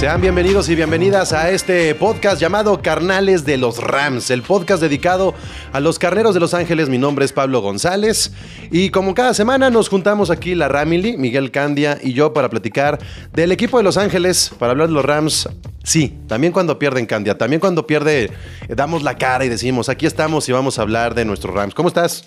Sean 0.00 0.22
bienvenidos 0.22 0.70
y 0.70 0.74
bienvenidas 0.74 1.34
a 1.34 1.50
este 1.50 1.94
podcast 1.94 2.40
llamado 2.40 2.80
Carnales 2.80 3.44
de 3.44 3.58
los 3.58 3.82
Rams, 3.82 4.30
el 4.30 4.40
podcast 4.40 4.80
dedicado 4.80 5.34
a 5.74 5.80
los 5.80 5.98
carneros 5.98 6.32
de 6.32 6.40
Los 6.40 6.54
Ángeles. 6.54 6.88
Mi 6.88 6.96
nombre 6.96 7.26
es 7.26 7.34
Pablo 7.34 7.60
González 7.60 8.32
y 8.70 8.88
como 8.88 9.14
cada 9.14 9.34
semana 9.34 9.68
nos 9.68 9.90
juntamos 9.90 10.30
aquí 10.30 10.54
la 10.54 10.68
Ramily, 10.68 11.18
Miguel 11.18 11.50
Candia 11.50 11.98
y 12.02 12.14
yo 12.14 12.32
para 12.32 12.48
platicar 12.48 12.98
del 13.34 13.52
equipo 13.52 13.76
de 13.76 13.82
Los 13.82 13.98
Ángeles, 13.98 14.52
para 14.58 14.72
hablar 14.72 14.88
de 14.88 14.94
los 14.94 15.04
Rams. 15.04 15.50
Sí, 15.84 16.16
también 16.26 16.54
cuando 16.54 16.78
pierden 16.78 17.04
Candia, 17.04 17.36
también 17.36 17.60
cuando 17.60 17.86
pierde, 17.86 18.24
eh, 18.24 18.30
damos 18.70 19.02
la 19.02 19.18
cara 19.18 19.44
y 19.44 19.50
decimos, 19.50 19.90
aquí 19.90 20.06
estamos 20.06 20.48
y 20.48 20.52
vamos 20.52 20.78
a 20.78 20.82
hablar 20.82 21.14
de 21.14 21.26
nuestros 21.26 21.54
Rams. 21.54 21.74
¿Cómo 21.74 21.88
estás? 21.88 22.24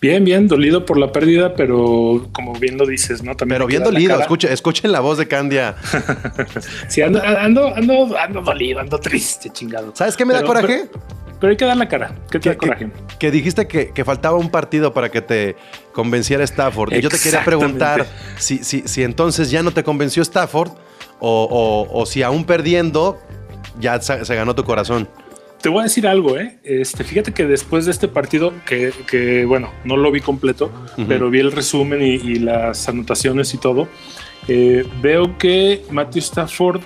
Bien, 0.00 0.24
bien, 0.24 0.48
dolido 0.48 0.86
por 0.86 0.96
la 0.98 1.12
pérdida, 1.12 1.54
pero 1.54 2.26
como 2.32 2.54
bien 2.54 2.78
lo 2.78 2.86
dices, 2.86 3.22
¿no? 3.22 3.36
También 3.36 3.56
Pero 3.58 3.66
bien 3.66 3.82
dolido, 3.82 4.18
escuchen, 4.18 4.50
escuchen 4.52 4.92
la 4.92 5.00
voz 5.00 5.18
de 5.18 5.26
Candia. 5.28 5.76
Sí, 6.88 7.02
ando, 7.02 7.22
ando, 7.22 7.74
ando, 7.74 8.16
ando 8.18 8.40
dolido, 8.40 8.80
ando 8.80 8.98
triste, 8.98 9.50
chingado. 9.50 9.92
¿Sabes 9.94 10.16
qué 10.16 10.24
me 10.24 10.32
da 10.34 10.42
coraje? 10.42 10.88
Pero, 10.90 11.04
pero 11.38 11.50
hay 11.50 11.56
que 11.56 11.64
dar 11.66 11.76
la 11.76 11.88
cara. 11.88 12.14
¿Qué 12.30 12.38
te 12.38 12.40
que, 12.40 12.48
da 12.50 12.56
coraje? 12.56 12.86
que- 12.86 13.16
que 13.18 13.30
dijiste 13.30 13.66
que, 13.68 13.90
que 13.92 14.04
faltaba 14.04 14.36
un 14.38 14.50
partido 14.50 14.94
para 14.94 15.10
que 15.10 15.20
te 15.20 15.56
convenciera 15.92 16.44
Stafford. 16.44 16.94
Y 16.94 17.00
yo 17.02 17.08
te 17.10 17.18
quería 17.18 17.44
preguntar 17.44 18.06
si, 18.38 18.58
si, 18.64 18.82
si 18.86 19.02
entonces 19.02 19.50
ya 19.50 19.62
no 19.62 19.70
te 19.72 19.84
convenció 19.84 20.22
Stafford 20.22 20.70
o, 21.18 21.44
o- 21.90 22.00
o 22.00 22.06
si 22.06 22.22
aún 22.22 22.44
perdiendo 22.44 23.18
ya 23.78 24.00
se, 24.00 24.24
se 24.24 24.34
ganó 24.34 24.54
tu 24.54 24.64
corazón. 24.64 25.08
Te 25.62 25.68
voy 25.68 25.80
a 25.80 25.82
decir 25.84 26.06
algo, 26.06 26.38
¿eh? 26.38 26.58
Este, 26.64 27.04
fíjate 27.04 27.32
que 27.32 27.44
después 27.46 27.84
de 27.84 27.90
este 27.90 28.08
partido, 28.08 28.52
que, 28.66 28.92
que, 29.06 29.44
bueno, 29.44 29.70
no 29.84 29.96
lo 29.98 30.10
vi 30.10 30.20
completo, 30.20 30.70
pero 31.06 31.28
vi 31.28 31.40
el 31.40 31.52
resumen 31.52 32.00
y, 32.02 32.14
y 32.14 32.38
las 32.38 32.88
anotaciones 32.88 33.52
y 33.52 33.58
todo, 33.58 33.86
eh, 34.48 34.86
veo 35.02 35.36
que 35.36 35.82
Matthew 35.90 36.20
Stafford, 36.20 36.80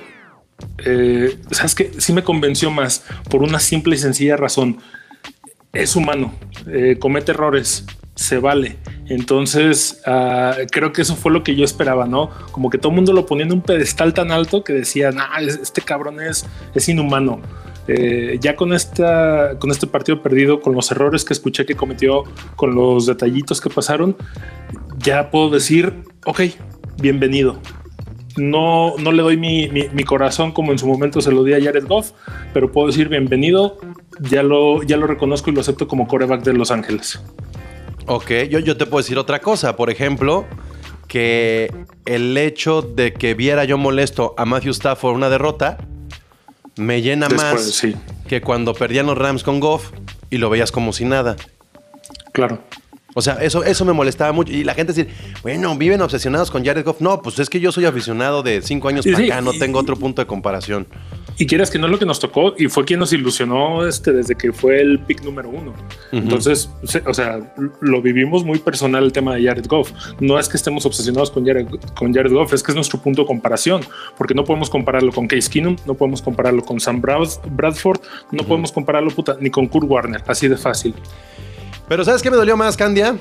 eh, 0.85 1.37
sabes 1.53 1.75
que 1.77 1.93
sí 1.99 2.13
me 2.13 2.25
convenció 2.25 2.71
más 2.73 3.05
por 3.31 3.43
una 3.45 3.61
simple 3.61 3.95
y 3.95 3.99
sencilla 3.99 4.37
razón. 4.37 4.79
Es 5.73 5.95
humano, 5.95 6.33
eh, 6.69 6.97
comete 6.99 7.31
errores, 7.33 7.85
se 8.17 8.39
vale. 8.39 8.77
Entonces, 9.09 10.03
ah, 10.07 10.57
creo 10.73 10.93
que 10.93 11.03
eso 11.03 11.15
fue 11.15 11.31
lo 11.31 11.45
que 11.45 11.55
yo 11.55 11.65
esperaba, 11.65 12.07
¿no? 12.07 12.31
Como 12.51 12.71
que 12.71 12.79
todo 12.79 12.91
el 12.91 12.97
mundo 12.97 13.13
lo 13.13 13.25
ponía 13.27 13.45
en 13.47 13.53
un 13.53 13.63
pedestal 13.63 14.15
tan 14.15 14.33
alto 14.33 14.65
que 14.65 14.73
decían, 14.73 15.17
ah, 15.21 15.41
es- 15.41 15.59
este 15.63 15.81
cabrón 15.81 16.21
es, 16.21 16.45
es 16.75 16.89
inhumano. 16.89 17.41
Eh, 17.87 18.39
ya 18.41 18.57
con, 18.57 18.73
esta, 18.73 19.59
con 19.59 19.71
este 19.71 19.87
partido 19.87 20.23
perdido, 20.23 20.61
con 20.61 20.75
los 20.75 20.91
errores 20.91 21.25
que 21.25 21.33
escuché 21.35 21.67
que 21.67 21.75
cometió, 21.75 22.25
con 22.57 22.75
los 22.75 23.07
detallitos 23.07 23.61
que 23.61 23.69
pasaron, 23.71 24.17
ya 24.99 25.31
puedo 25.31 25.51
decir, 25.51 25.93
ok, 26.25 26.41
bienvenido. 27.01 27.59
No, 28.37 28.95
no 28.99 29.13
le 29.13 29.23
doy 29.23 29.37
mi, 29.37 29.69
mi- 29.69 29.89
mi 29.93 30.03
corazón 30.03 30.51
como 30.53 30.73
en 30.73 30.79
su 30.79 30.87
momento 30.89 31.21
se 31.21 31.31
lo 31.31 31.45
di 31.45 31.53
a 31.53 31.63
Jared 31.63 31.87
Goff, 31.87 32.13
pero 32.53 32.73
puedo 32.73 32.89
decir 32.89 33.09
bienvenido. 33.09 33.79
Ya 34.21 34.43
lo, 34.43 34.83
ya 34.83 34.97
lo 34.97 35.07
reconozco 35.07 35.51
y 35.51 35.55
lo 35.55 35.61
acepto 35.61 35.87
como 35.87 36.09
coreback 36.09 36.43
de 36.43 36.53
Los 36.53 36.71
Ángeles. 36.71 37.21
Ok, 38.07 38.31
yo, 38.51 38.59
yo 38.61 38.77
te 38.77 38.87
puedo 38.87 39.03
decir 39.03 39.19
otra 39.19 39.41
cosa. 39.41 39.77
Por 39.77 39.91
ejemplo, 39.91 40.47
que 41.07 41.71
el 42.07 42.37
hecho 42.37 42.83
de 42.83 43.13
que 43.13 43.35
viera 43.35 43.65
yo 43.65 43.79
molesto 43.79 44.35
a 44.37 44.45
Matthew 44.45 44.73
Stafford 44.73 45.15
una 45.15 45.29
derrota 45.31 45.79
me 46.77 47.03
llena 47.03 47.29
Después, 47.29 47.53
más 47.53 47.63
sí. 47.65 47.95
que 48.29 48.41
cuando 48.41 48.75
perdían 48.75 49.07
los 49.07 49.19
Rams 49.19 49.43
con 49.43 49.61
Goff 49.61 49.91
y 50.31 50.39
lo 50.39 50.51
veías 50.51 50.73
como 50.73 50.93
si 50.93 51.05
nada. 51.05 51.37
Claro. 52.33 52.61
O 53.15 53.23
sea, 53.23 53.35
eso, 53.35 53.63
eso 53.65 53.85
me 53.85 53.93
molestaba 53.93 54.33
mucho. 54.33 54.53
Y 54.53 54.65
la 54.65 54.75
gente 54.75 54.93
dice, 54.93 55.09
bueno, 55.43 55.77
viven 55.77 56.03
obsesionados 56.03 56.51
con 56.51 56.65
Jared 56.65 56.85
Goff. 56.85 57.01
No, 57.01 57.23
pues 57.23 57.39
es 57.39 57.49
que 57.49 57.61
yo 57.61 57.71
soy 57.73 57.85
aficionado 57.85 58.43
de 58.43 58.61
cinco 58.61 58.89
años 58.89 59.05
Sí, 59.05 59.13
para 59.13 59.25
acá, 59.25 59.41
no 59.41 59.53
y- 59.55 59.59
tengo 59.59 59.79
otro 59.79 59.97
punto 59.97 60.21
de 60.21 60.27
comparación. 60.27 60.87
Y 61.37 61.47
quieras 61.47 61.69
que 61.69 61.79
no 61.81 61.87
es 61.87 61.91
lo 61.93 61.99
que 61.99 62.07
nos 62.07 62.21
tocó 62.21 62.55
y 62.57 62.69
fue 62.69 62.85
quien 62.85 63.01
nos 63.01 63.13
ilusionó 63.13 63.85
este, 63.87 64.13
desde 64.13 64.37
que 64.37 64.53
fue 64.53 64.81
el 64.81 65.01
pick 65.01 65.23
número 65.25 65.49
uno. 65.49 65.75
Entonces, 66.13 66.71
o 67.07 67.13
sea, 67.15 67.53
lo 67.81 68.01
vivimos 68.03 68.45
muy 68.45 68.61
personal 68.61 69.03
el 69.03 69.13
tema 69.13 69.35
de 69.35 69.45
Jared 69.45 69.67
Goff. 69.67 69.91
No 70.21 70.39
es 70.39 70.49
que 70.49 70.57
estemos 70.57 70.87
obsesionados 70.87 71.33
con 71.33 71.45
Jared, 71.45 71.67
con 71.97 72.15
Jared 72.15 72.33
Goff, 72.33 72.53
es 72.53 72.63
que 72.63 72.71
es 72.71 72.77
nuestro 72.77 73.01
punto 73.01 73.23
de 73.23 73.27
comparación, 73.27 73.81
porque 74.17 74.33
no 74.35 74.45
podemos 74.45 74.71
compararlo 74.71 75.11
con 75.11 75.27
Case 75.27 75.51
Keenum, 75.51 75.75
no 75.87 75.95
podemos 75.95 76.23
compararlo 76.23 76.63
con 76.65 76.79
Sam 76.79 77.01
Brad- 77.03 77.41
Bradford, 77.51 78.01
no 78.31 78.45
podemos 78.45 78.71
compararlo 78.71 79.11
puta, 79.11 79.37
ni 79.41 79.51
con 79.51 79.67
Kurt 79.67 79.89
Warner, 79.91 80.23
así 80.29 80.47
de 80.47 80.57
fácil. 80.57 80.95
Pero 81.89 82.05
¿sabes 82.05 82.23
qué 82.23 82.31
me 82.31 82.37
dolió 82.37 82.57
más, 82.57 82.77
Candia? 82.77 83.17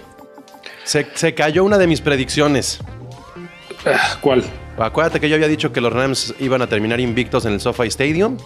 Se, 0.83 1.07
se 1.15 1.33
cayó 1.33 1.63
una 1.63 1.77
de 1.77 1.87
mis 1.87 2.01
predicciones. 2.01 2.79
¿Cuál? 4.21 4.43
Acuérdate 4.77 5.19
que 5.19 5.29
yo 5.29 5.35
había 5.35 5.47
dicho 5.47 5.71
que 5.71 5.81
los 5.81 5.91
Rams 5.93 6.33
iban 6.39 6.61
a 6.61 6.67
terminar 6.67 6.99
invictos 6.99 7.45
en 7.45 7.53
el 7.53 7.59
SoFi 7.59 7.87
Stadium. 7.87 8.37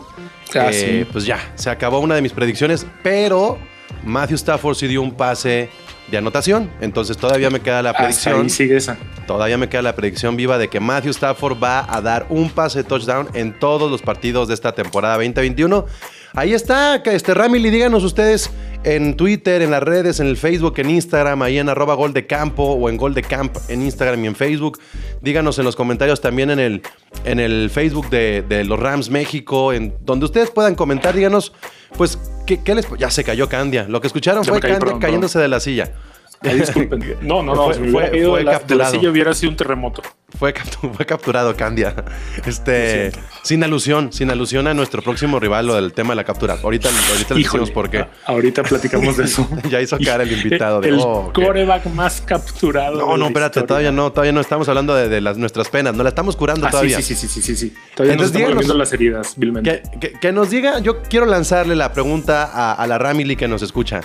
Ah, 0.56 0.70
Eh, 0.72 1.04
sí. 1.04 1.10
Pues 1.12 1.26
ya, 1.26 1.40
se 1.56 1.70
acabó 1.70 2.00
una 2.00 2.16
de 2.16 2.22
mis 2.22 2.34
predicciones, 2.34 2.86
pero 3.04 3.58
Matthew 4.04 4.36
Stafford 4.36 4.76
sí 4.76 4.88
dio 4.88 5.02
un 5.02 5.12
pase 5.14 5.70
de 6.10 6.18
anotación. 6.18 6.72
Entonces 6.82 7.18
todavía 7.18 7.50
me 7.50 7.60
queda 7.60 7.82
la 7.82 7.92
Hasta 7.92 8.04
predicción. 8.04 8.42
ahí 8.44 8.50
sigue 8.50 8.78
esa. 8.78 8.98
Todavía 9.26 9.58
me 9.58 9.70
queda 9.70 9.82
la 9.84 9.96
predicción 9.96 10.36
viva 10.36 10.58
de 10.58 10.70
que 10.70 10.80
Matthew 10.80 11.12
Stafford 11.12 11.62
va 11.62 11.86
a 11.94 12.02
dar 12.02 12.26
un 12.30 12.50
pase 12.50 12.80
de 12.80 12.84
touchdown 12.86 13.30
en 13.34 13.58
todos 13.60 13.90
los 13.92 14.02
partidos 14.02 14.48
de 14.48 14.54
esta 14.54 14.72
temporada 14.74 15.16
2021. 15.16 15.86
Ahí 16.34 16.54
está, 16.54 16.96
este 16.98 17.34
Ramily, 17.34 17.70
díganos 17.70 18.04
ustedes 18.04 18.50
en 18.84 19.16
Twitter, 19.18 19.62
en 19.62 19.72
las 19.72 19.84
redes, 19.84 20.20
en 20.20 20.28
el 20.28 20.38
Facebook, 20.38 20.76
en 20.78 20.90
Instagram, 20.90 21.42
ahí 21.42 21.58
en 21.58 21.68
arroba 21.70 21.96
gol 21.96 22.14
de 22.14 22.26
campo 22.26 22.64
o 22.64 22.90
en 22.90 22.98
gol 22.98 23.14
de 23.14 23.22
camp 23.24 23.56
en 23.68 23.82
Instagram 23.82 24.24
y 24.24 24.28
en 24.28 24.36
Facebook. 24.36 24.80
Díganos 25.22 25.60
en 25.60 25.66
los 25.66 25.76
comentarios 25.76 26.22
también 26.22 26.50
en 26.52 26.60
el, 26.60 26.82
en 27.26 27.40
el 27.40 27.70
Facebook 27.70 28.10
de, 28.10 28.44
de 28.48 28.64
los 28.64 28.80
Rams 28.80 29.10
México, 29.10 29.74
en 29.74 29.94
donde 30.06 30.26
ustedes 30.26 30.52
puedan 30.52 30.76
comentar, 30.76 31.16
díganos, 31.16 31.54
pues, 31.98 32.18
¿qué, 32.46 32.62
qué 32.64 32.76
les... 32.76 32.88
Ya 32.98 33.10
se 33.10 33.24
cayó 33.24 33.50
Candia. 33.50 33.86
Lo 33.90 34.00
que 34.02 34.08
escucharon 34.08 34.46
fue 34.46 34.60
Candia 34.60 34.98
cayéndose 35.00 35.40
de 35.40 35.48
la 35.48 35.60
silla. 35.60 35.92
Ay, 36.42 36.60
disculpen. 36.60 37.04
No, 37.22 37.42
no, 37.42 37.56
no. 37.56 37.66
Fue- 37.66 37.74
si 37.74 37.92
fue- 37.92 38.10
de 38.12 38.20
la, 38.30 38.38
de 38.38 38.44
la 38.44 38.52
capturado. 38.54 38.92
silla 38.92 39.10
hubiera 39.10 39.34
sido 39.34 39.50
un 39.52 39.58
terremoto. 39.58 40.04
Fue, 40.40 40.54
captu- 40.54 40.94
fue 40.96 41.06
capturado 41.06 41.56
Candia. 41.56 41.96
Este, 42.46 43.12
sin 43.44 43.64
alusión, 43.64 44.14
sin 44.14 44.30
alusión 44.30 44.68
a 44.68 44.74
nuestro 44.74 45.02
próximo 45.02 45.40
rival 45.40 45.70
o 45.70 45.76
del 45.76 45.94
tema 45.94 46.10
de 46.12 46.18
la 46.18 46.24
captura. 46.24 46.58
Ahorita, 46.62 46.90
ahorita 47.12 47.34
le 47.34 47.42
decimos 47.44 47.72
por 47.72 47.90
qué. 47.90 48.06
Ahorita 48.26 48.64
platicamos 48.64 49.18
de 49.18 49.24
eso. 49.26 49.48
Ya 49.70 49.82
hizo 49.82 49.98
cara 50.04 50.24
el 50.24 50.32
invitado 50.32 50.80
de, 50.82 50.90
el 50.90 51.00
"Oh, 51.00 51.28
ok". 51.30 51.34
coreback 51.34 51.86
más 51.88 52.22
capturado. 52.22 52.98
No, 53.00 53.18
no, 53.18 53.28
espérate, 53.28 53.60
historia. 53.60 53.68
todavía 53.68 53.92
no, 53.92 54.12
todavía 54.12 54.32
no 54.32 54.42
estamos 54.42 54.70
hablando 54.70 54.94
de, 54.96 55.10
de 55.10 55.22
las, 55.22 55.38
nuestras 55.38 55.70
penas, 55.70 55.96
no 55.96 56.04
la 56.04 56.10
estamos 56.10 56.36
curando 56.36 56.68
Ah, 56.68 56.70
todavía. 56.72 56.98
sí, 56.98 57.04
sí, 57.04 57.16
sí, 57.16 57.28
sí, 57.28 57.42
sí, 57.42 57.56
sí. 57.56 57.74
Todavía 57.96 58.14
Entonces, 58.14 58.34
nos 58.34 58.42
estamos 58.42 58.64
díganos- 58.66 58.78
las 58.78 58.94
heridas, 58.94 59.34
vilmente. 59.38 59.82
Que, 60.00 60.00
que- 60.12 60.20
que 60.20 60.32
nos 60.32 60.50
diga, 60.50 60.80
yo 60.80 61.02
quiero 61.02 61.26
lanzarle 61.26 61.76
la 61.76 61.94
pregunta 61.94 62.44
a, 62.46 62.74
a 62.74 62.86
la 62.88 62.98
Ramily 62.98 63.36
que 63.36 63.48
nos 63.48 63.62
escucha. 63.64 64.02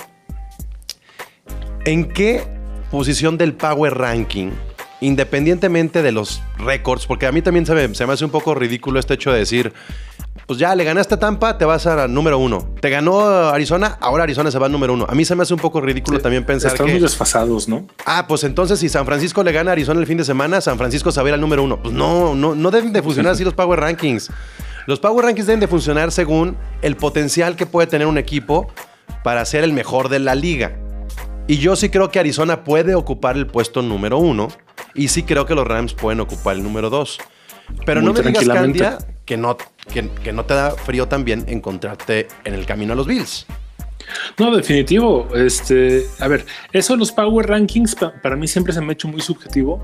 ¿En 1.85 2.08
qué 2.08 2.43
posición 2.90 3.37
del 3.38 3.55
Power 3.55 3.94
Ranking, 3.94 4.50
independientemente 5.02 6.00
de 6.00 6.12
los 6.12 6.43
récords, 6.58 7.06
porque 7.06 7.26
a 7.26 7.32
mí 7.32 7.43
también 7.43 7.66
se 7.66 7.75
me, 7.75 7.94
se 7.94 8.06
me 8.06 8.12
hace 8.12 8.25
un 8.25 8.31
poco 8.31 8.54
ridículo 8.54 9.00
este 9.00 9.14
hecho 9.14 9.32
de 9.32 9.40
decir, 9.40 9.72
pues 10.46 10.60
ya 10.60 10.75
le 10.75 10.84
ganaste 10.84 11.14
a 11.14 11.19
Tampa, 11.19 11.58
te 11.58 11.64
vas 11.64 11.87
a 11.87 12.06
número 12.06 12.38
uno. 12.38 12.69
Te 12.81 12.88
ganó 12.88 13.20
Arizona, 13.20 13.99
ahora 14.00 14.22
Arizona 14.22 14.50
se 14.50 14.58
va 14.58 14.66
al 14.66 14.72
número 14.72 14.94
uno. 14.94 15.04
A 15.08 15.14
mí 15.14 15.25
se 15.25 15.34
me 15.34 15.43
hace 15.43 15.54
un 15.54 15.60
poco 15.60 15.81
ridículo 15.81 16.20
también 16.20 16.44
pensar 16.44 16.70
Están 16.70 16.87
que. 16.87 16.93
muy 16.93 17.02
desfasados, 17.02 17.69
¿no? 17.69 17.87
Ah, 18.06 18.26
pues 18.28 18.44
entonces 18.44 18.78
si 18.78 18.88
San 18.88 19.04
Francisco 19.04 19.43
le 19.43 19.50
gana 19.50 19.70
a 19.70 19.72
Arizona 19.72 20.00
el 20.00 20.06
fin 20.06 20.19
de 20.19 20.25
semana, 20.25 20.60
San 20.60 20.78
Francisco 20.78 21.10
se 21.10 21.20
va 21.20 21.26
a 21.26 21.31
ir 21.31 21.34
al 21.34 21.40
número 21.40 21.64
uno. 21.64 21.82
Pues 21.82 21.93
no, 21.93 22.34
no, 22.37 22.54
no 22.54 22.70
deben 22.70 22.93
de 22.93 23.02
funcionar 23.02 23.32
así 23.32 23.44
los 23.44 23.54
Power 23.54 23.81
Rankings. 23.81 24.31
Los 24.87 25.00
Power 25.00 25.25
Rankings 25.25 25.46
deben 25.46 25.60
de 25.60 25.69
funcionar 25.69 26.12
según 26.12 26.56
el 26.81 26.96
potencial 26.96 27.56
que 27.56 27.66
puede 27.66 27.88
tener 27.88 28.06
un 28.06 28.19
equipo 28.19 28.69
para 29.25 29.44
ser 29.44 29.64
el 29.64 29.72
mejor 29.72 30.08
de 30.08 30.20
la 30.20 30.34
liga. 30.34 30.76
Y 31.49 31.58
yo 31.58 31.76
sí 31.76 31.88
creo 31.88 32.10
que 32.10 32.20
Arizona 32.20 32.64
puede 32.64 32.94
ocupar 32.94 33.37
el 33.37 33.46
puesto 33.46 33.82
número 33.82 34.19
uno. 34.19 34.49
Y 34.94 35.08
sí 35.08 35.22
creo 35.22 35.46
que 35.46 35.54
los 35.54 35.66
Rams 35.66 35.94
pueden 35.94 36.20
ocupar 36.20 36.56
el 36.56 36.62
número 36.62 36.90
dos. 36.90 37.18
Pero 37.86 38.00
Muy 38.02 38.12
no 38.12 38.22
me 38.22 38.30
digas. 38.30 38.44
Candia, 38.48 38.98
que 39.24 39.36
no, 39.36 39.56
que, 39.92 40.08
que 40.22 40.32
no 40.32 40.44
te 40.44 40.54
da 40.54 40.72
frío 40.72 41.08
también 41.08 41.44
encontrarte 41.48 42.28
en 42.44 42.54
el 42.54 42.66
camino 42.66 42.92
a 42.92 42.96
los 42.96 43.06
Bills. 43.06 43.46
No, 44.38 44.54
definitivo. 44.54 45.28
Este, 45.34 46.04
a 46.18 46.28
ver, 46.28 46.44
eso 46.72 46.92
de 46.94 46.98
los 46.98 47.12
Power 47.12 47.48
Rankings 47.48 47.94
pa- 47.94 48.12
para 48.20 48.36
mí 48.36 48.46
siempre 48.48 48.72
se 48.74 48.80
me 48.80 48.88
ha 48.88 48.92
hecho 48.92 49.08
muy 49.08 49.20
subjetivo. 49.22 49.82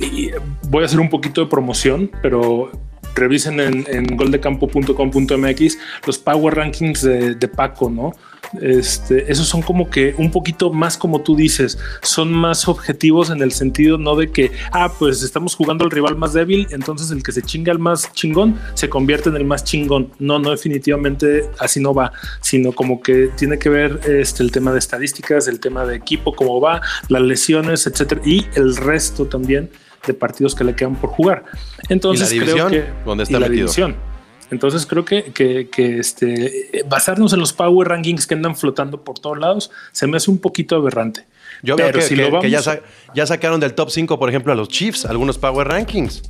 Y 0.00 0.30
voy 0.68 0.82
a 0.82 0.86
hacer 0.86 1.00
un 1.00 1.10
poquito 1.10 1.42
de 1.42 1.48
promoción, 1.48 2.10
pero 2.22 2.70
revisen 3.14 3.60
en, 3.60 3.84
en 3.88 4.16
goldecampo.com.mx 4.16 5.78
los 6.06 6.18
Power 6.18 6.54
Rankings 6.54 7.02
de, 7.02 7.34
de 7.34 7.48
Paco, 7.48 7.90
¿no? 7.90 8.12
Este, 8.60 9.30
esos 9.30 9.46
son 9.48 9.62
como 9.62 9.90
que 9.90 10.14
un 10.18 10.30
poquito 10.30 10.72
más 10.72 10.96
como 10.96 11.22
tú 11.22 11.36
dices, 11.36 11.78
son 12.02 12.32
más 12.32 12.68
objetivos 12.68 13.30
en 13.30 13.42
el 13.42 13.52
sentido 13.52 13.98
no 13.98 14.16
de 14.16 14.30
que, 14.30 14.52
ah, 14.72 14.92
pues 14.98 15.22
estamos 15.22 15.54
jugando 15.54 15.84
al 15.84 15.90
rival 15.90 16.16
más 16.16 16.32
débil, 16.32 16.66
entonces 16.70 17.10
el 17.10 17.22
que 17.22 17.32
se 17.32 17.42
chinga 17.42 17.72
al 17.72 17.78
más 17.78 18.12
chingón 18.12 18.58
se 18.74 18.88
convierte 18.88 19.28
en 19.28 19.36
el 19.36 19.44
más 19.44 19.64
chingón. 19.64 20.12
No, 20.18 20.38
no, 20.38 20.50
definitivamente 20.50 21.48
así 21.58 21.80
no 21.80 21.94
va, 21.94 22.12
sino 22.40 22.72
como 22.72 23.00
que 23.00 23.28
tiene 23.36 23.58
que 23.58 23.68
ver 23.68 24.00
este, 24.06 24.42
el 24.42 24.52
tema 24.52 24.72
de 24.72 24.78
estadísticas, 24.78 25.48
el 25.48 25.60
tema 25.60 25.84
de 25.84 25.96
equipo, 25.96 26.34
cómo 26.34 26.60
va, 26.60 26.80
las 27.08 27.22
lesiones, 27.22 27.86
etcétera, 27.86 28.20
y 28.24 28.46
el 28.54 28.76
resto 28.76 29.26
también 29.26 29.70
de 30.06 30.14
partidos 30.14 30.54
que 30.54 30.64
le 30.64 30.74
quedan 30.74 30.96
por 30.96 31.10
jugar. 31.10 31.44
Entonces 31.88 32.32
¿Y 32.32 32.38
la 32.38 32.44
división? 32.44 32.68
creo 32.68 32.84
que 32.84 32.92
¿Dónde 33.04 33.24
está 33.24 33.36
y 33.36 33.40
la 33.40 33.48
metido? 33.48 33.64
división. 33.66 34.15
Entonces 34.50 34.86
creo 34.86 35.04
que, 35.04 35.24
que, 35.32 35.68
que, 35.68 35.98
este, 35.98 36.82
basarnos 36.88 37.32
en 37.32 37.40
los 37.40 37.52
power 37.52 37.88
rankings 37.88 38.26
que 38.26 38.34
andan 38.34 38.54
flotando 38.56 39.02
por 39.02 39.18
todos 39.18 39.38
lados 39.38 39.70
se 39.92 40.06
me 40.06 40.16
hace 40.16 40.30
un 40.30 40.38
poquito 40.38 40.76
aberrante. 40.76 41.24
Yo 41.62 41.76
veo 41.76 41.86
Pero 41.86 41.98
que, 42.00 42.04
si 42.04 42.16
lo 42.16 42.30
vamos 42.30 42.50
ya, 42.50 42.58
a- 42.58 42.62
sa- 42.62 42.80
ya 43.14 43.26
sacaron 43.26 43.58
del 43.60 43.74
top 43.74 43.90
5, 43.90 44.18
por 44.18 44.28
ejemplo, 44.28 44.52
a 44.52 44.56
los 44.56 44.68
Chiefs, 44.68 45.04
algunos 45.06 45.38
Power 45.38 45.66
Rankings. 45.68 46.22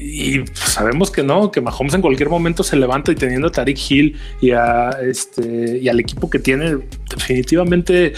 Y 0.00 0.44
sabemos 0.54 1.10
que 1.10 1.24
no, 1.24 1.50
que 1.50 1.60
Mahomes 1.60 1.92
en 1.94 2.02
cualquier 2.02 2.28
momento 2.28 2.62
se 2.62 2.76
levanta 2.76 3.10
y 3.10 3.16
teniendo 3.16 3.48
a 3.48 3.50
Tariq 3.50 3.78
Hill 3.90 4.16
y, 4.40 4.52
a 4.52 4.90
este, 5.02 5.78
y 5.82 5.88
al 5.88 5.98
equipo 5.98 6.30
que 6.30 6.38
tiene, 6.38 6.78
definitivamente 7.10 8.12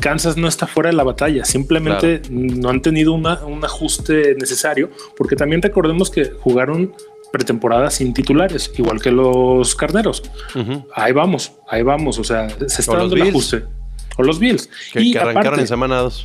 Kansas 0.00 0.36
no 0.36 0.48
está 0.48 0.66
fuera 0.66 0.90
de 0.90 0.96
la 0.96 1.04
batalla. 1.04 1.44
Simplemente 1.44 2.22
no 2.30 2.68
han 2.70 2.82
tenido 2.82 3.12
una- 3.12 3.44
un 3.44 3.64
ajuste 3.64 4.34
necesario, 4.40 4.90
porque 5.16 5.36
también 5.36 5.62
recordemos 5.62 6.10
que 6.10 6.24
jugaron 6.30 6.92
pretemporada 7.32 7.90
sin 7.90 8.12
titulares, 8.12 8.72
igual 8.76 9.00
que 9.00 9.10
los 9.10 9.74
carneros. 9.74 10.22
Ahí 10.94 11.12
vamos, 11.12 11.52
ahí 11.68 11.82
vamos. 11.82 12.18
O 12.18 12.24
sea, 12.24 12.48
se 12.66 12.82
está 12.82 12.96
dando 12.96 13.16
el 13.16 13.22
ajuste. 13.22 13.64
O 14.16 14.22
los 14.22 14.38
Bills. 14.38 14.68
Que, 14.92 15.00
y, 15.00 15.12
que 15.12 15.18
arrancaron 15.18 15.46
aparte, 15.46 15.60
en 15.62 15.68
semana 15.68 15.96
2. 15.98 16.22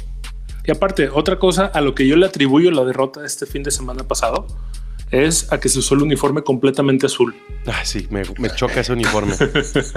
y 0.65 0.71
aparte, 0.71 1.09
otra 1.09 1.39
cosa 1.39 1.65
a 1.67 1.81
lo 1.81 1.95
que 1.95 2.07
yo 2.07 2.15
le 2.15 2.25
atribuyo 2.25 2.71
la 2.71 2.83
derrota 2.83 3.21
de 3.21 3.27
este 3.27 3.45
fin 3.45 3.63
de 3.63 3.71
semana 3.71 4.03
pasado 4.03 4.47
es 5.11 5.51
a 5.51 5.59
que 5.59 5.69
se 5.69 5.79
usó 5.79 5.95
el 5.95 6.01
uniforme 6.01 6.41
completamente 6.41 7.05
azul. 7.05 7.35
Ay, 7.65 7.85
sí, 7.85 8.07
me, 8.09 8.23
me 8.39 8.49
choca 8.49 8.81
ese 8.81 8.93
uniforme. 8.93 9.35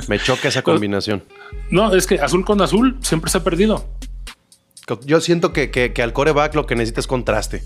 me 0.06 0.18
choca 0.18 0.48
esa 0.48 0.62
combinación. 0.62 1.24
No, 1.70 1.94
es 1.94 2.06
que 2.06 2.20
azul 2.20 2.44
con 2.44 2.60
azul 2.60 2.98
siempre 3.00 3.30
se 3.30 3.38
ha 3.38 3.44
perdido. 3.44 3.88
Yo 5.04 5.20
siento 5.20 5.52
que, 5.52 5.70
que, 5.70 5.92
que 5.92 6.02
al 6.02 6.12
coreback 6.12 6.54
lo 6.54 6.66
que 6.66 6.74
necesita 6.74 7.00
es 7.00 7.06
contraste. 7.06 7.62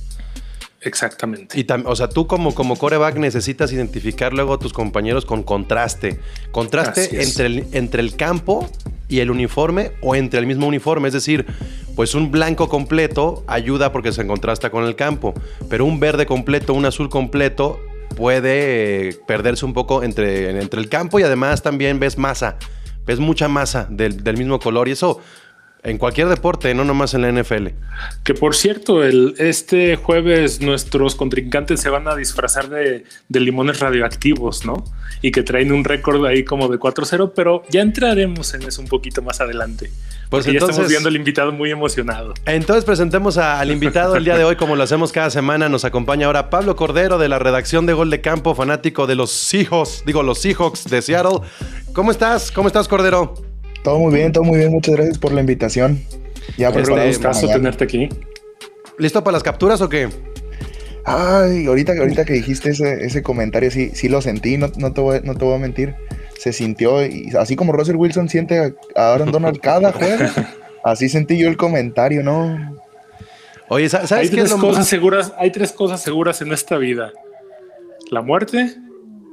Exactamente. 0.84 1.58
Y 1.58 1.64
tam- 1.64 1.84
o 1.86 1.94
sea, 1.96 2.08
tú 2.08 2.26
como, 2.26 2.54
como 2.54 2.76
coreback 2.76 3.16
necesitas 3.16 3.72
identificar 3.72 4.32
luego 4.32 4.54
a 4.54 4.58
tus 4.58 4.72
compañeros 4.72 5.24
con 5.24 5.42
contraste. 5.42 6.18
Contraste 6.50 7.22
entre 7.22 7.46
el, 7.46 7.66
entre 7.72 8.02
el 8.02 8.16
campo 8.16 8.68
y 9.08 9.20
el 9.20 9.30
uniforme 9.30 9.92
o 10.02 10.14
entre 10.14 10.40
el 10.40 10.46
mismo 10.46 10.66
uniforme. 10.66 11.08
Es 11.08 11.14
decir, 11.14 11.46
pues 11.94 12.14
un 12.14 12.30
blanco 12.30 12.68
completo 12.68 13.44
ayuda 13.46 13.92
porque 13.92 14.12
se 14.12 14.26
contrasta 14.26 14.70
con 14.70 14.84
el 14.84 14.96
campo. 14.96 15.34
Pero 15.68 15.84
un 15.84 16.00
verde 16.00 16.26
completo, 16.26 16.74
un 16.74 16.84
azul 16.84 17.08
completo 17.08 17.78
puede 18.16 19.08
eh, 19.08 19.16
perderse 19.26 19.64
un 19.64 19.72
poco 19.72 20.02
entre, 20.02 20.60
entre 20.60 20.80
el 20.80 20.88
campo 20.88 21.18
y 21.20 21.22
además 21.22 21.62
también 21.62 22.00
ves 22.00 22.18
masa. 22.18 22.56
Ves 23.06 23.18
mucha 23.18 23.48
masa 23.48 23.86
del, 23.90 24.22
del 24.22 24.36
mismo 24.36 24.58
color 24.60 24.86
y 24.88 24.92
eso 24.92 25.20
en 25.84 25.98
cualquier 25.98 26.28
deporte, 26.28 26.72
no 26.74 26.84
nomás 26.84 27.12
en 27.14 27.22
la 27.22 27.32
NFL. 27.32 27.68
Que 28.22 28.34
por 28.34 28.54
cierto, 28.54 29.02
el, 29.02 29.34
este 29.38 29.96
jueves 29.96 30.60
nuestros 30.60 31.16
contrincantes 31.16 31.80
se 31.80 31.90
van 31.90 32.06
a 32.06 32.14
disfrazar 32.14 32.68
de, 32.68 33.04
de 33.28 33.40
limones 33.40 33.80
radioactivos, 33.80 34.64
¿no? 34.64 34.84
Y 35.22 35.32
que 35.32 35.42
traen 35.42 35.72
un 35.72 35.82
récord 35.84 36.24
ahí 36.26 36.44
como 36.44 36.68
de 36.68 36.78
4-0, 36.78 37.32
pero 37.34 37.62
ya 37.68 37.80
entraremos 37.80 38.54
en 38.54 38.62
eso 38.62 38.80
un 38.80 38.86
poquito 38.88 39.22
más 39.22 39.40
adelante. 39.40 39.90
Pues 40.30 40.46
ya 40.46 40.52
estamos 40.52 40.88
viendo 40.88 41.08
al 41.10 41.16
invitado 41.16 41.52
muy 41.52 41.70
emocionado. 41.70 42.32
Entonces 42.46 42.84
presentemos 42.84 43.36
a- 43.36 43.60
al 43.60 43.70
invitado 43.70 44.16
el 44.16 44.24
día 44.24 44.38
de 44.38 44.44
hoy, 44.44 44.56
como 44.56 44.76
lo 44.76 44.82
hacemos 44.84 45.12
cada 45.12 45.30
semana. 45.30 45.68
Nos 45.68 45.84
acompaña 45.84 46.26
ahora 46.26 46.48
Pablo 46.48 46.74
Cordero 46.76 47.18
de 47.18 47.28
la 47.28 47.38
redacción 47.38 47.84
de 47.86 47.92
Gol 47.92 48.08
de 48.08 48.20
Campo, 48.22 48.54
fanático 48.54 49.06
de 49.06 49.14
los 49.16 49.30
Seahawks, 49.32 50.04
digo 50.06 50.22
los 50.22 50.38
Seahawks 50.38 50.84
de 50.88 51.02
Seattle. 51.02 51.40
¿Cómo 51.92 52.10
estás? 52.12 52.50
¿Cómo 52.50 52.68
estás, 52.68 52.88
Cordero? 52.88 53.34
Todo 53.82 53.98
muy 53.98 54.14
bien, 54.14 54.32
todo 54.32 54.44
muy 54.44 54.58
bien. 54.58 54.70
Muchas 54.70 54.94
gracias 54.94 55.18
por 55.18 55.32
la 55.32 55.40
invitación. 55.40 56.00
Ya 56.56 56.68
Este, 56.68 56.80
gustazo 57.06 57.42
mañana. 57.46 57.58
tenerte 57.58 57.84
aquí. 57.84 58.08
¿Listo 58.98 59.22
para 59.24 59.32
las 59.34 59.42
capturas 59.42 59.80
o 59.80 59.88
qué? 59.88 60.08
Ay, 61.04 61.66
ahorita, 61.66 61.92
ahorita 61.98 62.24
que 62.24 62.34
dijiste 62.34 62.70
ese, 62.70 63.04
ese 63.04 63.22
comentario, 63.22 63.70
sí, 63.70 63.90
sí 63.94 64.08
lo 64.08 64.22
sentí, 64.22 64.56
no, 64.56 64.70
no, 64.76 64.92
te 64.92 65.00
voy, 65.00 65.20
no 65.24 65.34
te 65.34 65.44
voy 65.44 65.54
a 65.54 65.58
mentir. 65.58 65.94
Se 66.38 66.52
sintió, 66.52 67.04
y 67.04 67.30
así 67.38 67.56
como 67.56 67.72
Russell 67.72 67.96
Wilson 67.96 68.28
siente 68.28 68.74
a, 68.94 69.12
Aaron 69.14 69.32
Donald 69.32 69.58
cada 69.60 69.92
juego, 69.92 70.24
así 70.84 71.08
sentí 71.08 71.38
yo 71.38 71.48
el 71.48 71.56
comentario, 71.56 72.22
¿no? 72.22 72.76
Oye, 73.68 73.88
¿sa- 73.88 74.00
Hay 74.00 74.06
¿sabes 74.06 74.30
qué 74.30 74.40
es 74.42 74.50
lo 74.50 74.58
cosas 74.58 74.86
seguras, 74.86 75.32
hay 75.38 75.50
tres 75.50 75.72
cosas 75.72 76.00
seguras 76.02 76.40
en 76.42 76.52
esta 76.52 76.76
vida: 76.78 77.12
la 78.10 78.22
muerte, 78.22 78.74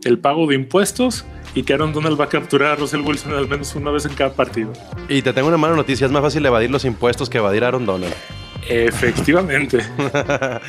el 0.06 0.20
pago 0.20 0.48
de 0.48 0.56
impuestos 0.56 1.26
y 1.56 1.64
que 1.64 1.74
Aaron 1.74 1.94
Donald 1.94 2.20
va 2.20 2.26
a 2.26 2.30
capturar 2.30 2.72
a 2.72 2.76
Russell 2.76 3.02
Wilson 3.02 3.34
al 3.34 3.48
menos 3.48 3.76
una 3.76 3.92
vez 3.92 4.06
en 4.06 4.14
cada 4.14 4.32
partido. 4.34 4.72
Y 5.08 5.22
te 5.22 5.34
tengo 5.34 5.48
una 5.48 5.58
mala 5.58 5.76
noticia, 5.76 6.06
es 6.06 6.12
más 6.12 6.22
fácil 6.22 6.46
evadir 6.46 6.70
los 6.72 6.86
impuestos 6.86 7.30
que 7.30 7.38
evadir 7.40 7.64
a 7.64 7.68
Aaron 7.70 7.86
Donald. 7.86 8.14
Efectivamente. 8.68 9.80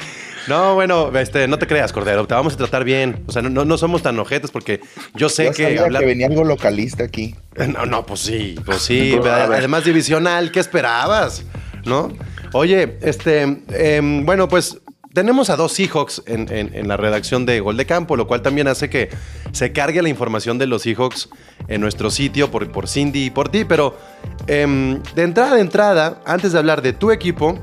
No, 0.49 0.75
bueno, 0.75 1.17
este, 1.19 1.47
no 1.47 1.59
te 1.59 1.67
creas, 1.67 1.93
Cordero, 1.93 2.27
te 2.27 2.33
vamos 2.35 2.55
a 2.55 2.57
tratar 2.57 2.83
bien. 2.83 3.23
O 3.27 3.31
sea, 3.33 3.43
no, 3.43 3.51
no- 3.51 3.67
no 3.67 3.77
somos 3.77 4.03
tan 4.03 4.19
ojetes 4.19 4.51
porque 4.51 4.81
yo 5.15 5.29
sé 5.29 5.45
Yo 5.45 5.53
que 5.53 5.63
sabía 5.65 5.83
hablar... 5.83 6.01
que 6.01 6.09
venía 6.09 6.27
algo 6.29 6.45
localista 6.45 7.05
aquí. 7.05 7.35
No, 7.69 7.85
no, 7.85 8.07
pues 8.07 8.21
sí, 8.21 8.57
pues 8.65 8.79
sí. 8.81 9.17
Además, 9.25 9.85
divisional, 9.85 10.51
¿qué 10.51 10.61
esperabas? 10.61 11.45
¿No? 11.85 12.11
Oye, 12.55 12.97
este, 13.03 13.43
em, 13.69 14.25
bueno, 14.25 14.49
pues 14.49 14.79
tenemos 15.12 15.50
a 15.50 15.57
dos 15.57 15.73
Seahawks 15.73 16.23
en, 16.26 16.88
la 16.88 16.97
redacción 16.97 17.45
de 17.45 17.61
Gol 17.61 17.76
de 17.76 17.87
Campo, 17.87 18.17
lo 18.17 18.26
cual 18.26 18.43
también 18.43 18.69
hace 18.69 18.88
que 18.88 19.11
se 19.52 19.73
cargue 19.73 20.02
la 20.02 20.09
información 20.09 20.59
de 20.59 20.67
los 20.67 20.83
Seahawks 20.83 21.29
en 21.69 21.81
nuestro 21.81 22.11
sitio 22.11 22.50
por, 22.50 22.88
Cindy 22.88 23.26
y 23.26 23.31
por 23.31 23.49
ti. 23.49 23.64
Pero 23.64 23.99
em, 24.47 25.02
de 25.14 25.23
entrada 25.23 25.57
de 25.57 25.61
entrada, 25.62 26.21
antes 26.25 26.52
de 26.52 26.59
hablar 26.59 26.81
de 26.83 26.93
tu 26.93 27.11
equipo, 27.11 27.59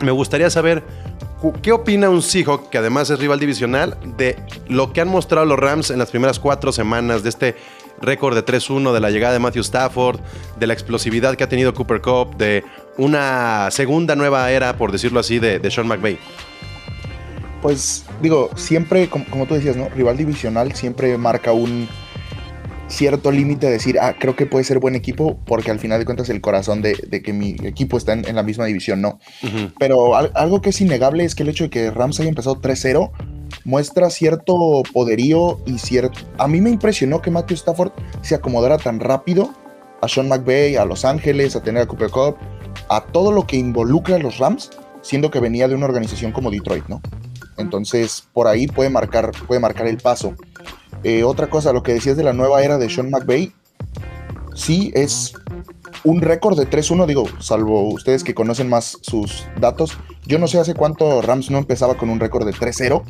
me 0.00 0.10
gustaría 0.10 0.48
saber 0.48 0.82
qué 1.62 1.72
opina 1.72 2.08
un 2.08 2.22
Seahawk, 2.22 2.70
que 2.70 2.78
además 2.78 3.10
es 3.10 3.18
rival 3.18 3.38
divisional, 3.38 3.98
de 4.16 4.36
lo 4.68 4.92
que 4.92 5.02
han 5.02 5.08
mostrado 5.08 5.44
los 5.46 5.58
Rams 5.58 5.90
en 5.90 5.98
las 5.98 6.10
primeras 6.10 6.38
cuatro 6.38 6.72
semanas 6.72 7.22
de 7.22 7.28
este 7.28 7.56
récord 8.00 8.34
de 8.34 8.44
3-1, 8.44 8.92
de 8.92 9.00
la 9.00 9.10
llegada 9.10 9.34
de 9.34 9.38
Matthew 9.38 9.62
Stafford, 9.62 10.20
de 10.58 10.66
la 10.66 10.72
explosividad 10.72 11.36
que 11.36 11.44
ha 11.44 11.48
tenido 11.48 11.74
Cooper 11.74 12.00
Cup, 12.00 12.36
de 12.36 12.64
una 12.96 13.70
segunda 13.70 14.16
nueva 14.16 14.50
era, 14.50 14.76
por 14.78 14.92
decirlo 14.92 15.20
así, 15.20 15.38
de, 15.38 15.58
de 15.58 15.70
Sean 15.70 15.86
McVay. 15.86 16.18
Pues 17.64 18.04
digo, 18.20 18.50
siempre, 18.56 19.08
como, 19.08 19.24
como 19.30 19.46
tú 19.46 19.54
decías, 19.54 19.74
¿no? 19.74 19.88
Rival 19.88 20.18
divisional 20.18 20.74
siempre 20.74 21.16
marca 21.16 21.52
un 21.52 21.88
cierto 22.88 23.32
límite 23.32 23.68
de 23.68 23.72
decir, 23.72 23.98
ah, 23.98 24.14
creo 24.20 24.36
que 24.36 24.44
puede 24.44 24.64
ser 24.64 24.80
buen 24.80 24.94
equipo, 24.94 25.38
porque 25.46 25.70
al 25.70 25.78
final 25.80 25.98
de 25.98 26.04
cuentas 26.04 26.28
el 26.28 26.42
corazón 26.42 26.82
de, 26.82 26.92
de 27.08 27.22
que 27.22 27.32
mi 27.32 27.56
equipo 27.64 27.96
está 27.96 28.12
en, 28.12 28.28
en 28.28 28.36
la 28.36 28.42
misma 28.42 28.66
división, 28.66 29.00
¿no? 29.00 29.18
Pero 29.78 30.14
al- 30.14 30.30
algo 30.34 30.60
que 30.60 30.68
es 30.68 30.80
innegable 30.82 31.24
es 31.24 31.34
que 31.34 31.42
el 31.42 31.48
hecho 31.48 31.64
de 31.64 31.70
que 31.70 31.90
Rams 31.90 32.20
haya 32.20 32.28
empezado 32.28 32.60
3-0 32.60 33.10
muestra 33.64 34.10
cierto 34.10 34.82
poderío 34.92 35.58
y 35.64 35.78
cierto... 35.78 36.20
A 36.36 36.46
mí 36.46 36.60
me 36.60 36.68
impresionó 36.68 37.22
que 37.22 37.30
Matthew 37.30 37.54
Stafford 37.56 37.92
se 38.20 38.34
acomodara 38.34 38.76
tan 38.76 39.00
rápido 39.00 39.54
a 40.02 40.08
Sean 40.08 40.28
McVay, 40.28 40.76
a 40.76 40.84
Los 40.84 41.06
Ángeles, 41.06 41.56
a 41.56 41.62
tener 41.62 41.82
a 41.84 41.86
Cooper 41.86 42.10
Cup, 42.10 42.36
a 42.90 43.00
todo 43.06 43.32
lo 43.32 43.46
que 43.46 43.56
involucra 43.56 44.16
a 44.16 44.18
los 44.18 44.36
Rams, 44.36 44.68
siendo 45.00 45.30
que 45.30 45.40
venía 45.40 45.66
de 45.66 45.74
una 45.74 45.86
organización 45.86 46.30
como 46.30 46.50
Detroit, 46.50 46.84
¿no? 46.88 47.00
Entonces, 47.56 48.26
por 48.32 48.46
ahí 48.46 48.66
puede 48.66 48.90
marcar, 48.90 49.32
puede 49.46 49.60
marcar 49.60 49.86
el 49.86 49.98
paso. 49.98 50.34
Eh, 51.02 51.22
otra 51.24 51.48
cosa, 51.48 51.72
lo 51.72 51.82
que 51.82 51.92
decías 51.92 52.16
de 52.16 52.24
la 52.24 52.32
nueva 52.32 52.62
era 52.62 52.78
de 52.78 52.88
Sean 52.88 53.10
McVay, 53.10 53.52
sí 54.54 54.90
es 54.94 55.34
un 56.04 56.20
récord 56.20 56.58
de 56.58 56.68
3-1, 56.68 57.06
digo, 57.06 57.26
salvo 57.40 57.88
ustedes 57.90 58.24
que 58.24 58.34
conocen 58.34 58.68
más 58.68 58.98
sus 59.00 59.46
datos. 59.60 59.96
Yo 60.26 60.38
no 60.38 60.46
sé 60.46 60.58
hace 60.58 60.74
cuánto 60.74 61.22
Rams 61.22 61.50
no 61.50 61.58
empezaba 61.58 61.96
con 61.96 62.10
un 62.10 62.20
récord 62.20 62.46
de 62.46 62.52
3-0 62.52 63.02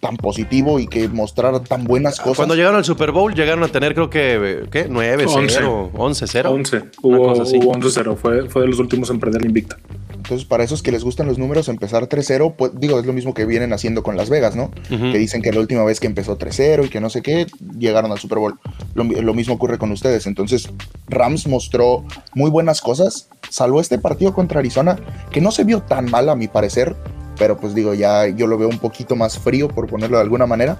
tan 0.00 0.16
positivo 0.16 0.78
y 0.78 0.86
que 0.86 1.08
mostrara 1.08 1.60
tan 1.60 1.84
buenas 1.84 2.20
cosas. 2.20 2.36
Cuando 2.36 2.54
llegaron 2.54 2.76
al 2.76 2.84
Super 2.84 3.10
Bowl 3.10 3.34
llegaron 3.34 3.64
a 3.64 3.68
tener 3.68 3.94
creo 3.94 4.08
que 4.08 4.66
¿qué? 4.70 4.86
9 4.88 5.24
0, 5.26 5.90
11 5.94 6.26
0. 6.26 6.50
11. 6.52 6.84
Hubo, 7.02 7.32
11 7.32 7.90
0, 7.90 8.16
fue, 8.20 8.48
fue 8.48 8.62
de 8.62 8.68
los 8.68 8.78
últimos 8.78 9.10
en 9.10 9.18
perder 9.18 9.44
invicta. 9.44 9.76
Entonces, 10.18 10.46
para 10.46 10.64
esos 10.64 10.82
que 10.82 10.92
les 10.92 11.04
gustan 11.04 11.26
los 11.26 11.38
números, 11.38 11.68
empezar 11.68 12.08
3-0, 12.08 12.54
pues 12.56 12.72
digo, 12.74 12.98
es 12.98 13.06
lo 13.06 13.12
mismo 13.12 13.34
que 13.34 13.46
vienen 13.46 13.72
haciendo 13.72 14.02
con 14.02 14.16
Las 14.16 14.28
Vegas, 14.28 14.56
¿no? 14.56 14.70
Que 14.88 15.16
dicen 15.16 15.42
que 15.42 15.52
la 15.52 15.60
última 15.60 15.84
vez 15.84 16.00
que 16.00 16.06
empezó 16.06 16.36
3-0 16.36 16.86
y 16.86 16.88
que 16.90 17.00
no 17.00 17.08
sé 17.08 17.22
qué, 17.22 17.46
llegaron 17.78 18.10
al 18.12 18.18
Super 18.18 18.38
Bowl. 18.38 18.58
Lo, 18.94 19.04
lo, 19.04 19.32
mismo 19.32 19.54
ocurre 19.54 19.78
con 19.78 19.92
ustedes. 19.92 20.26
Entonces, 20.26 20.68
Rams 21.06 21.46
mostró 21.46 22.04
muy 22.34 22.50
buenas 22.50 22.80
cosas, 22.80 23.28
salvo 23.48 23.80
este 23.80 23.98
partido 23.98 24.34
contra 24.34 24.58
Arizona, 24.58 24.98
que 25.30 25.40
no 25.40 25.50
se 25.52 25.64
vio 25.64 25.82
tan 25.82 26.10
mal 26.10 26.28
a 26.28 26.34
mi 26.34 26.48
parecer, 26.48 26.96
pero 27.38 27.56
pues 27.56 27.74
digo, 27.74 27.94
ya 27.94 28.26
yo 28.26 28.48
lo 28.48 28.58
veo 28.58 28.68
un 28.68 28.78
poquito 28.78 29.14
más 29.16 29.38
frío, 29.38 29.68
por 29.68 29.86
ponerlo 29.86 30.16
de 30.16 30.24
alguna 30.24 30.46
manera. 30.46 30.78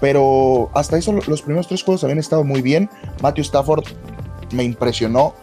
Pero 0.00 0.70
hasta 0.74 0.98
eso, 0.98 1.12
los 1.12 1.42
primeros 1.42 1.68
tres 1.68 1.82
juegos 1.84 2.02
habían 2.02 2.18
estado 2.18 2.42
muy 2.42 2.60
bien. 2.60 2.90
Matthew 3.22 3.42
Stafford 3.42 3.84
me 4.52 4.64
impresionó 4.64 5.34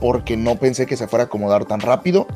porque 0.00 0.36
no 0.36 0.56
pensé 0.56 0.86
que 0.86 0.96
se 0.96 1.06
fuera 1.06 1.24
a 1.24 1.26
acomodar 1.26 1.64
tan 1.64 1.80
rápido 1.80 2.26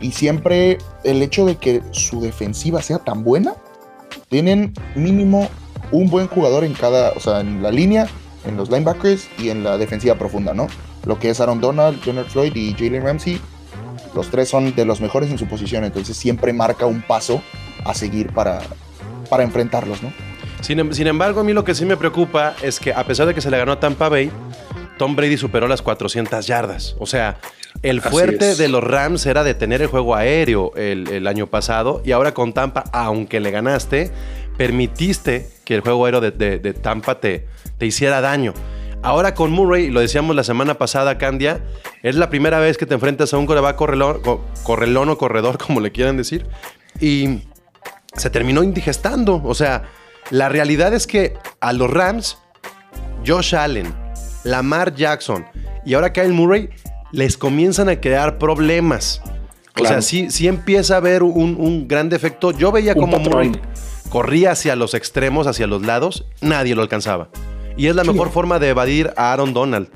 y 0.00 0.12
siempre 0.12 0.78
el 1.04 1.22
hecho 1.22 1.46
de 1.46 1.56
que 1.56 1.82
su 1.92 2.20
defensiva 2.20 2.82
sea 2.82 2.98
tan 2.98 3.24
buena, 3.24 3.54
tienen 4.28 4.74
mínimo 4.94 5.48
un 5.92 6.08
buen 6.08 6.26
jugador 6.26 6.64
en 6.64 6.74
cada, 6.74 7.12
o 7.12 7.20
sea, 7.20 7.40
en 7.40 7.62
la 7.62 7.70
línea, 7.70 8.06
en 8.44 8.56
los 8.56 8.70
linebackers 8.70 9.28
y 9.38 9.50
en 9.50 9.64
la 9.64 9.78
defensiva 9.78 10.16
profunda, 10.16 10.54
¿no? 10.54 10.66
Lo 11.04 11.18
que 11.18 11.30
es 11.30 11.40
Aaron 11.40 11.60
Donald, 11.60 12.04
Leonard 12.04 12.26
Floyd 12.26 12.54
y 12.54 12.72
Jalen 12.72 13.04
Ramsey, 13.04 13.40
los 14.14 14.30
tres 14.30 14.48
son 14.48 14.74
de 14.74 14.84
los 14.84 15.00
mejores 15.00 15.30
en 15.30 15.38
su 15.38 15.46
posición, 15.46 15.84
entonces 15.84 16.16
siempre 16.16 16.52
marca 16.52 16.86
un 16.86 17.02
paso 17.02 17.42
a 17.84 17.94
seguir 17.94 18.32
para, 18.32 18.60
para 19.30 19.44
enfrentarlos, 19.44 20.02
¿no? 20.02 20.12
Sin, 20.60 20.80
em, 20.80 20.92
sin 20.92 21.06
embargo, 21.06 21.40
a 21.40 21.44
mí 21.44 21.52
lo 21.52 21.64
que 21.64 21.74
sí 21.74 21.84
me 21.84 21.96
preocupa 21.96 22.54
es 22.62 22.80
que 22.80 22.92
a 22.92 23.04
pesar 23.04 23.26
de 23.26 23.34
que 23.34 23.40
se 23.40 23.50
le 23.50 23.58
ganó 23.58 23.72
a 23.72 23.80
Tampa 23.80 24.08
Bay, 24.08 24.30
Tom 24.98 25.14
Brady 25.14 25.36
superó 25.36 25.68
las 25.68 25.82
400 25.82 26.46
yardas. 26.46 26.96
O 26.98 27.06
sea, 27.06 27.36
el 27.90 28.00
fuerte 28.00 28.56
de 28.56 28.68
los 28.68 28.82
Rams 28.82 29.26
era 29.26 29.44
detener 29.44 29.80
el 29.80 29.86
juego 29.86 30.16
aéreo 30.16 30.72
el, 30.74 31.26
año 31.26 31.46
pasado 31.46 32.02
y 32.04 32.10
ahora 32.10 32.34
con 32.34 32.52
Tampa, 32.52 32.82
aunque 32.92 33.38
le 33.38 33.52
ganaste, 33.52 34.10
permitiste 34.56 35.48
que 35.64 35.76
el 35.76 35.82
juego 35.82 36.04
aéreo 36.04 36.20
de, 36.20 36.74
Tampa 36.74 37.20
te, 37.20 37.46
te, 37.78 37.86
hiciera 37.86 38.20
daño. 38.20 38.54
Ahora 39.02 39.34
con 39.34 39.52
Murray, 39.52 39.90
lo 39.90 40.00
decíamos 40.00 40.34
la 40.34 40.42
semana 40.42 40.78
pasada, 40.78 41.16
Candia, 41.16 41.60
es 42.02 42.16
la 42.16 42.28
primera 42.28 42.58
vez 42.58 42.76
que 42.76 42.86
te 42.86 42.94
enfrentas 42.94 43.32
a 43.32 43.38
un 43.38 43.46
coreback 43.46 43.76
correlón, 43.76 44.20
correlón 44.64 45.08
o 45.10 45.16
corredor, 45.16 45.56
como 45.64 45.80
le 45.80 45.92
quieran 45.92 46.16
decir, 46.16 46.44
y 47.00 47.42
se 48.16 48.30
terminó 48.30 48.64
indigestando. 48.64 49.40
O 49.44 49.54
sea, 49.54 49.84
la 50.30 50.48
realidad 50.48 50.92
es 50.92 51.06
que 51.06 51.34
a 51.60 51.72
los 51.72 51.88
Rams, 51.88 52.36
Josh 53.24 53.54
Allen, 53.54 53.94
Lamar 54.42 54.94
Jackson 54.94 55.46
y 55.84 55.94
ahora 55.94 56.12
Kyle 56.12 56.32
Murray 56.32 56.68
les 57.12 57.36
comienzan 57.36 57.88
a 57.88 58.00
crear 58.00 58.38
problemas. 58.38 59.22
O 59.78 59.84
sea, 59.84 60.00
sí, 60.00 60.30
sí 60.30 60.48
empieza 60.48 60.94
a 60.94 60.96
haber 60.98 61.22
un, 61.22 61.86
gran 61.86 62.08
defecto. 62.08 62.50
Yo 62.50 62.72
veía 62.72 62.94
como 62.94 63.18
Murray 63.18 63.52
corría 64.08 64.52
hacia 64.52 64.76
los 64.76 64.94
extremos, 64.94 65.46
hacia 65.46 65.66
los 65.66 65.82
lados, 65.82 66.24
nadie 66.40 66.74
lo 66.74 66.82
alcanzaba. 66.82 67.28
Y 67.76 67.88
es 67.88 67.96
la 67.96 68.04
mejor 68.04 68.30
forma 68.30 68.58
de 68.58 68.70
evadir 68.70 69.12
a 69.16 69.32
Aaron 69.32 69.52
Donald, 69.52 69.88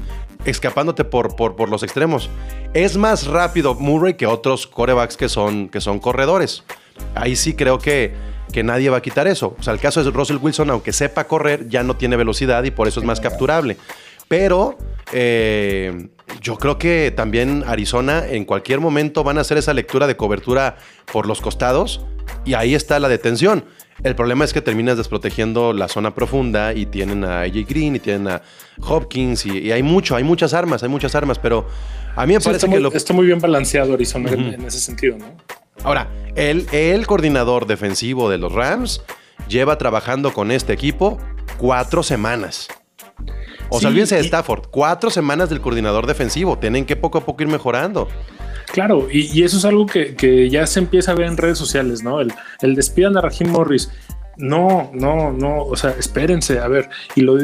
escapándote 0.45 1.05
por, 1.05 1.37
por, 1.37 1.57
por, 1.57 1.71
los 1.71 1.83
extremos. 1.83 2.29
Es 2.75 2.97
más 2.97 3.27
rápido 3.27 3.75
Murray 3.75 4.15
que 4.15 4.27
otros 4.27 4.67
corebacks 4.67 5.17
que 5.17 5.29
son, 5.29 5.69
que 5.69 5.81
son 5.81 5.99
corredores. 5.99 6.65
Ahí 7.15 7.37
sí 7.37 7.55
creo 7.55 7.79
que, 7.79 8.13
que 8.53 8.63
nadie 8.63 8.91
va 8.91 8.99
a 8.99 9.03
quitar 9.03 9.27
eso. 9.27 9.57
O 9.59 9.63
sea, 9.63 9.73
el 9.73 9.81
caso 9.81 10.03
es 10.03 10.13
Russell 10.13 10.37
Wilson, 10.37 10.69
aunque 10.71 10.93
sepa 10.93 11.25
correr, 11.25 11.69
ya 11.69 11.83
no 11.83 11.97
tiene 11.97 12.17
velocidad 12.17 12.63
y 12.65 12.71
por 12.71 12.89
eso 12.89 13.01
es 13.01 13.07
más 13.07 13.21
capturable. 13.21 13.79
Pero 14.29 14.77
eh, 15.13 16.09
yo 16.41 16.57
creo 16.57 16.79
que 16.79 17.13
también 17.15 17.65
Arizona 17.67 18.27
en 18.27 18.45
cualquier 18.45 18.81
momento 18.81 19.25
van 19.25 19.39
a 19.39 19.43
hacer 19.43 19.59
esa 19.59 19.75
lectura 19.75 20.07
de 20.07 20.17
cobertura 20.17 20.77
por 21.13 21.27
los 21.27 21.41
costados 21.41 22.01
y 22.45 22.55
ahí 22.55 22.75
está 22.75 22.99
la 22.99 23.09
detención. 23.09 23.65
El 24.03 24.15
problema 24.15 24.45
es 24.45 24.53
que 24.53 24.63
terminas 24.63 24.97
desprotegiendo 24.97 25.73
la 25.73 25.89
zona 25.89 26.15
profunda 26.15 26.73
y 26.73 26.87
tienen 26.87 27.25
a 27.25 27.43
AJ 27.43 27.67
Green 27.69 27.97
y 27.97 27.99
tienen 27.99 28.29
a 28.29 28.43
Hopkins 28.81 29.45
y, 29.45 29.71
hay 29.73 29.83
mucho, 29.83 30.17
hay 30.17 30.25
muchas 30.25 30.55
armas, 30.55 30.83
hay 30.83 30.89
muchas 30.89 31.15
armas, 31.15 31.39
pero 31.39 31.67
a 32.17 32.25
mí 32.25 32.33
me 32.33 32.41
parece 32.41 32.69
que 32.69 32.81
lo... 32.81 32.91
Está 32.93 33.13
muy 33.13 33.27
bien 33.27 33.41
balanceado 33.41 33.93
Arizona 33.93 34.31
en 34.31 34.65
ese 34.65 34.81
sentido, 34.81 35.19
¿no? 35.19 35.27
Ahora, 35.85 36.09
el, 36.35 36.67
el 36.73 37.07
coordinador 37.07 37.67
defensivo 37.67 38.31
de 38.31 38.39
los 38.39 38.53
Rams 38.53 39.03
lleva 39.49 39.79
trabajando 39.79 40.33
con 40.33 40.51
este 40.51 40.73
equipo 40.73 41.19
cuatro 41.59 42.03
semanas. 42.03 42.69
O 43.71 43.81
sea, 43.81 43.89
olvídense 43.89 44.17
de 44.17 44.23
Stafford. 44.23 44.67
Cuatro 44.71 45.11
semanas 45.11 45.49
del 45.49 45.61
coordinador 45.61 46.07
defensivo. 46.07 46.59
Tienen 46.59 46.85
que 46.85 46.97
poco 46.97 47.19
a 47.19 47.25
poco 47.25 47.43
ir 47.43 47.49
mejorando. 47.49 48.09
Claro, 48.73 49.09
y, 49.11 49.43
eso 49.43 49.57
es 49.57 49.65
algo 49.65 49.87
que, 49.87 50.49
ya 50.51 50.67
se 50.67 50.79
empieza 50.79 51.13
a 51.13 51.15
ver 51.15 51.27
en 51.27 51.37
redes 51.37 51.59
sociales, 51.59 52.03
¿no? 52.03 52.21
El, 52.21 52.33
el 52.63 52.75
despidan 52.75 53.17
a 53.17 53.21
Raheem 53.21 53.51
Morris. 53.51 53.91
No, 54.41 54.91
no, 54.95 55.33
no, 55.33 55.65
o 55.65 55.77
sea, 55.77 55.91
espérense, 55.99 56.61
a 56.61 56.69
ver, 56.69 56.89
y 57.15 57.21
lo, 57.21 57.37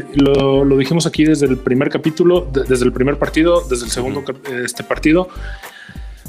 dijimos 0.79 1.07
aquí 1.07 1.25
desde 1.25 1.47
el 1.47 1.59
primer 1.59 1.91
capítulo, 1.91 2.49
desde 2.51 2.85
el 2.87 2.93
primer 2.93 3.19
partido, 3.19 3.63
desde 3.69 3.85
el 3.85 3.91
segundo 3.91 4.25
este 4.65 4.83
partido, 4.83 5.29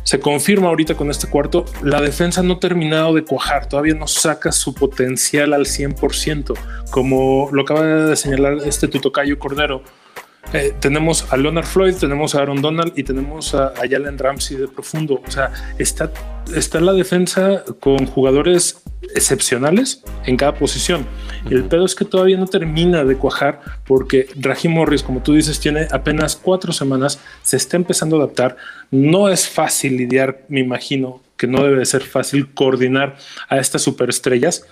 se 0.08 0.22
confirma 0.22 0.70
ahorita 0.70 0.96
con 0.96 1.12
este 1.12 1.28
cuarto, 1.28 1.66
la 1.84 2.00
defensa 2.00 2.42
no 2.42 2.54
ha 2.54 2.60
terminado 2.62 3.14
de 3.14 3.26
cuajar, 3.26 3.68
todavía 3.68 3.94
no 3.94 4.08
saca 4.08 4.54
su 4.54 4.74
potencial 4.74 5.52
al 5.52 5.66
100%, 5.66 6.58
como 6.92 7.50
lo 7.52 7.64
acaba 7.64 7.86
de 7.86 8.16
señalar 8.16 8.60
este 8.66 8.88
tutocayo 8.88 9.38
Cordero. 9.38 9.84
Eh, 10.54 10.74
tenemos 10.80 11.26
a 11.34 11.36
Leonard 11.36 11.66
Floyd, 11.66 11.96
tenemos 11.96 12.36
a 12.36 12.40
Aaron 12.40 12.62
Donald 12.62 12.94
y 12.96 13.04
tenemos 13.04 13.54
a, 13.54 13.68
a 13.68 13.82
Jalen 13.82 14.18
Ramsey 14.18 14.56
de 14.56 14.70
profundo. 14.70 15.22
O 15.28 15.30
sea, 15.30 15.52
está, 15.78 16.10
está 16.56 16.80
la 16.80 16.94
defensa 16.94 17.66
con 17.82 18.06
jugadores 18.06 18.82
excepcionales 19.14 20.04
en 20.26 20.38
cada 20.38 20.56
posición. 20.56 21.06
El 21.50 21.64
pedo 21.66 21.86
es 21.86 21.96
que 21.96 22.06
todavía 22.06 22.38
no 22.38 22.48
termina 22.48 23.04
de 23.04 23.16
cuajar 23.16 23.62
porque 23.86 24.28
Raheem 24.36 24.74
Morris, 24.74 25.04
como 25.04 25.22
tú 25.22 25.34
dices, 25.34 25.60
tiene 25.60 25.88
apenas 25.92 26.36
cuatro 26.36 26.74
semanas, 26.74 27.20
se 27.42 27.58
está 27.58 27.78
empezando 27.78 28.18
a 28.18 28.24
adaptar. 28.24 28.58
No 28.92 29.30
es 29.30 29.48
fácil 29.48 29.98
lidiar, 29.98 30.44
me 30.50 30.60
imagino 30.60 31.22
que 31.38 31.48
no 31.48 31.64
debe 31.64 31.86
ser 31.86 32.04
fácil 32.04 32.54
coordinar 32.54 33.18
a 33.48 33.58
estas 33.58 33.84
superestrellas. 33.84 34.66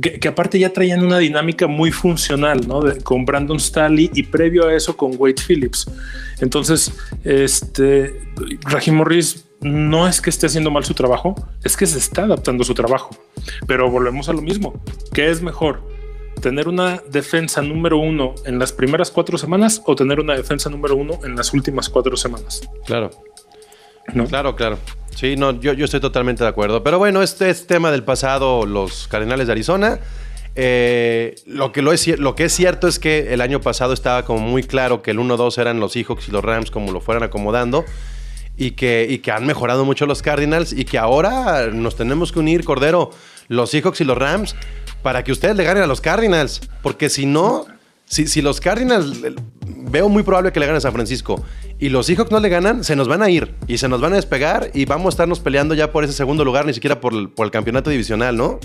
Que, 0.00 0.28
aparte 0.28 0.58
ya 0.58 0.74
traían 0.74 1.02
una 1.02 1.18
dinámica 1.18 1.66
muy 1.66 1.90
funcional, 1.90 2.68
¿no? 2.68 2.82
con 3.02 3.24
Brandon 3.24 3.58
Staley 3.58 4.10
y 4.14 4.24
previo 4.24 4.66
a 4.66 4.74
eso 4.74 4.94
con 4.94 5.12
Wade 5.16 5.40
Phillips. 5.46 5.90
Entonces, 6.40 6.92
este, 7.24 8.20
Raheem 8.62 8.96
Morris 8.96 9.45
no 9.60 10.08
es 10.08 10.20
que 10.20 10.30
esté 10.30 10.46
haciendo 10.46 10.70
mal 10.70 10.84
su 10.84 10.94
trabajo, 10.94 11.34
es 11.64 11.76
que 11.76 11.86
se 11.86 11.98
está 11.98 12.22
adaptando 12.22 12.62
a 12.62 12.66
su 12.66 12.74
trabajo. 12.74 13.10
Pero 13.66 13.90
volvemos 13.90 14.28
a 14.28 14.32
lo 14.32 14.42
mismo. 14.42 14.82
¿Qué 15.12 15.30
es 15.30 15.42
mejor? 15.42 15.82
¿Tener 16.40 16.68
una 16.68 17.02
defensa 17.10 17.62
número 17.62 17.96
uno 17.96 18.34
en 18.44 18.58
las 18.58 18.72
primeras 18.72 19.10
cuatro 19.10 19.38
semanas 19.38 19.82
o 19.86 19.94
tener 19.94 20.20
una 20.20 20.34
defensa 20.34 20.68
número 20.68 20.94
uno 20.96 21.18
en 21.24 21.34
las 21.34 21.52
últimas 21.54 21.88
cuatro 21.88 22.16
semanas? 22.16 22.68
Claro. 22.84 23.10
¿No? 24.12 24.26
Claro, 24.26 24.54
claro. 24.54 24.78
Sí, 25.14 25.34
no, 25.36 25.58
yo, 25.58 25.72
yo 25.72 25.86
estoy 25.86 26.00
totalmente 26.00 26.44
de 26.44 26.50
acuerdo. 26.50 26.82
Pero 26.82 26.98
bueno, 26.98 27.22
este 27.22 27.48
es 27.48 27.66
tema 27.66 27.90
del 27.90 28.04
pasado, 28.04 28.66
los 28.66 29.08
Cardenales 29.08 29.46
de 29.46 29.52
Arizona. 29.52 29.98
Eh, 30.58 31.34
lo, 31.46 31.72
que 31.72 31.82
lo, 31.82 31.92
es, 31.92 32.06
lo 32.18 32.34
que 32.34 32.44
es 32.44 32.52
cierto 32.52 32.86
es 32.88 32.98
que 32.98 33.32
el 33.34 33.40
año 33.40 33.60
pasado 33.60 33.92
estaba 33.92 34.24
como 34.24 34.40
muy 34.40 34.62
claro 34.62 35.02
que 35.02 35.10
el 35.10 35.18
1-2 35.18 35.58
eran 35.58 35.80
los 35.80 35.92
Seahawks 35.92 36.28
y 36.28 36.32
los 36.32 36.42
Rams 36.42 36.70
como 36.70 36.92
lo 36.92 37.00
fueran 37.00 37.22
acomodando 37.22 37.84
y 38.56 38.72
que, 38.72 39.06
y 39.08 39.18
que 39.18 39.30
han 39.30 39.46
mejorado 39.46 39.84
mucho 39.84 40.06
los 40.06 40.22
Cardinals 40.22 40.72
y 40.72 40.84
que 40.84 40.98
ahora 40.98 41.68
nos 41.68 41.96
tenemos 41.96 42.32
que 42.32 42.38
unir, 42.38 42.64
Cordero, 42.64 43.10
los 43.48 43.70
Seahawks 43.70 44.00
y 44.00 44.04
los 44.04 44.16
Rams, 44.16 44.56
para 45.02 45.24
que 45.24 45.32
ustedes 45.32 45.56
le 45.56 45.64
ganen 45.64 45.82
a 45.82 45.86
los 45.86 46.00
Cardinals. 46.00 46.60
Porque 46.82 47.08
si 47.08 47.26
no, 47.26 47.66
si, 48.06 48.26
si 48.26 48.42
los 48.42 48.60
Cardinals, 48.60 49.20
veo 49.66 50.08
muy 50.08 50.22
probable 50.22 50.52
que 50.52 50.60
le 50.60 50.66
ganen 50.66 50.78
a 50.78 50.80
San 50.80 50.92
Francisco 50.92 51.44
y 51.78 51.90
los 51.90 52.06
Seahawks 52.06 52.30
no 52.30 52.40
le 52.40 52.48
ganan, 52.48 52.84
se 52.84 52.96
nos 52.96 53.08
van 53.08 53.22
a 53.22 53.30
ir 53.30 53.54
y 53.66 53.78
se 53.78 53.88
nos 53.88 54.00
van 54.00 54.12
a 54.12 54.16
despegar 54.16 54.70
y 54.74 54.84
vamos 54.84 55.06
a 55.06 55.08
estarnos 55.10 55.40
peleando 55.40 55.74
ya 55.74 55.92
por 55.92 56.04
ese 56.04 56.12
segundo 56.12 56.44
lugar, 56.44 56.66
ni 56.66 56.72
siquiera 56.72 57.00
por 57.00 57.12
el, 57.12 57.28
por 57.28 57.46
el 57.46 57.50
campeonato 57.50 57.90
divisional, 57.90 58.36
¿no? 58.36 58.58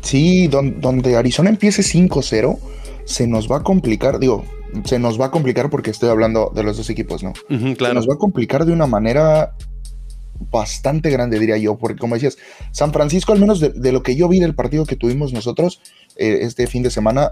Sí, 0.00 0.48
donde 0.48 1.16
Arizona 1.16 1.50
empiece 1.50 1.82
5-0, 1.82 2.58
se 3.04 3.26
nos 3.26 3.50
va 3.50 3.58
a 3.58 3.62
complicar, 3.62 4.18
digo, 4.18 4.44
se 4.84 4.98
nos 4.98 5.20
va 5.20 5.26
a 5.26 5.30
complicar 5.30 5.70
porque 5.70 5.90
estoy 5.90 6.08
hablando 6.08 6.52
de 6.54 6.62
los 6.62 6.76
dos 6.76 6.90
equipos, 6.90 7.22
¿no? 7.22 7.32
claro. 7.76 7.92
Se 7.92 7.94
nos 7.94 8.08
va 8.08 8.14
a 8.14 8.18
complicar 8.18 8.64
de 8.64 8.72
una 8.72 8.86
manera 8.86 9.54
bastante 10.50 11.10
grande, 11.10 11.38
diría 11.38 11.56
yo, 11.56 11.76
porque 11.76 11.98
como 11.98 12.14
decías, 12.14 12.38
San 12.72 12.92
Francisco, 12.92 13.32
al 13.32 13.40
menos 13.40 13.60
de, 13.60 13.92
lo 13.92 14.02
que 14.02 14.16
yo 14.16 14.28
vi 14.28 14.40
del 14.40 14.54
partido 14.54 14.86
que 14.86 14.96
tuvimos 14.96 15.32
nosotros 15.32 15.80
eh, 16.16 16.38
este 16.42 16.66
fin 16.66 16.82
de 16.82 16.90
semana, 16.90 17.30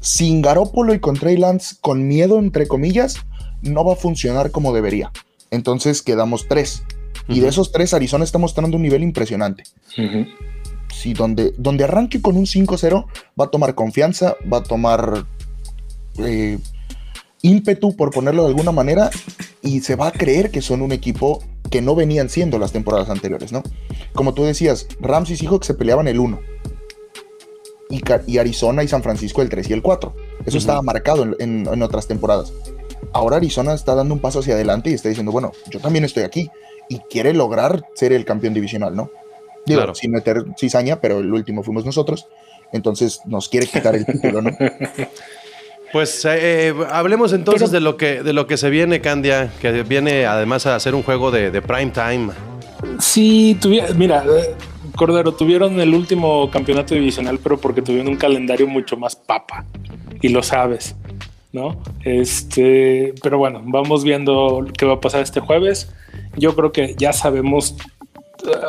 sin 0.00 0.42
Garópolo 0.42 0.94
y 0.94 1.00
con 1.00 1.16
Trey 1.16 1.36
Lance 1.36 1.76
con 1.80 2.06
miedo, 2.06 2.38
entre 2.38 2.66
comillas, 2.66 3.18
no 3.62 3.84
va 3.84 3.94
a 3.94 3.96
funcionar 3.96 4.50
como 4.50 4.72
debería. 4.72 5.10
Entonces 5.50 6.02
quedamos 6.02 6.46
tres. 6.48 6.82
Y 7.28 7.40
de 7.40 7.48
esos 7.48 7.72
tres, 7.72 7.94
Arizona 7.94 8.24
está 8.24 8.38
mostrando 8.38 8.76
un 8.76 8.82
nivel 8.82 9.02
impresionante. 9.02 9.64
Sí, 10.92 11.14
donde, 11.14 11.54
donde 11.56 11.84
arranque 11.84 12.20
con 12.20 12.36
un 12.36 12.44
5-0, 12.44 13.06
va 13.40 13.44
a 13.46 13.48
tomar 13.48 13.74
confianza, 13.74 14.36
va 14.52 14.58
a 14.58 14.62
tomar 14.62 15.26
eh, 16.18 16.58
ímpetu, 17.42 17.94
por 17.96 18.10
ponerlo 18.10 18.42
de 18.44 18.48
alguna 18.48 18.72
manera, 18.72 19.10
y 19.62 19.80
se 19.80 19.96
va 19.96 20.08
a 20.08 20.12
creer 20.12 20.50
que 20.50 20.62
son 20.62 20.82
un 20.82 20.92
equipo 20.92 21.42
que 21.70 21.82
no 21.82 21.94
venían 21.94 22.28
siendo 22.28 22.58
las 22.58 22.72
temporadas 22.72 23.10
anteriores, 23.10 23.52
¿no? 23.52 23.62
Como 24.14 24.32
tú 24.32 24.44
decías, 24.44 24.86
Rams 25.00 25.30
y 25.30 25.36
Seahawks 25.36 25.66
se 25.66 25.74
peleaban 25.74 26.08
el 26.08 26.20
1. 26.20 26.40
Y, 27.90 28.38
Arizona 28.38 28.82
y 28.82 28.88
San 28.88 29.02
Francisco 29.02 29.42
el 29.42 29.48
3 29.48 29.70
y 29.70 29.72
el 29.72 29.82
4. 29.82 30.14
Eso 30.46 30.58
estaba 30.58 30.82
marcado 30.82 31.26
en, 31.38 31.82
otras 31.82 32.06
temporadas. 32.06 32.52
Ahora 33.12 33.36
Arizona 33.36 33.74
está 33.74 33.94
dando 33.94 34.14
un 34.14 34.20
paso 34.20 34.40
hacia 34.40 34.54
adelante 34.54 34.90
y 34.90 34.94
está 34.94 35.08
diciendo, 35.08 35.32
bueno, 35.32 35.52
yo 35.70 35.80
también 35.80 36.04
estoy 36.04 36.22
aquí. 36.22 36.50
Y 36.88 36.98
quiere 36.98 37.32
lograr 37.32 37.84
ser 37.94 38.12
el 38.12 38.24
campeón 38.24 38.54
divisional, 38.54 38.94
¿no? 38.94 39.10
Digo, 39.66 39.94
sin 39.94 40.12
meter 40.12 40.44
cizaña, 40.58 41.00
pero 41.00 41.18
el 41.18 41.32
último 41.32 41.62
fuimos 41.62 41.84
nosotros. 41.84 42.26
Entonces 42.72 43.20
nos 43.26 43.48
quiere 43.48 43.66
quitar 43.66 43.94
el 43.94 44.04
título, 44.04 44.42
¿no? 44.42 44.50
Pues 45.94 46.26
eh, 46.28 46.74
hablemos 46.90 47.32
entonces 47.32 47.70
de, 47.70 47.78
lo 47.78 47.96
que, 47.96 48.24
de 48.24 48.32
lo 48.32 48.48
que 48.48 48.56
se 48.56 48.68
viene, 48.68 49.00
Candia, 49.00 49.52
que 49.60 49.84
viene 49.84 50.26
además 50.26 50.66
a 50.66 50.74
hacer 50.74 50.92
un 50.92 51.04
juego 51.04 51.30
de, 51.30 51.62
prime 51.62 51.92
time. 51.92 52.32
Sí, 52.98 53.56
mira, 53.94 54.24
eh, 54.24 54.56
Cordero, 54.96 55.34
tuvieron 55.34 55.78
el 55.78 55.94
último 55.94 56.50
campeonato 56.50 56.96
divisional, 56.96 57.38
pero 57.40 57.58
porque 57.58 57.80
tuvieron 57.80 58.08
un 58.08 58.16
calendario 58.16 58.66
mucho 58.66 58.96
más 58.96 59.14
papa, 59.14 59.66
y 60.20 60.30
lo 60.30 60.42
sabes, 60.42 60.96
¿no? 61.52 61.80
Este, 62.02 63.14
pero 63.22 63.38
bueno, 63.38 63.62
vamos 63.64 64.02
viendo 64.02 64.66
qué 64.76 64.86
va 64.86 64.94
a 64.94 65.00
pasar 65.00 65.20
este 65.20 65.38
jueves. 65.38 65.94
Yo 66.36 66.56
creo 66.56 66.72
que 66.72 66.96
ya 66.98 67.12
sabemos 67.12 67.76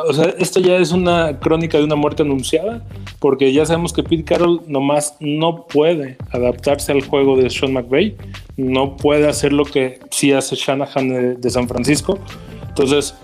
o 0.07 0.13
sea, 0.13 0.33
esto 0.37 0.59
ya 0.59 0.77
es 0.77 0.91
una 0.91 1.39
crónica 1.39 1.77
de 1.77 1.83
una 1.83 1.95
muerte 1.95 2.23
anunciada, 2.23 2.83
porque 3.19 3.51
ya 3.51 3.65
sabemos 3.65 3.93
que 3.93 4.03
Pete 4.03 4.23
Carroll 4.23 4.61
nomás 4.67 5.17
no 5.19 5.65
puede 5.67 6.17
adaptarse 6.31 6.91
al 6.91 7.05
juego 7.05 7.37
de 7.37 7.49
Sean 7.49 7.73
McVay, 7.73 8.15
no 8.57 8.95
puede 8.95 9.27
hacer 9.27 9.53
lo 9.53 9.65
que 9.65 9.99
sí 10.11 10.31
hace 10.31 10.55
Shanahan 10.55 11.39
de, 11.39 11.49
San 11.49 11.67
Francisco. 11.67 12.19
Entonces, 12.67 13.15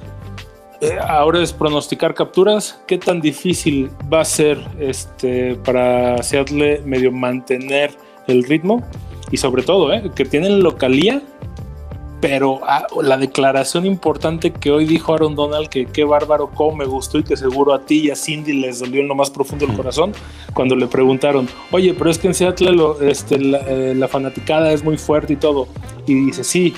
eh, 0.81 0.97
ahora 1.07 1.41
es 1.41 1.53
pronosticar 1.53 2.13
capturas. 2.13 2.81
¿Qué 2.87 2.97
tan 2.97 3.21
difícil 3.21 3.89
va 4.11 4.21
a 4.21 4.25
ser 4.25 4.57
este, 4.79 5.55
para 5.55 6.21
Seattle 6.23 6.81
medio 6.85 7.11
mantener 7.11 7.91
el 8.27 8.43
ritmo? 8.43 8.83
Y 9.31 9.37
sobre 9.37 9.63
todo, 9.63 9.93
eh, 9.93 10.11
que 10.15 10.25
tienen 10.25 10.63
localía 10.63 11.21
pero 12.21 12.61
ah, 12.63 12.85
la 13.01 13.17
declaración 13.17 13.85
importante 13.85 14.51
que 14.51 14.71
hoy 14.71 14.85
dijo 14.85 15.13
Aaron 15.13 15.35
Donald, 15.35 15.67
que 15.69 15.87
qué 15.87 16.03
bárbaro, 16.03 16.51
cómo 16.53 16.77
me 16.77 16.85
gustó 16.85 17.17
y 17.17 17.23
que 17.23 17.35
seguro 17.35 17.73
a 17.73 17.83
ti 17.83 18.01
y 18.01 18.11
a 18.11 18.15
Cindy 18.15 18.53
les 18.53 18.79
dolió 18.79 19.01
en 19.01 19.07
lo 19.07 19.15
más 19.15 19.31
profundo 19.31 19.65
del 19.65 19.75
corazón, 19.75 20.13
cuando 20.53 20.75
le 20.75 20.85
preguntaron, 20.85 21.49
oye, 21.71 21.95
pero 21.95 22.11
es 22.11 22.19
que 22.19 22.27
en 22.27 22.35
Seattle 22.35 22.77
este, 23.01 23.35
eh, 23.35 23.95
la, 23.95 24.07
fanaticada 24.07 24.71
es 24.71 24.83
muy 24.83 24.97
fuerte 24.97 25.33
y 25.33 25.35
todo. 25.35 25.67
Y 26.05 26.13
dice, 26.13 26.43
sí, 26.43 26.75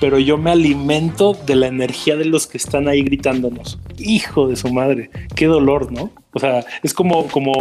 pero 0.00 0.18
yo 0.18 0.36
me 0.36 0.50
alimento 0.50 1.34
de 1.46 1.56
la 1.56 1.68
energía 1.68 2.16
de 2.16 2.26
los 2.26 2.46
que 2.46 2.58
están 2.58 2.86
ahí 2.86 3.02
gritándonos. 3.02 3.78
Hijo 3.96 4.48
de 4.48 4.56
su 4.56 4.70
madre, 4.70 5.08
qué 5.34 5.46
dolor, 5.46 5.90
¿no? 5.92 6.10
O 6.34 6.38
sea, 6.38 6.62
es 6.82 6.92
como, 6.92 7.26
como, 7.28 7.54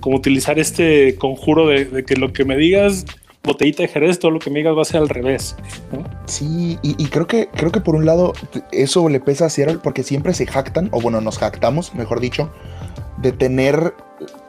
como 0.00 0.16
utilizar 0.16 0.58
este 0.58 1.16
conjuro 1.16 1.68
de 1.68 2.04
que 2.04 2.16
lo 2.16 2.32
que 2.32 2.44
me 2.44 2.56
digas 2.56 3.06
botellita 3.48 3.82
de 3.82 3.88
Jerez, 3.88 4.18
todo 4.18 4.30
lo 4.30 4.38
que 4.38 4.50
me 4.50 4.60
digas 4.60 4.76
va 4.76 4.82
a 4.82 4.84
ser 4.84 5.00
al 5.00 5.08
revés. 5.08 5.56
Sí, 6.26 6.78
y, 6.82 7.04
creo, 7.06 7.26
que, 7.26 7.48
creo 7.48 7.72
que 7.72 7.80
por 7.80 7.96
un 7.96 8.06
lado 8.06 8.32
eso 8.70 9.08
le 9.08 9.20
pesa 9.20 9.46
a 9.46 9.50
Seattle 9.50 9.80
porque 9.82 10.02
siempre 10.02 10.34
se 10.34 10.46
jactan, 10.46 10.88
o 10.92 11.00
bueno, 11.00 11.20
nos 11.20 11.38
jactamos, 11.38 11.94
mejor 11.94 12.20
dicho, 12.20 12.50
de 13.16 13.32
tener 13.32 13.94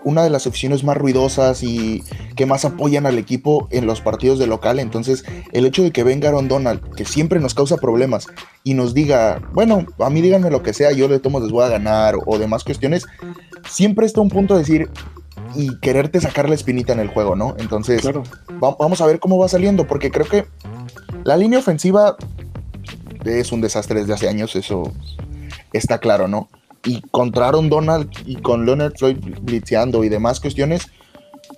una 0.04 0.24
de 0.24 0.30
las 0.30 0.48
opciones 0.48 0.84
más 0.84 0.98
ruidosas 0.98 1.64
y 1.64 2.04
que 2.36 2.46
más 2.46 2.66
apoyan 2.66 3.06
al 3.06 3.18
equipo 3.18 3.68
en 3.72 3.86
los 3.86 4.02
partidos 4.02 4.40
de 4.40 4.48
local. 4.48 4.80
Entonces, 4.80 5.24
el 5.52 5.66
hecho 5.66 5.84
de 5.84 5.92
que 5.92 6.04
venga 6.04 6.30
Aaron 6.30 6.48
Donald, 6.48 6.96
que 6.96 7.06
siempre 7.06 7.40
nos 7.40 7.54
causa 7.54 7.78
problemas, 7.78 8.28
y 8.64 8.74
nos 8.74 8.94
diga, 8.94 9.42
bueno, 9.54 9.86
a 10.00 10.10
mí 10.10 10.22
díganme 10.22 10.50
lo 10.52 10.64
que 10.64 10.74
sea, 10.74 10.92
yo 10.92 11.08
de 11.08 11.20
tomo 11.20 11.40
les 11.40 11.52
voy 11.52 11.64
a 11.64 11.70
ganar, 11.70 12.16
o 12.26 12.38
demás 12.38 12.64
cuestiones, 12.64 13.06
siempre 13.68 14.06
está 14.06 14.22
un 14.22 14.30
punto 14.30 14.54
de 14.54 14.62
decir, 14.62 14.90
y 15.56 15.78
quererte 15.80 16.22
sacar 16.22 16.50
la 16.50 16.56
espinita 16.56 16.94
en 16.94 17.00
el 17.00 17.08
juego, 17.08 17.36
¿no? 17.36 17.56
Entonces, 17.58 18.02
vamos 18.60 19.02
a 19.02 19.06
ver 19.06 19.20
cómo 19.20 19.38
va 19.38 19.48
saliendo, 19.48 19.88
porque 19.88 20.12
creo 20.12 20.26
que 20.26 20.46
la 21.24 21.38
línea 21.38 21.60
ofensiva 21.60 22.16
es 23.26 23.52
un 23.52 23.62
desastre 23.62 24.02
desde 24.02 24.14
hace 24.14 24.30
años, 24.30 24.56
eso 24.56 24.92
está 25.74 26.00
claro, 26.00 26.28
¿no? 26.28 26.50
Y 26.86 27.02
contra 27.12 27.48
Aaron 27.48 27.70
Donald 27.70 28.10
y 28.26 28.38
con 28.38 28.66
Leonard 28.66 28.94
Floyd 28.98 29.18
blitzeando 29.42 30.04
y 30.04 30.10
demás 30.10 30.40
cuestiones, 30.40 30.88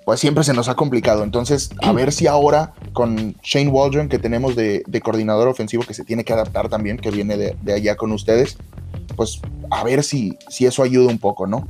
pues 0.06 0.20
siempre 0.20 0.44
se 0.44 0.54
nos 0.54 0.68
ha 0.68 0.76
complicado. 0.76 1.24
Entonces, 1.24 1.70
a 1.82 1.92
ver 1.92 2.12
si 2.12 2.26
ahora 2.28 2.74
con 2.94 3.36
Shane 3.44 3.70
Waldron, 3.70 4.10
que 4.10 4.18
tenemos 4.18 4.56
de, 4.56 4.84
coordinador 5.04 5.48
ofensivo, 5.48 5.84
que 5.84 5.94
se 5.94 6.04
tiene 6.04 6.24
que 6.24 6.34
adaptar 6.34 6.70
también, 6.70 6.98
que 6.98 7.12
viene 7.12 7.38
de, 7.38 7.56
de 7.62 7.74
allá 7.74 7.96
con 7.96 8.12
ustedes, 8.12 8.58
pues 9.16 9.40
a 9.70 9.84
ver 9.84 10.04
si, 10.04 10.38
si 10.50 10.66
eso 10.66 10.82
ayuda 10.84 11.10
un 11.10 11.20
poco, 11.20 11.46
¿no? 11.46 11.68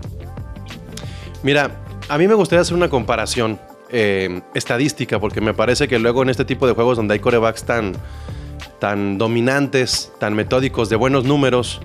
Mira, 1.43 1.71
a 2.09 2.17
mí 2.17 2.27
me 2.27 2.33
gustaría 2.33 2.61
hacer 2.61 2.75
una 2.75 2.89
comparación 2.89 3.59
eh, 3.89 4.41
estadística, 4.53 5.19
porque 5.19 5.41
me 5.41 5.53
parece 5.53 5.87
que 5.87 5.99
luego 5.99 6.23
en 6.23 6.29
este 6.29 6.45
tipo 6.45 6.67
de 6.67 6.73
juegos 6.73 6.97
donde 6.97 7.13
hay 7.13 7.19
corebacks 7.19 7.63
tan, 7.63 7.93
tan 8.79 9.17
dominantes, 9.17 10.11
tan 10.19 10.33
metódicos, 10.33 10.89
de 10.89 10.95
buenos 10.95 11.25
números, 11.25 11.81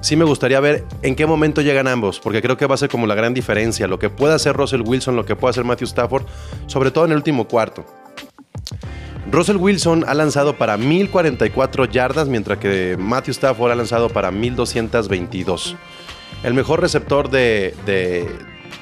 sí 0.00 0.16
me 0.16 0.24
gustaría 0.24 0.60
ver 0.60 0.84
en 1.02 1.14
qué 1.16 1.26
momento 1.26 1.60
llegan 1.60 1.86
ambos, 1.86 2.20
porque 2.20 2.40
creo 2.40 2.56
que 2.56 2.66
va 2.66 2.74
a 2.74 2.78
ser 2.78 2.88
como 2.88 3.06
la 3.06 3.14
gran 3.14 3.34
diferencia, 3.34 3.86
lo 3.86 3.98
que 3.98 4.10
puede 4.10 4.34
hacer 4.34 4.56
Russell 4.56 4.82
Wilson, 4.82 5.16
lo 5.16 5.26
que 5.26 5.36
puede 5.36 5.50
hacer 5.50 5.64
Matthew 5.64 5.88
Stafford, 5.88 6.24
sobre 6.66 6.90
todo 6.90 7.04
en 7.04 7.10
el 7.12 7.18
último 7.18 7.46
cuarto. 7.46 7.84
Russell 9.30 9.56
Wilson 9.56 10.04
ha 10.08 10.14
lanzado 10.14 10.56
para 10.56 10.76
1044 10.76 11.84
yardas, 11.84 12.28
mientras 12.28 12.58
que 12.58 12.96
Matthew 12.98 13.32
Stafford 13.32 13.70
ha 13.70 13.74
lanzado 13.74 14.08
para 14.08 14.30
1222. 14.30 15.76
El 16.42 16.54
mejor 16.54 16.80
receptor 16.80 17.28
de 17.28 17.74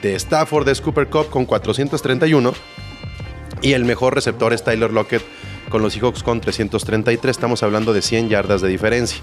Stafford 0.03 0.69
es 0.69 0.81
Cooper 0.81 1.09
Cup 1.09 1.31
con 1.31 1.45
431 1.45 2.53
y 3.63 3.73
el 3.73 3.85
mejor 3.85 4.15
receptor 4.15 4.53
es 4.53 4.63
Tyler 4.63 4.93
Lockett 4.93 5.23
con 5.69 5.83
los 5.83 5.93
Seahawks 5.93 6.23
con 6.23 6.41
333. 6.41 7.31
Estamos 7.31 7.63
hablando 7.63 7.93
de 7.93 8.03
100 8.03 8.29
yardas 8.29 8.61
de 8.61 8.69
diferencia. 8.69 9.21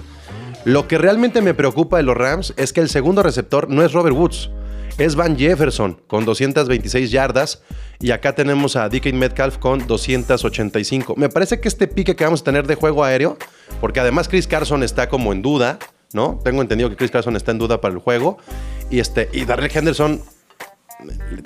Lo 0.64 0.88
que 0.88 0.98
realmente 0.98 1.42
me 1.42 1.54
preocupa 1.54 1.98
de 1.98 2.04
los 2.04 2.18
Rams 2.18 2.54
es 2.58 2.74
que 2.74 2.82
el 2.82 2.90
segundo 2.90 3.22
receptor 3.24 3.70
no 3.70 3.84
es 3.84 3.94
Robert 3.94 4.16
Woods, 4.16 4.50
es 4.98 5.16
Van 5.16 5.38
Jefferson 5.38 6.02
con 6.08 6.26
226 6.26 7.12
yardas 7.12 7.62
y 8.00 8.12
acá 8.12 8.34
tenemos 8.34 8.76
a 8.76 8.90
DK 8.90 9.14
Metcalf 9.14 9.58
con 9.58 9.86
285. 9.86 11.16
Me 11.18 11.30
parece 11.30 11.60
que 11.60 11.68
este 11.68 11.88
pique 11.88 12.16
que 12.16 12.24
vamos 12.24 12.42
a 12.42 12.44
tener 12.46 12.66
de 12.66 12.76
juego 12.76 13.04
aéreo, 13.04 13.38
porque 13.80 14.00
además 14.00 14.28
Chris 14.28 14.48
Carson 14.48 14.84
está 14.84 15.08
como 15.08 15.34
en 15.34 15.42
duda, 15.42 15.80
¿no? 16.14 16.40
Tengo 16.44 16.62
entendido 16.62 16.90
que 16.90 16.96
Chris 16.96 17.12
Carson 17.12 17.36
está 17.36 17.52
en 17.52 17.60
duda 17.60 17.80
para 17.80 17.94
el 17.94 18.00
juego 18.00 18.38
y 18.90 19.00
este 19.00 19.30
y 19.34 19.46
Darrell 19.46 19.72
Henderson 19.74 20.22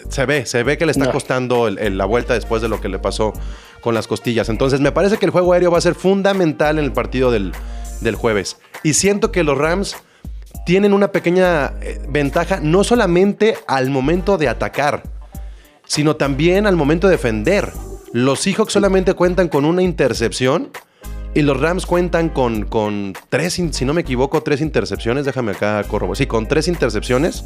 se 0.10 0.26
ve, 0.26 0.46
se 0.46 0.64
ve 0.64 0.78
que 0.78 0.86
le 0.86 0.92
está 0.92 1.12
costando 1.12 1.70
la 1.70 2.06
vuelta 2.06 2.34
después 2.34 2.62
de 2.62 2.70
lo 2.70 2.82
que 2.82 2.90
le 2.90 3.00
pasó 3.00 3.34
con 3.82 3.94
las 3.94 4.08
costillas. 4.08 4.50
Entonces 4.50 4.80
me 4.80 4.92
parece 4.92 5.18
que 5.18 5.26
el 5.26 5.32
juego 5.32 5.54
aéreo 5.54 5.72
va 5.72 5.78
a 5.78 5.82
ser 5.82 5.96
fundamental 5.96 6.78
en 6.78 6.86
el 6.86 6.92
partido 6.92 7.32
del, 7.32 7.54
jueves. 8.16 8.58
Y 8.84 8.94
siento 8.94 9.32
que 9.32 9.44
los 9.44 9.58
Rams 9.58 9.98
tienen 10.66 10.94
una 10.94 11.12
pequeña 11.12 11.74
eh, 11.82 12.02
ventaja 12.10 12.60
no 12.62 12.84
solamente 12.84 13.58
al 13.68 13.90
momento 13.90 14.38
de 14.38 14.48
atacar, 14.48 15.04
sino 15.86 16.16
también 16.16 16.68
al 16.68 16.76
momento 16.76 17.08
de 17.08 17.14
defender. 17.14 17.72
Los 18.14 18.42
Seahawks 18.42 18.74
solamente 18.74 19.14
cuentan 19.14 19.48
con 19.48 19.66
una 19.66 19.82
intercepción 19.82 20.72
y 21.34 21.42
los 21.42 21.60
Rams 21.60 21.86
cuentan 21.86 22.30
con, 22.30 22.66
con 22.66 23.14
tres, 23.30 23.54
si 23.72 23.86
no 23.86 23.94
me 23.94 24.02
equivoco, 24.02 24.42
tres 24.42 24.62
intercepciones. 24.62 25.26
Déjame 25.26 25.52
acá 25.52 25.84
corroborar. 25.84 26.18
Sí, 26.18 26.26
con 26.26 26.48
tres 26.48 26.68
intercepciones. 26.68 27.46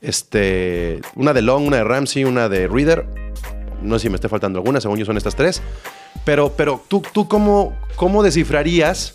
Este, 0.00 1.00
una 1.16 1.32
de 1.32 1.42
Long, 1.42 1.66
una 1.66 1.78
de 1.78 1.84
Ramsey, 1.84 2.24
una 2.24 2.48
de 2.48 2.68
Reader. 2.68 3.06
No 3.82 3.98
sé 3.98 4.04
si 4.04 4.10
me 4.10 4.16
esté 4.16 4.28
faltando 4.28 4.58
alguna, 4.58 4.80
según 4.80 4.98
yo 4.98 5.04
son 5.04 5.16
estas 5.16 5.34
tres. 5.34 5.62
Pero, 6.24 6.52
pero 6.56 6.82
tú, 6.88 7.02
tú 7.12 7.28
cómo, 7.28 7.76
cómo 7.96 8.22
descifrarías, 8.22 9.14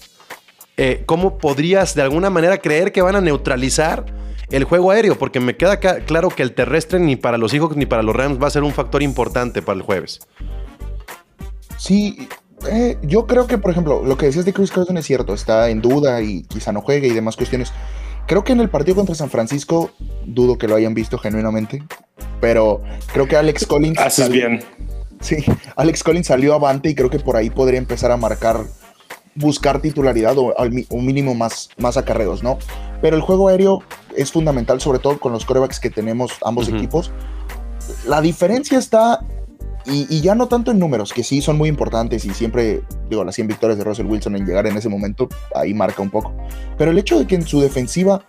eh, 0.77 1.03
cómo 1.05 1.37
podrías 1.37 1.95
de 1.95 2.01
alguna 2.01 2.29
manera 2.29 2.57
creer 2.57 2.91
que 2.91 3.01
van 3.01 3.15
a 3.15 3.21
neutralizar 3.21 4.05
el 4.49 4.63
juego 4.63 4.91
aéreo, 4.91 5.17
porque 5.17 5.39
me 5.39 5.57
queda 5.57 5.79
claro 5.79 6.29
que 6.29 6.43
el 6.43 6.53
terrestre 6.53 6.99
ni 6.99 7.15
para 7.15 7.37
los 7.37 7.53
hijos 7.53 7.75
ni 7.75 7.85
para 7.85 8.03
los 8.03 8.15
Rams 8.15 8.41
va 8.41 8.47
a 8.47 8.51
ser 8.51 8.63
un 8.63 8.73
factor 8.73 9.01
importante 9.01 9.61
para 9.61 9.77
el 9.77 9.81
jueves. 9.81 10.19
Sí, 11.77 12.27
eh, 12.69 12.97
yo 13.03 13.25
creo 13.27 13.47
que, 13.47 13.57
por 13.57 13.71
ejemplo, 13.71 14.03
lo 14.03 14.17
que 14.17 14.27
decías 14.27 14.45
de 14.45 14.53
Chris 14.53 14.71
Carson 14.71 14.97
es 14.97 15.05
cierto, 15.05 15.33
está 15.33 15.69
en 15.69 15.81
duda 15.81 16.21
y 16.21 16.43
quizá 16.43 16.71
no 16.71 16.81
juegue 16.81 17.07
y 17.07 17.13
demás 17.13 17.35
cuestiones. 17.35 17.71
Creo 18.27 18.43
que 18.43 18.53
en 18.53 18.59
el 18.59 18.69
partido 18.69 18.95
contra 18.95 19.13
San 19.15 19.29
Francisco, 19.29 19.91
dudo 20.25 20.57
que 20.57 20.67
lo 20.67 20.75
hayan 20.75 20.93
visto 20.93 21.17
genuinamente, 21.17 21.83
pero 22.41 22.81
creo 23.13 23.27
que 23.27 23.35
Alex 23.37 23.67
Collins. 23.67 23.99
Haces 23.99 24.29
bien. 24.29 24.61
Sí, 25.21 25.37
Alex 25.75 26.03
Collins 26.03 26.27
salió 26.27 26.53
avante 26.53 26.89
y 26.89 26.95
creo 26.95 27.09
que 27.09 27.19
por 27.19 27.35
ahí 27.35 27.49
podría 27.49 27.77
empezar 27.79 28.11
a 28.11 28.17
marcar, 28.17 28.65
buscar 29.35 29.79
titularidad 29.79 30.37
o 30.37 30.53
un 30.89 31.05
mínimo 31.05 31.35
más, 31.35 31.69
más 31.77 31.97
acarreos, 31.97 32.43
¿no? 32.43 32.57
Pero 33.01 33.15
el 33.15 33.21
juego 33.21 33.47
aéreo 33.47 33.83
es 34.15 34.31
fundamental, 34.31 34.81
sobre 34.81 34.99
todo 34.99 35.19
con 35.19 35.31
los 35.31 35.45
corebacks 35.45 35.79
que 35.79 35.89
tenemos 35.89 36.33
ambos 36.43 36.67
Ujú. 36.67 36.77
equipos. 36.77 37.11
La 38.07 38.21
diferencia 38.21 38.79
está, 38.79 39.19
y, 39.85 40.07
y 40.09 40.21
ya 40.21 40.35
no 40.35 40.47
tanto 40.47 40.71
en 40.71 40.79
números, 40.79 41.13
que 41.13 41.23
sí 41.23 41.41
son 41.41 41.57
muy 41.57 41.69
importantes 41.69 42.25
y 42.25 42.33
siempre, 42.33 42.81
digo, 43.09 43.23
las 43.23 43.35
100 43.35 43.47
victorias 43.47 43.77
de 43.77 43.83
Russell 43.83 44.05
Wilson 44.05 44.35
en 44.35 44.45
llegar 44.45 44.67
en 44.67 44.77
ese 44.77 44.89
momento, 44.89 45.29
ahí 45.53 45.73
marca 45.73 46.01
un 46.01 46.09
poco. 46.09 46.33
Pero 46.77 46.91
el 46.91 46.97
hecho 46.97 47.19
de 47.19 47.27
que 47.27 47.35
en 47.35 47.45
su 47.45 47.61
defensiva, 47.61 48.25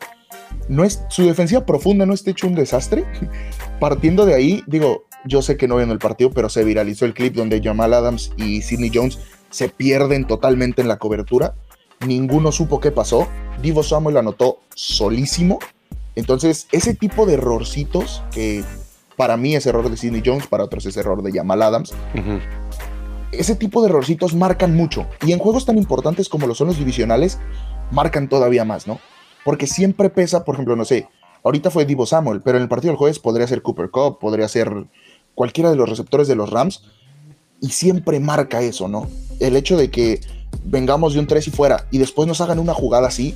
no 0.69 0.85
es, 0.85 1.03
su 1.09 1.25
defensiva 1.25 1.64
profunda 1.64 2.07
no 2.07 2.14
esté 2.14 2.33
hecho 2.33 2.47
un 2.47 2.55
desastre, 2.55 3.05
partiendo 3.81 4.27
de 4.27 4.35
ahí, 4.35 4.62
digo, 4.66 5.05
yo 5.25 5.42
sé 5.42 5.57
que 5.57 5.69
no 5.69 5.77
vieron 5.77 5.92
el 5.92 5.99
partido, 5.99 6.31
pero 6.31 6.49
se 6.49 6.64
viralizó 6.64 7.05
el 7.05 7.14
clip 7.14 7.35
donde 7.35 7.61
Jamal 7.62 7.95
Adams 7.95 8.33
y 8.37 8.62
Sidney 8.62 8.90
Jones 8.92 9.19
se 9.51 9.69
pierden 9.69 10.27
totalmente 10.27 10.83
en 10.83 10.88
la 10.88 10.99
cobertura. 10.99 11.55
Ninguno 12.07 12.53
supo 12.53 12.81
qué 12.81 12.90
pasó. 12.90 13.27
Divo 13.62 13.83
Samuel 13.83 14.19
anotó 14.19 14.59
solísimo. 14.75 15.59
Entonces, 16.14 16.69
ese 16.73 16.95
tipo 16.95 17.27
de 17.27 17.35
errorcitos 17.35 18.23
que 18.33 18.64
para 19.16 19.37
mí 19.37 19.55
es 19.55 19.66
error 19.66 19.90
de 19.90 19.96
Sidney 19.96 20.22
Jones, 20.24 20.46
para 20.46 20.64
otros 20.64 20.87
es 20.87 20.96
error 20.96 21.22
de 21.22 21.33
Jamal 21.33 21.62
Adams, 21.62 21.92
ese 23.33 23.57
tipo 23.57 23.83
de 23.83 23.88
errorcitos 23.88 24.35
marcan 24.35 24.76
mucho. 24.76 25.07
Y 25.26 25.33
en 25.33 25.38
juegos 25.38 25.66
tan 25.66 25.79
importantes 25.79 26.29
como 26.29 26.46
lo 26.46 26.55
son 26.55 26.68
los 26.68 26.79
divisionales, 26.79 27.38
marcan 27.90 28.29
todavía 28.29 28.64
más, 28.64 28.87
¿no? 28.87 28.98
Porque 29.44 29.66
siempre 29.66 30.11
pesa, 30.11 30.44
por 30.44 30.55
ejemplo, 30.55 30.76
no 30.76 30.85
sé, 30.85 31.09
ahorita 31.44 31.70
fue 31.70 31.85
Divo 31.85 32.07
Samuel, 32.07 32.42
pero 32.42 32.59
en 32.59 32.62
el 32.62 32.68
partido 32.68 32.92
del 32.92 32.98
jueves 32.98 33.18
podría 33.18 33.46
ser 33.46 33.62
Cooper 33.62 33.90
Cup, 33.90 34.18
podría 34.18 34.48
ser 34.48 34.87
cualquiera 35.35 35.70
de 35.70 35.76
los 35.76 35.88
receptores 35.88 36.29
de 36.29 36.35
los 36.35 36.50
Rams, 36.50 36.85
y 37.61 37.68
siempre 37.70 38.20
marca 38.20 38.61
eso, 38.61 38.88
¿no? 38.88 39.09
El 39.40 39.57
hecho 39.57 39.76
de 39.76 39.90
que 39.90 40.20
vengamos 40.64 41.14
de 41.14 41.20
un 41.20 41.26
3 41.26 41.48
y 41.48 41.50
fuera 41.50 41.87
y 41.90 41.98
después 41.98 42.26
nos 42.26 42.40
hagan 42.40 42.59
una 42.59 42.74
jugada 42.74 43.09
así, 43.09 43.35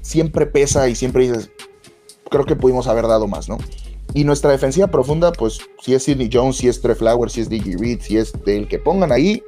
siempre 0.00 0.46
pesa 0.46 0.88
y 0.88 0.94
siempre 0.94 1.28
dices, 1.28 1.50
creo 2.30 2.44
que 2.44 2.56
pudimos 2.56 2.86
haber 2.86 3.06
dado 3.06 3.26
más, 3.26 3.48
¿no? 3.48 3.58
Y 4.14 4.24
nuestra 4.24 4.50
defensiva 4.50 4.88
profunda, 4.88 5.32
pues 5.32 5.60
si 5.80 5.94
es 5.94 6.02
Sidney 6.04 6.28
Jones, 6.32 6.56
si 6.56 6.68
es 6.68 6.80
Trey 6.80 6.94
Flowers, 6.94 7.32
si 7.32 7.40
es 7.40 7.48
DJ 7.48 7.76
Reed, 7.78 8.00
si 8.02 8.18
es 8.18 8.32
del 8.44 8.68
que 8.68 8.78
pongan 8.78 9.10
ahí, 9.12 9.42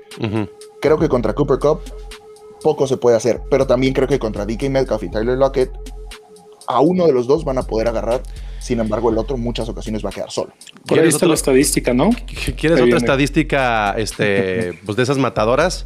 creo 0.81 0.99
que 0.99 1.09
contra 1.09 1.35
Cooper 1.35 1.59
Cup 1.59 1.81
poco 2.63 2.87
se 2.87 2.97
puede 2.97 3.17
hacer. 3.17 3.43
Pero 3.51 3.67
también 3.67 3.93
creo 3.93 4.09
que 4.09 4.19
contra 4.19 4.47
DK 4.47 4.71
Metcalf 4.71 5.03
y 5.03 5.11
Tyler 5.11 5.37
Lockett, 5.37 5.71
a 6.67 6.81
uno 6.81 7.07
de 7.07 7.13
los 7.13 7.27
dos 7.27 7.45
van 7.45 7.59
a 7.59 7.63
poder 7.63 7.89
agarrar. 7.89 8.23
Sin 8.59 8.81
embargo, 8.81 9.11
el 9.11 9.19
otro 9.19 9.37
muchas 9.37 9.69
ocasiones 9.69 10.03
va 10.03 10.09
a 10.09 10.13
quedar 10.13 10.31
solo. 10.31 10.49
Por 10.87 10.97
ahí 10.97 11.03
¿Quieres 11.03 11.15
está 11.17 11.27
la 11.27 11.35
estadística, 11.35 11.93
¿no? 11.93 12.09
¿Quieres 12.57 12.81
otra 12.81 12.97
estadística 12.97 13.93
este, 13.99 14.73
pues 14.87 14.97
de 14.97 15.03
esas 15.03 15.19
matadoras? 15.19 15.85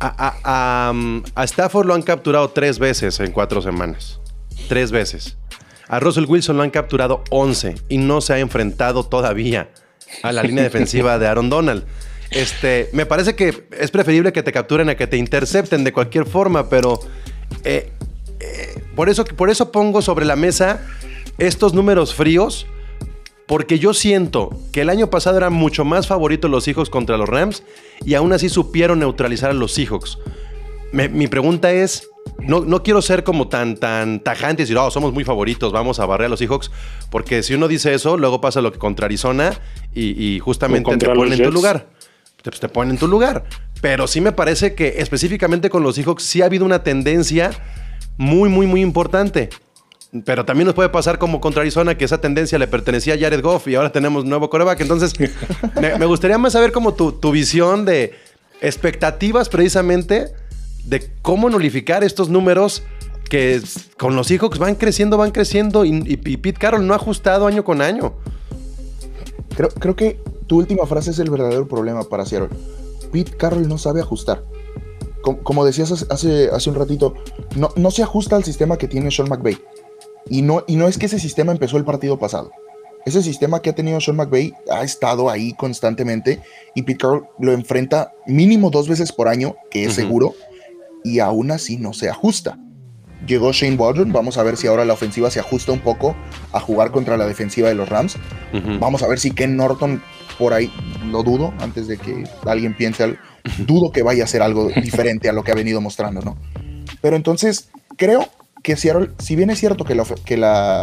A, 0.00 0.08
a- 0.44 0.90
a, 0.90 0.92
a 1.40 1.44
Stafford 1.44 1.86
lo 1.86 1.94
han 1.94 2.02
capturado 2.02 2.50
tres 2.50 2.78
veces 2.78 3.18
en 3.20 3.32
cuatro 3.32 3.62
semanas. 3.62 4.20
Tres 4.68 4.90
veces. 4.92 5.38
A 5.88 6.00
Russell 6.00 6.24
Wilson 6.26 6.56
lo 6.56 6.62
han 6.62 6.70
capturado 6.70 7.22
11 7.30 7.74
y 7.88 7.98
no 7.98 8.20
se 8.20 8.34
ha 8.34 8.38
enfrentado 8.38 9.04
todavía 9.04 9.70
a 10.22 10.32
la 10.32 10.42
línea 10.42 10.64
defensiva 10.64 11.18
de 11.18 11.26
Aaron 11.26 11.50
Donald. 11.50 11.84
Este, 12.30 12.88
me 12.92 13.06
parece 13.06 13.36
que 13.36 13.66
es 13.78 13.90
preferible 13.90 14.32
que 14.32 14.42
te 14.42 14.52
capturen 14.52 14.88
a 14.88 14.96
que 14.96 15.06
te 15.06 15.16
intercepten 15.16 15.84
de 15.84 15.92
cualquier 15.92 16.26
forma, 16.26 16.68
pero 16.68 16.98
eh, 17.64 17.92
eh, 18.40 18.82
por, 18.96 19.08
eso, 19.08 19.24
por 19.24 19.50
eso 19.50 19.70
pongo 19.70 20.02
sobre 20.02 20.24
la 20.24 20.36
mesa 20.36 20.80
estos 21.38 21.74
números 21.74 22.14
fríos 22.14 22.66
porque 23.46 23.78
yo 23.78 23.92
siento 23.92 24.50
que 24.72 24.80
el 24.80 24.88
año 24.88 25.10
pasado 25.10 25.36
eran 25.36 25.52
mucho 25.52 25.84
más 25.84 26.06
favoritos 26.06 26.50
los 26.50 26.64
Seahawks 26.64 26.90
contra 26.90 27.18
los 27.18 27.28
Rams 27.28 27.62
y 28.04 28.14
aún 28.14 28.32
así 28.32 28.48
supieron 28.48 29.00
neutralizar 29.00 29.50
a 29.50 29.54
los 29.54 29.72
Seahawks. 29.72 30.18
Mi 30.92 31.26
pregunta 31.26 31.72
es, 31.72 32.08
no, 32.46 32.60
no 32.60 32.82
quiero 32.82 33.02
ser 33.02 33.24
como 33.24 33.48
tan, 33.48 33.76
tan 33.76 34.20
tajante 34.20 34.62
y 34.62 34.64
decir, 34.64 34.76
oh, 34.76 34.90
somos 34.90 35.12
muy 35.12 35.24
favoritos, 35.24 35.72
vamos 35.72 35.98
a 36.00 36.06
barrer 36.06 36.26
a 36.26 36.28
los 36.28 36.38
Seahawks, 36.38 36.70
porque 37.10 37.42
si 37.42 37.54
uno 37.54 37.68
dice 37.68 37.94
eso, 37.94 38.16
luego 38.16 38.40
pasa 38.40 38.60
lo 38.60 38.72
que 38.72 38.78
contra 38.78 39.06
Arizona 39.06 39.58
y, 39.94 40.22
y 40.22 40.38
justamente 40.40 40.96
te 40.96 41.06
ponen 41.06 41.32
en 41.32 41.42
tu 41.42 41.52
lugar. 41.52 41.86
Te, 42.42 42.50
pues, 42.50 42.60
te 42.60 42.68
ponen 42.68 42.92
en 42.92 42.98
tu 42.98 43.08
lugar. 43.08 43.44
Pero 43.80 44.06
sí 44.06 44.20
me 44.20 44.32
parece 44.32 44.74
que 44.74 44.96
específicamente 44.98 45.70
con 45.70 45.82
los 45.82 45.94
Seahawks 45.94 46.22
sí 46.22 46.42
ha 46.42 46.46
habido 46.46 46.64
una 46.64 46.82
tendencia 46.82 47.50
muy, 48.16 48.48
muy, 48.48 48.66
muy 48.66 48.82
importante. 48.82 49.48
Pero 50.24 50.44
también 50.44 50.66
nos 50.66 50.74
puede 50.74 50.90
pasar 50.90 51.18
como 51.18 51.40
contra 51.40 51.62
Arizona, 51.62 51.96
que 51.96 52.04
esa 52.04 52.20
tendencia 52.20 52.58
le 52.58 52.68
pertenecía 52.68 53.14
a 53.14 53.18
Jared 53.18 53.42
Goff 53.42 53.66
y 53.66 53.74
ahora 53.74 53.90
tenemos 53.90 54.24
nuevo 54.24 54.48
coreback. 54.48 54.80
Entonces, 54.80 55.14
me, 55.80 55.98
me 55.98 56.06
gustaría 56.06 56.38
más 56.38 56.52
saber 56.52 56.70
como 56.70 56.94
tu, 56.94 57.12
tu 57.12 57.32
visión 57.32 57.84
de 57.84 58.12
expectativas 58.60 59.48
precisamente 59.48 60.32
de 60.86 61.10
cómo 61.22 61.48
nulificar 61.50 62.04
estos 62.04 62.28
números 62.28 62.82
que 63.30 63.60
con 63.98 64.16
los 64.16 64.26
Seahawks 64.26 64.58
van 64.58 64.74
creciendo, 64.74 65.16
van 65.16 65.30
creciendo 65.30 65.84
y, 65.84 65.90
y- 65.90 66.20
y 66.32 66.36
Pete 66.36 66.58
Carroll 66.58 66.86
no 66.86 66.92
ha 66.92 66.96
ajustado 66.96 67.46
año 67.46 67.64
con 67.64 67.80
año. 67.80 68.14
Creo, 69.56 69.68
creo 69.70 69.96
que 69.96 70.20
tu 70.46 70.58
última 70.58 70.86
frase 70.86 71.10
es 71.10 71.18
el 71.18 71.30
verdadero 71.30 71.66
problema 71.68 72.04
para 72.04 72.26
Seattle. 72.26 72.50
Pete 73.12 73.32
Carroll 73.36 73.68
no 73.68 73.78
sabe 73.78 74.00
ajustar. 74.00 74.44
Com- 75.22 75.36
Como, 75.42 75.64
decías 75.64 75.90
hace- 76.10 76.50
hace, 76.50 76.70
un 76.70 76.76
ratito, 76.76 77.14
no, 77.56 77.70
no 77.76 77.90
se 77.90 78.02
ajusta 78.02 78.36
al 78.36 78.44
sistema 78.44 78.76
que 78.76 78.88
tiene 78.88 79.10
Sean 79.10 79.28
McVay. 79.28 79.56
Y 80.28 80.42
no, 80.42 80.64
y 80.66 80.76
no 80.76 80.88
es 80.88 80.98
que 80.98 81.06
ese 81.06 81.18
sistema 81.18 81.52
empezó 81.52 81.76
el 81.76 81.84
partido 81.84 82.18
pasado. 82.18 82.50
Ese 83.06 83.22
sistema 83.22 83.60
que 83.60 83.70
ha 83.70 83.74
tenido 83.74 84.00
Sean 84.00 84.16
McVay 84.16 84.54
ha 84.70 84.82
estado 84.82 85.30
ahí 85.30 85.52
constantemente 85.54 86.40
y 86.74 86.82
Pete 86.82 86.98
Carroll 86.98 87.26
lo 87.38 87.52
enfrenta 87.52 88.12
mínimo 88.26 88.70
dos 88.70 88.88
veces 88.88 89.12
por 89.12 89.28
año, 89.28 89.56
que 89.70 89.84
es 89.84 89.94
seguro, 89.94 90.34
y 91.04 91.20
aún 91.20 91.52
así 91.52 91.76
no 91.76 91.92
se 91.92 92.08
ajusta. 92.08 92.58
Llegó 93.26 93.52
Shane 93.52 93.76
Waldron, 93.76 94.12
vamos 94.12 94.36
a 94.36 94.42
ver 94.42 94.56
si 94.56 94.66
ahora 94.66 94.84
la 94.84 94.94
ofensiva 94.94 95.30
se 95.30 95.38
ajusta 95.38 95.72
un 95.72 95.78
poco 95.78 96.16
a 96.52 96.60
jugar 96.60 96.90
contra 96.90 97.16
la 97.16 97.26
defensiva 97.26 97.68
de 97.68 97.74
los 97.74 97.88
Rams. 97.88 98.16
Vamos 98.80 99.02
a 99.02 99.08
ver 99.08 99.18
si 99.18 99.30
Ken 99.30 99.56
Norton 99.56 100.02
por 100.38 100.52
ahí, 100.52 100.70
lo 101.10 101.22
dudo, 101.22 101.54
antes 101.60 101.86
de 101.86 101.96
que 101.96 102.24
alguien 102.44 102.74
piense 102.76 103.04
algo, 103.04 103.18
dudo 103.66 103.92
que 103.92 104.02
vaya 104.02 104.24
a 104.24 104.26
ser 104.26 104.42
algo 104.42 104.68
diferente 104.82 105.28
a 105.28 105.32
lo 105.32 105.42
que 105.42 105.52
ha 105.52 105.54
venido 105.54 105.80
mostrando, 105.80 106.20
¿no? 106.22 106.36
Pero 107.00 107.16
entonces, 107.16 107.70
creo 107.96 108.28
que 108.62 108.76
Seattle, 108.76 109.10
si 109.18 109.36
bien 109.36 109.50
es 109.50 109.58
cierto 109.58 109.84
que 109.84 109.94
la, 109.94 110.04
que 110.24 110.36
la, 110.36 110.82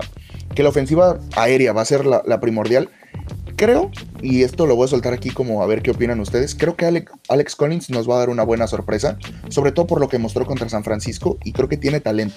que 0.56 0.64
la 0.64 0.70
ofensiva 0.70 1.20
aérea 1.36 1.74
va 1.74 1.82
a 1.82 1.86
ser 1.86 2.06
la, 2.06 2.24
la 2.26 2.40
primordial, 2.40 2.90
creo, 3.62 3.92
y 4.22 4.42
esto 4.44 4.66
lo 4.66 4.76
voy 4.76 4.86
a 4.86 4.88
soltar 4.88 5.14
aquí 5.14 5.30
como 5.30 5.62
a 5.62 5.68
ver 5.68 5.82
qué 5.82 5.92
opinan 5.92 6.20
ustedes, 6.20 6.56
creo 6.56 6.76
que 6.76 6.86
Alec- 6.86 7.12
Alex 7.30 7.56
Collins 7.56 7.90
nos 7.92 8.10
va 8.10 8.16
a 8.16 8.20
dar 8.20 8.30
una 8.30 8.44
buena 8.44 8.66
sorpresa, 8.68 9.18
sobre 9.50 9.72
todo 9.72 9.86
por 9.88 10.00
lo 10.00 10.10
que 10.10 10.18
mostró 10.18 10.46
contra 10.46 10.68
San 10.70 10.84
Francisco, 10.84 11.38
y 11.44 11.52
creo 11.52 11.70
que 11.70 11.78
tiene 11.78 12.00
talento. 12.00 12.36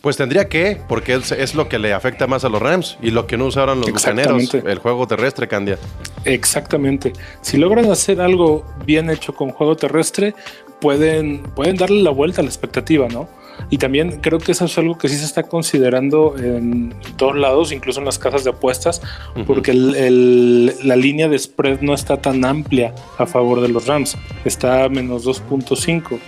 Pues 0.00 0.16
tendría 0.16 0.48
que, 0.48 0.80
porque 0.88 1.12
es, 1.12 1.32
es 1.32 1.54
lo 1.54 1.68
que 1.68 1.78
le 1.78 1.92
afecta 1.92 2.26
más 2.26 2.44
a 2.44 2.48
los 2.48 2.62
Rams 2.62 2.96
y 3.02 3.10
lo 3.10 3.26
que 3.26 3.36
no 3.36 3.44
usaron 3.44 3.80
los 3.80 3.90
bucaneros, 3.90 4.36
Exactamente. 4.42 4.72
el 4.72 4.78
juego 4.78 5.06
terrestre, 5.06 5.46
Candia. 5.48 5.76
Exactamente. 6.24 7.12
Si 7.42 7.58
logran 7.58 7.90
hacer 7.90 8.20
algo 8.22 8.64
bien 8.86 9.10
hecho 9.10 9.34
con 9.34 9.50
juego 9.50 9.76
terrestre, 9.76 10.34
pueden, 10.80 11.42
pueden 11.54 11.76
darle 11.76 12.02
la 12.02 12.10
vuelta 12.10 12.40
a 12.40 12.44
la 12.44 12.48
expectativa, 12.48 13.06
¿no? 13.08 13.28
Y 13.70 13.78
también 13.78 14.20
creo 14.20 14.38
que 14.38 14.52
eso 14.52 14.64
es 14.66 14.76
algo 14.78 14.98
que 14.98 15.08
sí 15.08 15.16
se 15.16 15.24
está 15.24 15.44
considerando 15.44 16.34
en 16.38 16.94
todos 17.16 17.36
lados, 17.36 17.72
incluso 17.72 18.00
en 18.00 18.06
las 18.06 18.18
casas 18.18 18.44
de 18.44 18.50
apuestas, 18.50 19.00
porque 19.46 19.70
el- 19.70 19.94
el- 19.94 20.72
la 20.84 20.96
línea 20.96 21.28
de 21.28 21.38
spread 21.38 21.80
no 21.80 21.94
está 21.94 22.16
tan 22.20 22.44
amplia 22.44 22.94
a 23.18 23.26
favor 23.26 23.60
de 23.60 23.68
los 23.68 23.86
Rams. 23.86 24.16
Está 24.44 24.84
a 24.84 24.88
menos 24.88 25.24
2.5. 25.24 26.18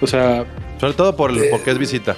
O 0.00 0.06
sea, 0.06 0.44
Sobre 0.80 0.94
todo 0.94 1.14
por, 1.14 1.30
Eh, 1.30 1.46
porque 1.52 1.70
es 1.70 1.78
visita. 1.78 2.16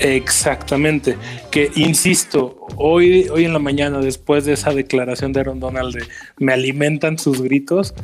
Exactamente. 0.00 1.16
Que 1.50 1.70
insisto, 1.76 2.66
hoy, 2.76 3.28
hoy 3.30 3.44
en 3.44 3.52
la 3.52 3.58
mañana, 3.58 3.98
después 4.00 4.44
de 4.44 4.52
esa 4.54 4.72
declaración 4.72 5.32
de 5.32 5.40
Aaron 5.40 5.60
Donald 5.60 5.94
de 5.94 6.04
me 6.38 6.52
alimentan 6.52 7.18
sus 7.18 7.40
gritos, 7.42 7.94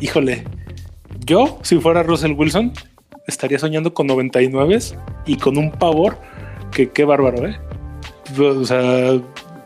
híjole, 0.00 0.44
yo, 1.26 1.58
si 1.62 1.78
fuera 1.78 2.02
Russell 2.02 2.32
Wilson, 2.32 2.72
estaría 3.30 3.58
soñando 3.58 3.94
con 3.94 4.06
99 4.06 4.78
y 5.26 5.36
con 5.36 5.56
un 5.56 5.70
pavor 5.72 6.18
que 6.70 6.90
qué 6.90 7.04
bárbaro, 7.04 7.46
¿eh? 7.46 7.58
O 8.38 8.64
sea, 8.64 9.20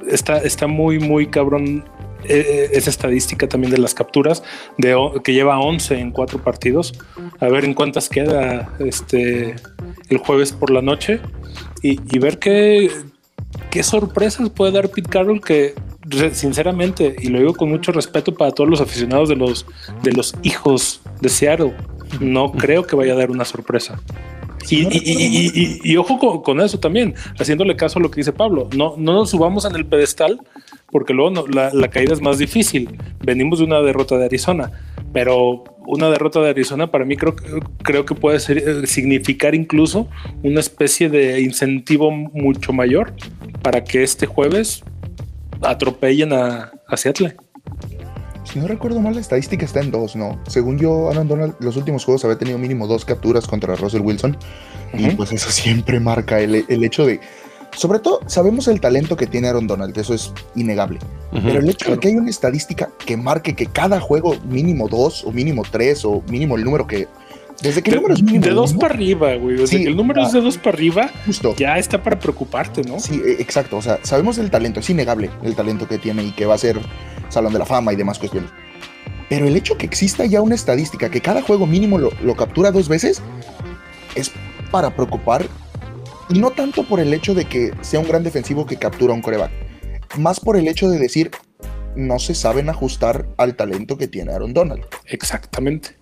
está, 0.09 0.39
está 0.39 0.67
muy, 0.67 0.99
muy 0.99 1.27
cabrón 1.27 1.85
eh, 2.27 2.71
esa 2.73 2.89
estadística 2.89 3.47
también 3.47 3.71
de 3.71 3.79
las 3.79 3.93
capturas 3.93 4.43
de 4.79 4.97
que 5.23 5.35
lleva 5.35 5.59
11 5.59 5.99
en 5.99 6.11
cuatro 6.11 6.43
partidos. 6.43 6.95
A 7.41 7.49
ver 7.49 7.65
en 7.65 7.75
cuántas 7.75 8.09
queda 8.09 8.73
este 8.79 9.57
el 10.09 10.19
jueves 10.19 10.53
por 10.53 10.71
la 10.71 10.81
noche 10.81 11.21
y, 11.83 12.01
y 12.15 12.19
ver 12.19 12.39
qué, 12.39 12.91
qué 13.71 13.83
sorpresas 13.83 14.49
puede 14.51 14.73
dar 14.73 14.89
Pete 14.89 15.11
Carroll 15.11 15.41
que 15.41 15.75
sinceramente 16.33 17.17
y 17.19 17.29
lo 17.29 17.39
digo 17.39 17.55
con 17.55 17.71
mucho 17.71 17.93
respeto 17.93 18.35
para 18.35 18.51
todos 18.51 18.69
los 18.69 18.81
aficionados 18.81 19.29
de 19.29 19.37
los 19.37 19.67
de 20.03 20.13
los 20.13 20.35
hijos 20.43 21.01
de 21.21 21.29
Seattle 21.29 21.75
no 22.21 22.53
creo 22.53 22.85
que 22.87 22.97
vaya 22.97 23.13
a 23.13 23.17
dar 23.17 23.31
una 23.31 23.45
sorpresa 23.45 24.01
Y, 24.71 25.97
ojo 25.97 26.43
con, 26.43 26.61
eso 26.61 26.79
también, 26.81 27.15
haciéndole 27.39 27.77
caso 27.77 27.99
a 27.99 28.03
lo 28.03 28.11
que 28.11 28.21
dice 28.21 28.33
Pablo. 28.33 28.69
No, 28.75 28.95
no 28.97 29.13
nos 29.13 29.31
subamos 29.31 29.65
en 29.67 29.75
el 29.77 29.85
pedestal 29.87 30.41
porque 30.91 31.13
luego 31.13 31.31
no- 31.31 31.47
la, 31.47 31.89
caída 31.89 32.15
es 32.15 32.21
más 32.23 32.39
difícil. 32.39 32.99
Venimos 33.21 33.59
de 33.59 33.67
una 33.67 33.81
derrota 33.83 34.17
de 34.17 34.25
Arizona, 34.25 34.71
pero 35.13 35.65
una 35.87 36.09
derrota 36.09 36.41
de 36.41 36.49
Arizona 36.51 36.91
para 36.91 37.05
mí 37.05 37.17
creo, 37.17 37.35
creo 37.83 38.07
que 38.07 38.15
puede 38.15 38.41
ser- 38.41 38.59
eh, 38.59 38.87
significar 38.87 39.55
incluso 39.55 40.09
una 40.43 40.61
especie 40.61 41.11
de 41.11 41.41
incentivo 41.43 42.11
mucho 42.11 42.73
mayor 42.73 43.13
para 43.63 43.85
que 43.85 44.03
este 44.03 44.27
jueves 44.27 44.83
atropellen 45.63 46.33
a, 46.33 46.73
a 46.89 46.97
Seattle. 46.97 47.37
Si 48.45 48.59
no 48.61 48.69
recuerdo 48.69 49.01
mal, 49.01 49.15
la 49.15 49.21
estadística 49.21 49.65
está 49.65 49.81
en 49.81 49.91
dos, 49.91 50.15
¿no? 50.17 50.39
Según 50.47 50.79
yo, 50.79 51.11
Aaron 51.11 51.29
Donald, 51.29 51.55
los 51.61 51.77
últimos 51.77 52.05
juegos 52.05 52.25
había 52.25 52.39
tenido 52.39 52.59
mínimo 52.59 52.87
dos 52.87 53.05
capturas 53.05 53.47
contra 53.47 53.75
Russell 53.75 54.03
Wilson. 54.03 54.37
Y 54.93 55.07
Ujú. 55.09 55.17
pues 55.17 55.33
eso 55.33 55.51
siempre 55.51 55.99
marca 56.01 56.41
el, 56.41 56.65
el 56.69 56.85
hecho 56.85 57.07
de. 57.07 57.21
Sobre 57.77 57.99
todo, 57.99 58.21
sabemos 58.27 58.69
el 58.69 58.81
talento 58.81 59.17
que 59.17 59.27
tiene 59.27 59.49
Aaron 59.49 59.67
Donald, 59.67 59.99
eso 59.99 60.15
es 60.15 60.33
innegable. 60.55 61.01
Pero 61.33 61.59
el 61.59 61.69
hecho 61.69 61.91
de 61.91 61.99
que 61.99 62.07
hay 62.09 62.15
una 62.15 62.31
estadística 62.31 62.91
que 63.05 63.17
marque 63.17 63.55
que 63.57 63.67
cada 63.67 63.99
juego 63.99 64.37
mínimo 64.49 64.87
dos, 64.89 65.25
o 65.25 65.33
mínimo 65.33 65.65
tres, 65.69 66.05
o 66.05 66.23
mínimo 66.29 66.57
el 66.57 66.63
número 66.63 66.87
que. 66.87 67.09
Desde 67.63 67.83
que 67.83 67.91
el 67.91 67.95
De, 67.97 68.01
número 68.03 68.15
es 68.15 68.23
mínimo. 68.23 68.45
de 68.45 68.51
dos 68.53 68.75
para 68.75 68.95
arriba, 68.95 69.35
güey. 69.37 69.57
Desde 69.57 69.79
Sí, 69.79 69.83
que 69.83 69.89
el 69.91 69.97
número 69.97 70.23
ah. 70.23 70.27
es 70.27 70.33
de 70.33 70.41
dos 70.41 70.59
para 70.59 70.77
arriba, 70.77 71.11
Justo. 71.27 71.55
ya 71.57 71.77
está 71.79 72.01
para 72.01 72.19
preocuparte, 72.21 72.83
¿no? 72.85 73.01
Sí, 73.01 73.21
eh, 73.25 73.37
exacto. 73.41 73.77
O 73.79 73.83
sea, 73.83 73.99
sabemos 74.03 74.39
el 74.39 74.51
talento, 74.51 74.79
es 74.81 74.91
innegable 74.91 75.31
el 75.43 75.57
talento 75.57 75.89
que 75.89 75.99
tiene 75.99 76.23
y 76.23 76.31
que 76.31 76.47
va 76.47 76.55
a 76.55 76.59
ser 76.59 76.79
Salón 77.29 77.53
de 77.53 77.59
la 77.59 77.67
Fama 77.67 77.93
y 77.93 77.97
demás 77.97 78.19
cuestiones. 78.19 78.51
Pero 79.29 79.47
el 79.47 79.57
hecho 79.57 79.77
que 79.77 79.87
exista 79.87 80.25
ya 80.27 80.41
una 80.41 80.55
estadística 80.55 81.11
que 81.11 81.21
cada 81.21 81.43
juego 81.43 81.67
mínimo 81.67 81.99
lo, 81.99 82.11
lo 82.23 82.37
captura 82.37 82.71
dos 82.71 82.89
veces 82.89 83.23
es 84.15 84.31
para 84.71 84.95
preocupar. 84.95 85.47
Y 86.29 86.39
no 86.39 86.51
tanto 86.51 86.85
por 86.85 87.01
el 87.01 87.13
hecho 87.13 87.35
de 87.35 87.45
que 87.45 87.73
sea 87.83 88.01
un 88.01 88.09
gran 88.09 88.23
defensivo 88.23 88.65
que 88.65 88.77
captura 88.77 89.13
un 89.13 89.21
coreback, 89.21 89.51
más 90.17 90.41
por 90.41 90.57
el 90.57 90.69
hecho 90.69 90.89
de 90.89 90.99
decir 90.99 91.31
no 91.97 92.19
se 92.19 92.35
saben 92.35 92.69
ajustar 92.69 93.29
al 93.37 93.57
talento 93.57 93.97
que 93.97 94.09
tiene 94.09 94.33
Aaron 94.33 94.55
Donald. 94.55 94.85
Exactamente. 95.07 95.97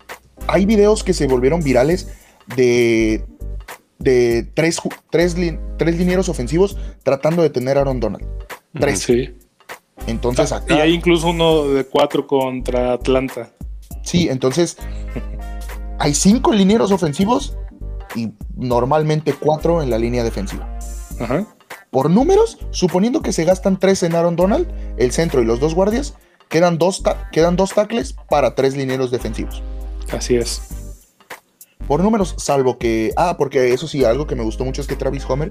Hay 0.46 0.66
videos 0.66 1.04
que 1.04 1.12
se 1.12 1.26
volvieron 1.26 1.62
virales 1.62 2.08
de, 2.56 3.24
de 3.98 4.48
tres, 4.54 4.80
tres, 5.10 5.36
tres 5.76 5.98
linieros 5.98 6.28
ofensivos 6.28 6.76
tratando 7.02 7.42
de 7.42 7.50
tener 7.50 7.76
a 7.76 7.82
Aaron 7.82 8.00
Donald. 8.00 8.26
Tres. 8.78 9.00
Sí. 9.00 9.34
Entonces 10.06 10.50
Y 10.50 10.54
acá. 10.54 10.74
hay 10.82 10.94
incluso 10.94 11.28
uno 11.28 11.68
de 11.68 11.84
cuatro 11.84 12.26
contra 12.26 12.92
Atlanta. 12.94 13.50
Sí, 14.02 14.28
entonces. 14.28 14.76
Hay 15.98 16.14
cinco 16.14 16.52
linieros 16.52 16.90
ofensivos 16.90 17.56
y 18.16 18.32
normalmente 18.56 19.32
cuatro 19.32 19.82
en 19.82 19.90
la 19.90 19.98
línea 19.98 20.24
defensiva. 20.24 20.76
Ajá. 21.20 21.46
Por 21.90 22.10
números, 22.10 22.58
suponiendo 22.70 23.22
que 23.22 23.32
se 23.32 23.44
gastan 23.44 23.78
tres 23.78 24.02
en 24.02 24.14
Aaron 24.14 24.34
Donald, 24.34 24.66
el 24.96 25.12
centro 25.12 25.42
y 25.42 25.44
los 25.44 25.60
dos 25.60 25.74
guardias, 25.74 26.14
quedan 26.48 26.78
dos, 26.78 27.02
quedan 27.30 27.54
dos 27.54 27.74
tackles 27.74 28.14
para 28.28 28.54
tres 28.54 28.76
linieros 28.76 29.10
defensivos. 29.10 29.62
Así 30.10 30.36
es. 30.36 30.62
Por 31.86 32.00
números, 32.02 32.34
salvo 32.38 32.78
que. 32.78 33.12
Ah, 33.16 33.36
porque 33.36 33.72
eso 33.72 33.86
sí, 33.86 34.04
algo 34.04 34.26
que 34.26 34.34
me 34.34 34.42
gustó 34.42 34.64
mucho 34.64 34.80
es 34.80 34.86
que 34.86 34.96
Travis 34.96 35.24
Homer 35.28 35.50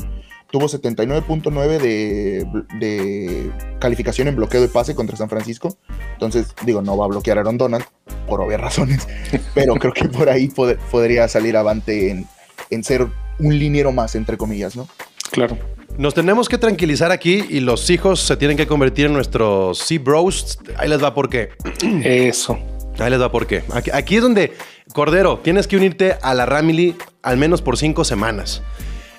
tuvo 0.52 0.68
79.9 0.68 1.80
de, 1.80 2.46
de 2.80 3.52
calificación 3.80 4.28
en 4.28 4.36
bloqueo 4.36 4.62
de 4.62 4.68
pase 4.68 4.94
contra 4.96 5.16
San 5.18 5.30
Francisco. 5.30 5.78
Entonces, 6.14 6.48
digo, 6.66 6.82
no 6.82 6.98
va 6.98 7.06
a 7.06 7.08
bloquear 7.08 7.38
a 7.38 7.42
Aaron 7.42 7.58
Donald, 7.58 7.86
por 8.28 8.42
obvias 8.42 8.62
razones. 8.62 9.08
Pero 9.56 9.76
creo 9.76 9.94
que 9.94 10.08
por 10.10 10.30
ahí 10.30 10.48
pod- 10.50 10.78
podría 10.92 11.28
salir 11.28 11.58
avante 11.58 12.12
en, 12.12 12.28
en 12.70 12.84
ser 12.84 13.08
un 13.40 13.58
liniero 13.58 13.92
más, 13.92 14.16
entre 14.16 14.38
comillas, 14.38 14.76
¿no? 14.76 14.88
Claro. 15.32 15.58
Nos 15.98 16.14
tenemos 16.14 16.48
que 16.48 16.58
tranquilizar 16.58 17.12
aquí 17.12 17.46
y 17.50 17.60
los 17.60 17.90
hijos 17.90 18.22
se 18.22 18.38
tienen 18.38 18.56
que 18.58 18.66
convertir 18.68 19.08
en 19.08 19.14
nuestros 19.14 19.78
Sea 19.80 20.00
Bros. 20.00 20.60
Ahí 20.78 20.88
les 20.90 21.04
va 21.04 21.14
por 21.14 21.30
qué. 21.30 21.50
Eso. 22.04 22.58
Ahí 23.00 23.10
les 23.10 23.20
va 23.20 23.32
por 23.32 23.46
qué. 23.48 23.64
Aquí, 23.74 23.90
aquí 23.94 24.16
es 24.18 24.22
donde, 24.22 24.54
Cordero, 24.94 25.40
tienes 25.40 25.68
que 25.68 25.76
unirte 25.78 26.16
a 26.22 26.34
la 26.34 26.46
Ramily 26.46 26.96
al 27.24 27.38
menos 27.38 27.62
por 27.62 27.78
cinco 27.78 28.04
semanas. 28.06 28.62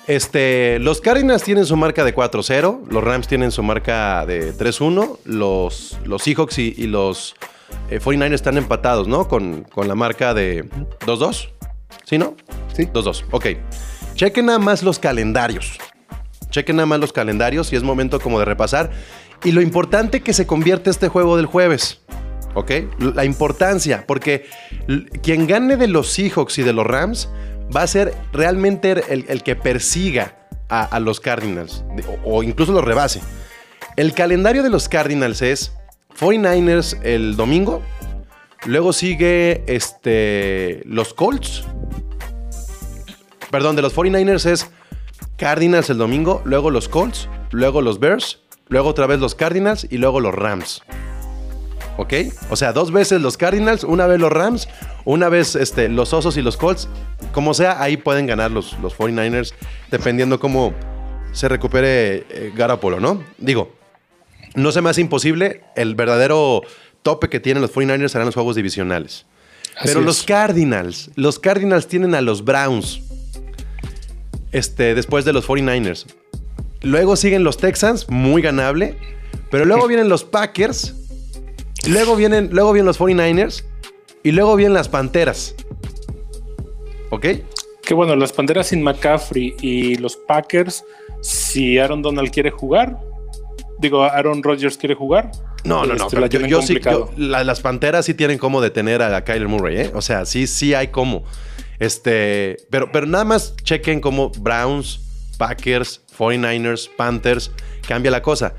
Este, 0.07 0.79
los 0.79 0.99
Cardinals 0.99 1.43
tienen 1.43 1.65
su 1.65 1.77
marca 1.77 2.03
de 2.03 2.13
4-0, 2.13 2.87
los 2.89 3.03
Rams 3.03 3.27
tienen 3.27 3.51
su 3.51 3.63
marca 3.63 4.25
de 4.25 4.53
3-1, 4.53 5.19
los, 5.23 5.97
los 6.03 6.23
Seahawks 6.23 6.59
y, 6.59 6.73
y 6.77 6.87
los 6.87 7.35
eh, 7.89 7.99
49ers 7.99 8.33
están 8.33 8.57
empatados, 8.57 9.07
¿no? 9.07 9.27
Con, 9.27 9.63
con 9.63 9.87
la 9.87 9.95
marca 9.95 10.33
de 10.33 10.65
2-2. 11.05 11.49
¿Sí, 12.03 12.17
no? 12.17 12.35
Sí. 12.73 12.85
2-2. 12.85 13.25
Ok. 13.31 13.45
Chequen 14.15 14.47
nada 14.47 14.59
más 14.59 14.83
los 14.83 14.99
calendarios. 14.99 15.77
Chequen 16.49 16.75
nada 16.75 16.85
más 16.85 16.99
los 16.99 17.13
calendarios 17.13 17.71
y 17.71 17.75
es 17.75 17.83
momento 17.83 18.19
como 18.19 18.39
de 18.39 18.45
repasar. 18.45 18.91
Y 19.43 19.51
lo 19.51 19.61
importante 19.61 20.21
que 20.21 20.33
se 20.33 20.45
convierte 20.45 20.89
este 20.89 21.07
juego 21.07 21.37
del 21.37 21.45
jueves. 21.45 22.01
¿Ok? 22.55 22.71
La 23.15 23.25
importancia, 23.25 24.05
porque 24.05 24.45
quien 25.23 25.47
gane 25.47 25.75
de 25.75 25.87
los 25.87 26.11
Seahawks 26.11 26.59
y 26.59 26.63
de 26.63 26.73
los 26.73 26.85
Rams 26.85 27.29
va 27.75 27.83
a 27.83 27.87
ser 27.87 28.13
realmente 28.31 29.03
el, 29.09 29.43
que 29.43 29.55
persiga 29.55 30.47
a, 30.69 30.99
los 30.99 31.19
Cardinals 31.19 31.83
o, 32.23 32.37
o 32.37 32.43
incluso 32.43 32.71
los 32.71 32.83
rebase. 32.83 33.21
El 33.95 34.13
calendario 34.13 34.63
de 34.63 34.69
los 34.69 34.89
Cardinals 34.89 35.41
es 35.41 35.71
49ers 36.19 36.99
el 37.03 37.35
domingo, 37.35 37.81
luego 38.65 38.93
sigue 38.93 39.63
este, 39.67 40.81
los 40.85 41.13
Colts. 41.13 41.65
Perdón, 43.51 43.75
de 43.75 43.81
los 43.81 43.95
49ers 43.95 44.45
es 44.49 44.69
Cardinals 45.37 45.89
el 45.89 45.97
domingo, 45.97 46.41
luego 46.45 46.71
los 46.71 46.87
Colts, 46.89 47.29
luego 47.51 47.81
los 47.81 47.99
Bears, 47.99 48.39
luego 48.67 48.89
otra 48.89 49.07
vez 49.07 49.19
los 49.19 49.35
Cardinals 49.35 49.85
y 49.89 49.97
luego 49.97 50.19
los 50.19 50.33
Rams. 50.33 50.81
¿Ok? 51.97 52.13
O 52.49 52.55
sea, 52.55 52.73
dos 52.73 52.91
veces 52.91 53.21
los 53.21 53.37
Cardinals, 53.37 53.83
una 53.83 54.07
vez 54.07 54.19
los 54.19 54.31
Rams, 54.31 54.67
una 55.05 55.29
vez 55.29 55.55
este, 55.55 55.89
los 55.89 56.13
Osos 56.13 56.37
y 56.37 56.41
los 56.41 56.57
Colts. 56.57 56.87
Como 57.31 57.53
sea, 57.53 57.81
ahí 57.81 57.97
pueden 57.97 58.27
ganar 58.27 58.51
los, 58.51 58.77
los 58.79 58.95
49ers, 58.95 59.53
dependiendo 59.91 60.39
cómo 60.39 60.73
se 61.31 61.49
recupere 61.49 62.25
eh, 62.29 62.51
Garapolo, 62.55 62.99
¿no? 62.99 63.23
Digo, 63.37 63.73
no 64.55 64.71
se 64.71 64.81
me 64.81 64.89
hace 64.89 65.01
imposible. 65.01 65.61
El 65.75 65.95
verdadero 65.95 66.61
tope 67.01 67.29
que 67.29 67.39
tienen 67.39 67.61
los 67.61 67.73
49ers 67.73 68.09
serán 68.09 68.25
los 68.27 68.35
juegos 68.35 68.55
divisionales. 68.55 69.25
Así 69.75 69.87
Pero 69.87 70.01
es. 70.01 70.05
los 70.05 70.23
Cardinals, 70.23 71.09
los 71.15 71.39
Cardinals 71.39 71.87
tienen 71.87 72.15
a 72.15 72.21
los 72.21 72.43
Browns. 72.45 73.01
Este, 74.51 74.93
después 74.93 75.25
de 75.25 75.33
los 75.33 75.47
49ers. 75.47 76.05
Luego 76.81 77.15
siguen 77.15 77.43
los 77.43 77.57
Texans, 77.57 78.07
muy 78.09 78.41
ganable. 78.41 78.97
Pero 79.49 79.65
luego 79.65 79.87
vienen 79.87 80.09
los 80.09 80.23
Packers. 80.23 80.93
Luego 81.87 82.15
vienen, 82.15 82.49
luego 82.51 82.71
vienen 82.71 82.85
los 82.85 82.99
49ers. 82.99 83.63
Y 84.23 84.31
luego 84.31 84.55
vienen 84.55 84.73
las 84.73 84.89
Panteras. 84.89 85.55
¿Ok? 87.09 87.25
Que 87.85 87.93
bueno, 87.93 88.15
las 88.15 88.31
Panteras 88.33 88.67
sin 88.67 88.81
McCaffrey 88.81 89.55
y 89.61 89.95
los 89.97 90.15
Packers, 90.15 90.83
si 91.21 91.77
Aaron 91.77 92.01
Donald 92.01 92.31
quiere 92.31 92.49
jugar, 92.49 92.97
digo, 93.79 94.03
Aaron 94.03 94.41
Rodgers 94.41 94.77
quiere 94.77 94.95
jugar. 94.95 95.31
No, 95.65 95.85
no, 95.85 95.93
no. 95.95 96.05
este, 96.05 96.19
la 96.19 96.27
yo, 96.27 96.61
sí, 96.61 96.79
yo- 96.83 97.09
la- 97.17 97.43
las 97.43 97.61
Panteras 97.61 98.05
sí 98.05 98.13
tienen 98.13 98.37
cómo 98.37 98.61
detener 98.61 99.01
a 99.01 99.23
Kyler 99.23 99.47
Murray, 99.47 99.77
¿eh? 99.81 99.91
O 99.93 100.01
sea, 100.01 100.25
sí, 100.25 100.47
sí 100.47 100.73
hay 100.73 100.87
cómo. 100.87 101.23
Este, 101.79 102.57
pero, 102.69 102.91
pero 102.91 103.05
nada 103.05 103.25
más 103.25 103.55
chequen 103.63 103.99
cómo 103.99 104.29
Browns, 104.39 104.99
Packers, 105.37 106.01
49ers, 106.17 106.89
Panthers, 106.95 107.51
cambia 107.87 108.11
la 108.11 108.21
cosa. 108.21 108.53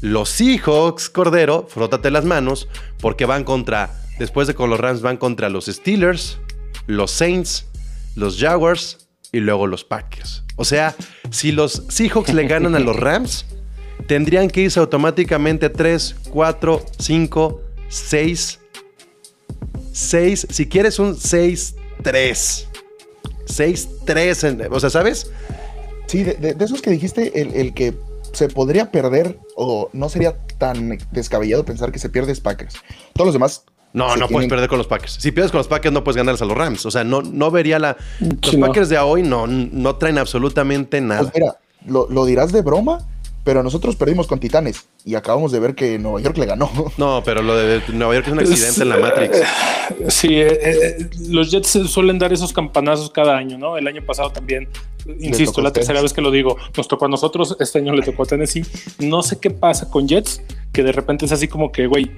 Los 0.00 0.28
Seahawks, 0.30 1.08
Cordero, 1.08 1.66
frótate 1.68 2.10
las 2.10 2.24
manos, 2.24 2.68
porque 3.00 3.26
van 3.26 3.44
contra, 3.44 3.90
después 4.18 4.46
de 4.46 4.54
con 4.54 4.70
los 4.70 4.78
Rams, 4.80 5.00
van 5.02 5.16
contra 5.16 5.48
los 5.48 5.66
Steelers, 5.66 6.38
los 6.86 7.10
Saints, 7.10 7.66
los 8.14 8.38
Jaguars 8.38 9.08
y 9.32 9.40
luego 9.40 9.66
los 9.66 9.84
Packers. 9.84 10.44
O 10.56 10.64
sea, 10.64 10.94
si 11.30 11.50
los 11.52 11.82
Seahawks 11.88 12.32
le 12.32 12.46
ganan 12.46 12.74
a 12.74 12.78
los 12.78 12.96
Rams, 12.96 13.44
tendrían 14.06 14.48
que 14.48 14.62
irse 14.62 14.78
automáticamente 14.80 15.68
3, 15.70 16.14
4, 16.30 16.84
5, 16.98 17.60
6. 17.88 18.60
6. 19.92 20.46
Si 20.50 20.66
quieres 20.68 20.98
un 20.98 21.16
6, 21.16 21.74
3. 22.02 22.68
6, 23.46 23.88
3. 24.06 24.44
en- 24.44 24.68
O 24.72 24.80
sea, 24.80 24.90
¿sabes? 24.90 25.30
Sí, 26.06 26.22
de, 26.22 26.34
de- 26.34 26.54
de 26.54 26.64
esos 26.64 26.82
que 26.82 26.90
dijiste, 26.90 27.40
el, 27.40 27.54
el 27.54 27.74
que 27.74 27.94
se 28.32 28.48
podría 28.48 28.90
perder 28.90 29.38
o 29.56 29.90
no 29.92 30.08
sería 30.08 30.36
tan 30.58 30.98
descabellado 31.12 31.64
pensar 31.64 31.92
que 31.92 31.98
se 31.98 32.08
pierde 32.08 32.32
es 32.32 32.40
Packers. 32.40 32.74
Todos 33.14 33.26
los 33.28 33.34
demás. 33.34 33.64
No, 33.94 34.16
no 34.16 34.28
puedes 34.28 34.50
perder 34.50 34.68
con 34.68 34.76
los 34.76 34.86
Packers. 34.86 35.14
Si 35.20 35.32
pierdes 35.32 35.50
con 35.52 35.58
los 35.58 35.68
Packers, 35.68 35.92
no 35.92 36.04
puedes 36.04 36.16
ganarles 36.16 36.42
a 36.42 36.44
los 36.44 36.56
Rams. 36.56 36.84
O 36.84 36.90
sea, 36.90 37.04
no, 37.04 37.22
no 37.22 37.50
vería 37.50 37.78
la. 37.78 37.96
Los 38.20 38.50
Sí, 38.50 38.56
no. 38.58 38.66
Packers 38.66 38.88
de 38.88 38.98
hoy 38.98 39.22
no, 39.22 39.46
no 39.46 39.96
traen 39.96 40.18
absolutamente 40.18 41.00
nada. 41.00 41.22
Pues 41.22 41.34
mira, 41.34 41.56
lo, 41.86 42.08
lo 42.10 42.24
dirás 42.26 42.50
de 42.52 42.62
broma, 42.62 43.06
pero 43.44 43.62
nosotros 43.62 43.94
perdimos 43.94 44.26
con 44.26 44.40
Titanes 44.40 44.86
y 45.04 45.14
acabamos 45.14 45.52
de 45.52 45.60
ver 45.60 45.74
que 45.76 45.98
Nueva 45.98 46.20
York 46.20 46.36
le 46.38 46.46
ganó. 46.46 46.70
No, 46.96 47.22
pero 47.24 47.40
lo 47.42 47.56
de 47.56 47.82
Nueva 47.92 48.14
York 48.14 48.26
es 48.26 48.32
un 48.32 48.38
accidente 48.40 48.82
en 48.82 48.88
la 48.88 48.96
Matrix. 48.96 49.42
Sí, 50.08 50.40
eh, 50.40 50.58
eh, 50.60 51.10
los 51.28 51.50
Jets 51.52 51.78
suelen 51.88 52.18
dar 52.18 52.32
esos 52.32 52.52
campanazos 52.52 53.10
cada 53.10 53.36
año, 53.36 53.58
¿no? 53.58 53.76
El 53.76 53.86
año 53.86 54.02
pasado 54.04 54.30
también, 54.30 54.66
insisto, 55.20 55.60
la 55.60 55.72
tercera 55.72 56.00
vez 56.02 56.12
que 56.12 56.20
lo 56.20 56.30
digo, 56.32 56.56
nos 56.76 56.88
tocó 56.88 57.04
a 57.04 57.08
nosotros, 57.08 57.56
este 57.60 57.78
año 57.78 57.92
le 57.94 58.02
tocó 58.02 58.24
a 58.24 58.26
Tennessee. 58.26 58.64
No 58.98 59.22
sé 59.22 59.38
qué 59.38 59.50
pasa 59.50 59.88
con 59.88 60.08
Jets, 60.08 60.42
que 60.72 60.82
de 60.82 60.90
repente 60.90 61.26
es 61.26 61.32
así 61.32 61.46
como 61.46 61.70
que, 61.70 61.86
güey, 61.86 62.10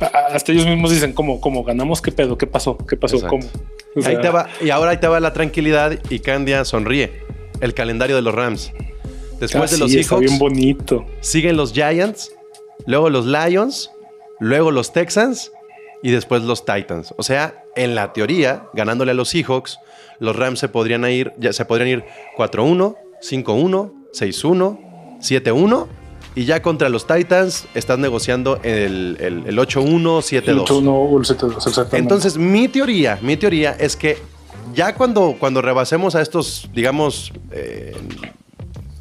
hasta 0.00 0.52
ellos 0.52 0.66
mismos 0.66 0.90
dicen, 0.90 1.12
¿cómo, 1.12 1.40
cómo 1.40 1.62
ganamos? 1.64 2.02
¿Qué 2.02 2.12
pedo? 2.12 2.36
¿Qué 2.36 2.46
pasó? 2.46 2.76
¿Qué 2.76 2.96
pasó? 2.96 3.16
Exacto. 3.16 3.38
¿Cómo? 3.38 3.48
O 3.96 4.02
sea, 4.02 4.10
Ahí 4.10 4.20
te 4.20 4.28
va, 4.28 4.48
y 4.60 4.70
ahora 4.70 4.90
ahí 4.90 4.96
te 4.98 5.06
va 5.06 5.20
la 5.20 5.32
tranquilidad 5.32 5.98
y 6.10 6.18
Candia 6.18 6.64
sonríe. 6.64 7.22
El 7.60 7.74
calendario 7.74 8.16
de 8.16 8.22
los 8.22 8.34
Rams. 8.34 8.72
Después 9.38 9.70
ah, 9.70 9.74
de 9.74 9.80
los 9.80 9.90
sí, 9.90 10.00
está 10.00 10.16
Seahawks, 10.16 10.26
bien 10.26 10.38
bonito. 10.38 11.06
siguen 11.20 11.56
los 11.56 11.72
Giants, 11.72 12.32
luego 12.86 13.10
los 13.10 13.26
Lions, 13.26 13.90
luego 14.40 14.70
los 14.70 14.92
Texans 14.92 15.52
y 16.02 16.10
después 16.10 16.42
los 16.42 16.64
Titans. 16.64 17.14
O 17.16 17.22
sea, 17.22 17.64
en 17.76 17.94
la 17.94 18.12
teoría, 18.12 18.66
ganándole 18.74 19.12
a 19.12 19.14
los 19.14 19.28
Seahawks, 19.30 19.78
los 20.18 20.36
Rams 20.36 20.58
se 20.58 20.68
podrían 20.68 21.04
ir, 21.06 21.32
ya 21.38 21.52
se 21.52 21.64
podrían 21.64 21.88
ir 21.88 22.04
4-1, 22.36 22.96
5-1, 23.22 23.92
6-1, 24.12 25.18
7-1 25.20 25.88
y 26.34 26.44
ya 26.44 26.62
contra 26.62 26.88
los 26.88 27.06
Titans 27.06 27.66
están 27.74 28.00
negociando 28.00 28.58
el, 28.62 29.16
el, 29.20 29.44
el 29.46 29.58
8-1, 29.58 30.02
7-2. 30.02 30.48
El 30.48 30.58
8-1 30.58 30.88
o 30.88 31.18
el 31.18 31.24
7-2, 31.24 31.56
exactamente. 31.56 31.98
Entonces, 31.98 32.36
mi 32.36 32.68
teoría, 32.68 33.18
mi 33.22 33.36
teoría 33.36 33.72
es 33.72 33.96
que 33.96 34.18
ya 34.74 34.94
cuando, 34.94 35.36
cuando 35.38 35.62
rebasemos 35.62 36.14
a 36.14 36.22
estos, 36.22 36.68
digamos, 36.74 37.32
eh, 37.52 37.94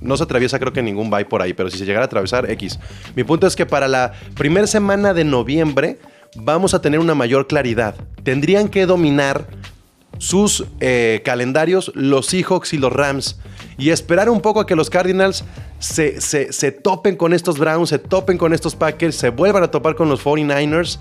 no 0.01 0.17
se 0.17 0.23
atraviesa 0.23 0.59
creo 0.59 0.73
que 0.73 0.83
ningún 0.83 1.09
bye 1.09 1.25
por 1.25 1.41
ahí, 1.41 1.53
pero 1.53 1.69
si 1.69 1.77
se 1.77 1.85
llegara 1.85 2.03
a 2.03 2.07
atravesar, 2.07 2.49
X. 2.51 2.79
Mi 3.15 3.23
punto 3.23 3.47
es 3.47 3.55
que 3.55 3.65
para 3.65 3.87
la 3.87 4.13
primera 4.35 4.67
semana 4.67 5.13
de 5.13 5.23
noviembre 5.23 5.99
vamos 6.35 6.73
a 6.73 6.81
tener 6.81 6.99
una 6.99 7.15
mayor 7.15 7.47
claridad. 7.47 7.95
Tendrían 8.23 8.67
que 8.67 8.85
dominar 8.85 9.47
sus 10.17 10.65
eh, 10.79 11.21
calendarios 11.25 11.91
los 11.95 12.27
Seahawks 12.27 12.73
y 12.73 12.77
los 12.77 12.93
Rams 12.93 13.37
y 13.77 13.89
esperar 13.89 14.29
un 14.29 14.39
poco 14.41 14.59
a 14.61 14.65
que 14.67 14.75
los 14.75 14.89
Cardinals 14.89 15.43
se, 15.79 16.21
se- 16.21 16.53
se 16.53 16.71
topen 16.71 17.15
con 17.15 17.33
estos 17.33 17.57
Browns, 17.59 17.89
se 17.89 17.99
topen 17.99 18.37
con 18.37 18.53
estos 18.53 18.75
Packers, 18.75 19.15
se 19.15 19.29
vuelvan 19.29 19.63
a 19.63 19.71
topar 19.71 19.95
con 19.95 20.09
los 20.09 20.23
49ers 20.23 20.99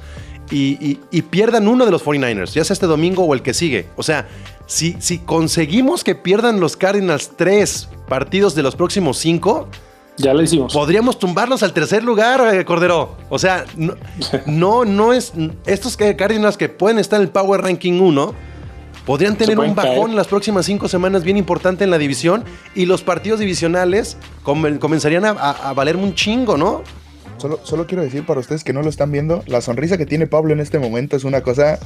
y, 0.50 0.72
y- 0.84 1.00
y 1.10 1.22
pierdan 1.22 1.68
uno 1.68 1.84
de 1.84 1.90
los 1.90 2.04
49ers, 2.04 2.52
ya 2.52 2.64
sea 2.64 2.74
este 2.74 2.86
domingo 2.86 3.24
o 3.24 3.34
el 3.34 3.42
que 3.42 3.54
sigue. 3.54 3.86
O 3.96 4.02
sea, 4.02 4.26
si, 4.66 4.96
si 4.98 5.18
conseguimos 5.18 6.02
que 6.02 6.14
pierdan 6.14 6.58
los 6.60 6.76
Cardinals 6.76 7.30
tres 7.36 7.88
partidos 8.08 8.54
de 8.54 8.62
los 8.62 8.74
próximos 8.74 9.18
cinco, 9.18 9.68
ya 10.16 10.34
lo 10.34 10.42
hicimos. 10.42 10.72
podríamos 10.74 11.18
tumbarlos 11.18 11.62
al 11.62 11.72
tercer 11.72 12.02
lugar, 12.04 12.54
eh, 12.54 12.64
Cordero. 12.64 13.16
O 13.30 13.38
sea, 13.38 13.64
no, 13.76 13.94
no, 14.46 14.84
no 14.84 15.12
es. 15.12 15.32
Estos 15.64 15.96
Cardinals 15.96 16.56
que 16.56 16.68
pueden 16.68 16.98
estar 16.98 17.20
en 17.20 17.26
el 17.26 17.32
Power 17.32 17.60
Ranking 17.62 18.00
1 18.00 18.34
podrían 19.06 19.36
tener 19.36 19.58
un 19.58 19.74
bajón 19.74 19.94
caer. 19.94 20.08
en 20.10 20.16
las 20.16 20.26
próximas 20.28 20.66
cinco 20.66 20.88
semanas 20.88 21.24
bien 21.24 21.36
importante 21.36 21.84
en 21.84 21.90
la 21.90 21.98
división 21.98 22.44
y 22.74 22.86
los 22.86 23.02
partidos 23.02 23.40
divisionales 23.40 24.16
comen- 24.44 24.78
comenzarían 24.78 25.24
a, 25.24 25.30
a- 25.30 25.70
a 25.70 25.72
valer 25.74 25.96
un 25.96 26.14
chingo, 26.14 26.56
¿no? 26.56 26.82
Solo, 27.38 27.58
solo 27.64 27.88
quiero 27.88 28.04
decir 28.04 28.24
para 28.24 28.38
ustedes 28.38 28.62
que 28.62 28.72
no 28.72 28.82
lo 28.82 28.88
están 28.88 29.10
viendo, 29.10 29.42
la 29.46 29.60
sonrisa 29.60 29.98
que 29.98 30.06
tiene 30.06 30.28
Pablo 30.28 30.52
en 30.52 30.60
este 30.60 30.78
momento 30.78 31.16
es 31.16 31.24
una 31.24 31.40
cosa 31.40 31.80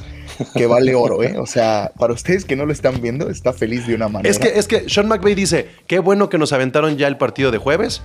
que 0.53 0.67
vale 0.67 0.93
oro, 0.93 1.23
¿eh? 1.23 1.35
O 1.39 1.47
sea, 1.47 1.91
para 1.97 2.13
ustedes 2.13 2.45
que 2.45 2.55
no 2.55 2.67
lo 2.67 2.71
están 2.71 3.01
viendo, 3.01 3.27
está 3.31 3.53
feliz 3.53 3.87
de 3.87 3.95
una 3.95 4.07
manera. 4.07 4.29
Es 4.29 4.37
que, 4.37 4.49
es 4.59 4.67
que 4.67 4.87
Sean 4.87 5.07
McVay 5.07 5.33
dice: 5.33 5.69
Qué 5.87 5.97
bueno 5.97 6.29
que 6.29 6.37
nos 6.37 6.53
aventaron 6.53 6.97
ya 6.97 7.07
el 7.07 7.17
partido 7.17 7.49
de 7.49 7.57
jueves, 7.57 8.03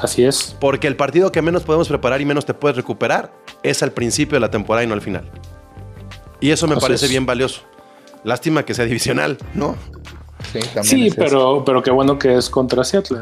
Así 0.00 0.24
es. 0.24 0.56
porque 0.60 0.86
el 0.86 0.96
partido 0.96 1.30
que 1.30 1.42
menos 1.42 1.62
podemos 1.64 1.88
preparar 1.88 2.22
y 2.22 2.24
menos 2.24 2.46
te 2.46 2.54
puedes 2.54 2.76
recuperar 2.78 3.34
es 3.62 3.82
al 3.82 3.92
principio 3.92 4.36
de 4.36 4.40
la 4.40 4.50
temporada 4.50 4.82
y 4.82 4.86
no 4.86 4.94
al 4.94 5.02
final. 5.02 5.30
Y 6.40 6.52
eso 6.52 6.66
me 6.68 6.74
Así 6.76 6.80
parece 6.82 7.04
es. 7.04 7.10
bien 7.10 7.26
valioso. 7.26 7.62
Lástima 8.24 8.64
que 8.64 8.74
sea 8.74 8.84
divisional, 8.84 9.38
¿no? 9.54 9.76
Sí, 10.52 10.60
también 10.60 10.84
Sí, 10.84 11.06
es 11.06 11.12
eso. 11.12 11.22
pero, 11.22 11.64
pero 11.64 11.82
qué 11.82 11.90
bueno 11.90 12.18
que 12.18 12.36
es 12.36 12.48
contra 12.50 12.84
Seattle. 12.84 13.20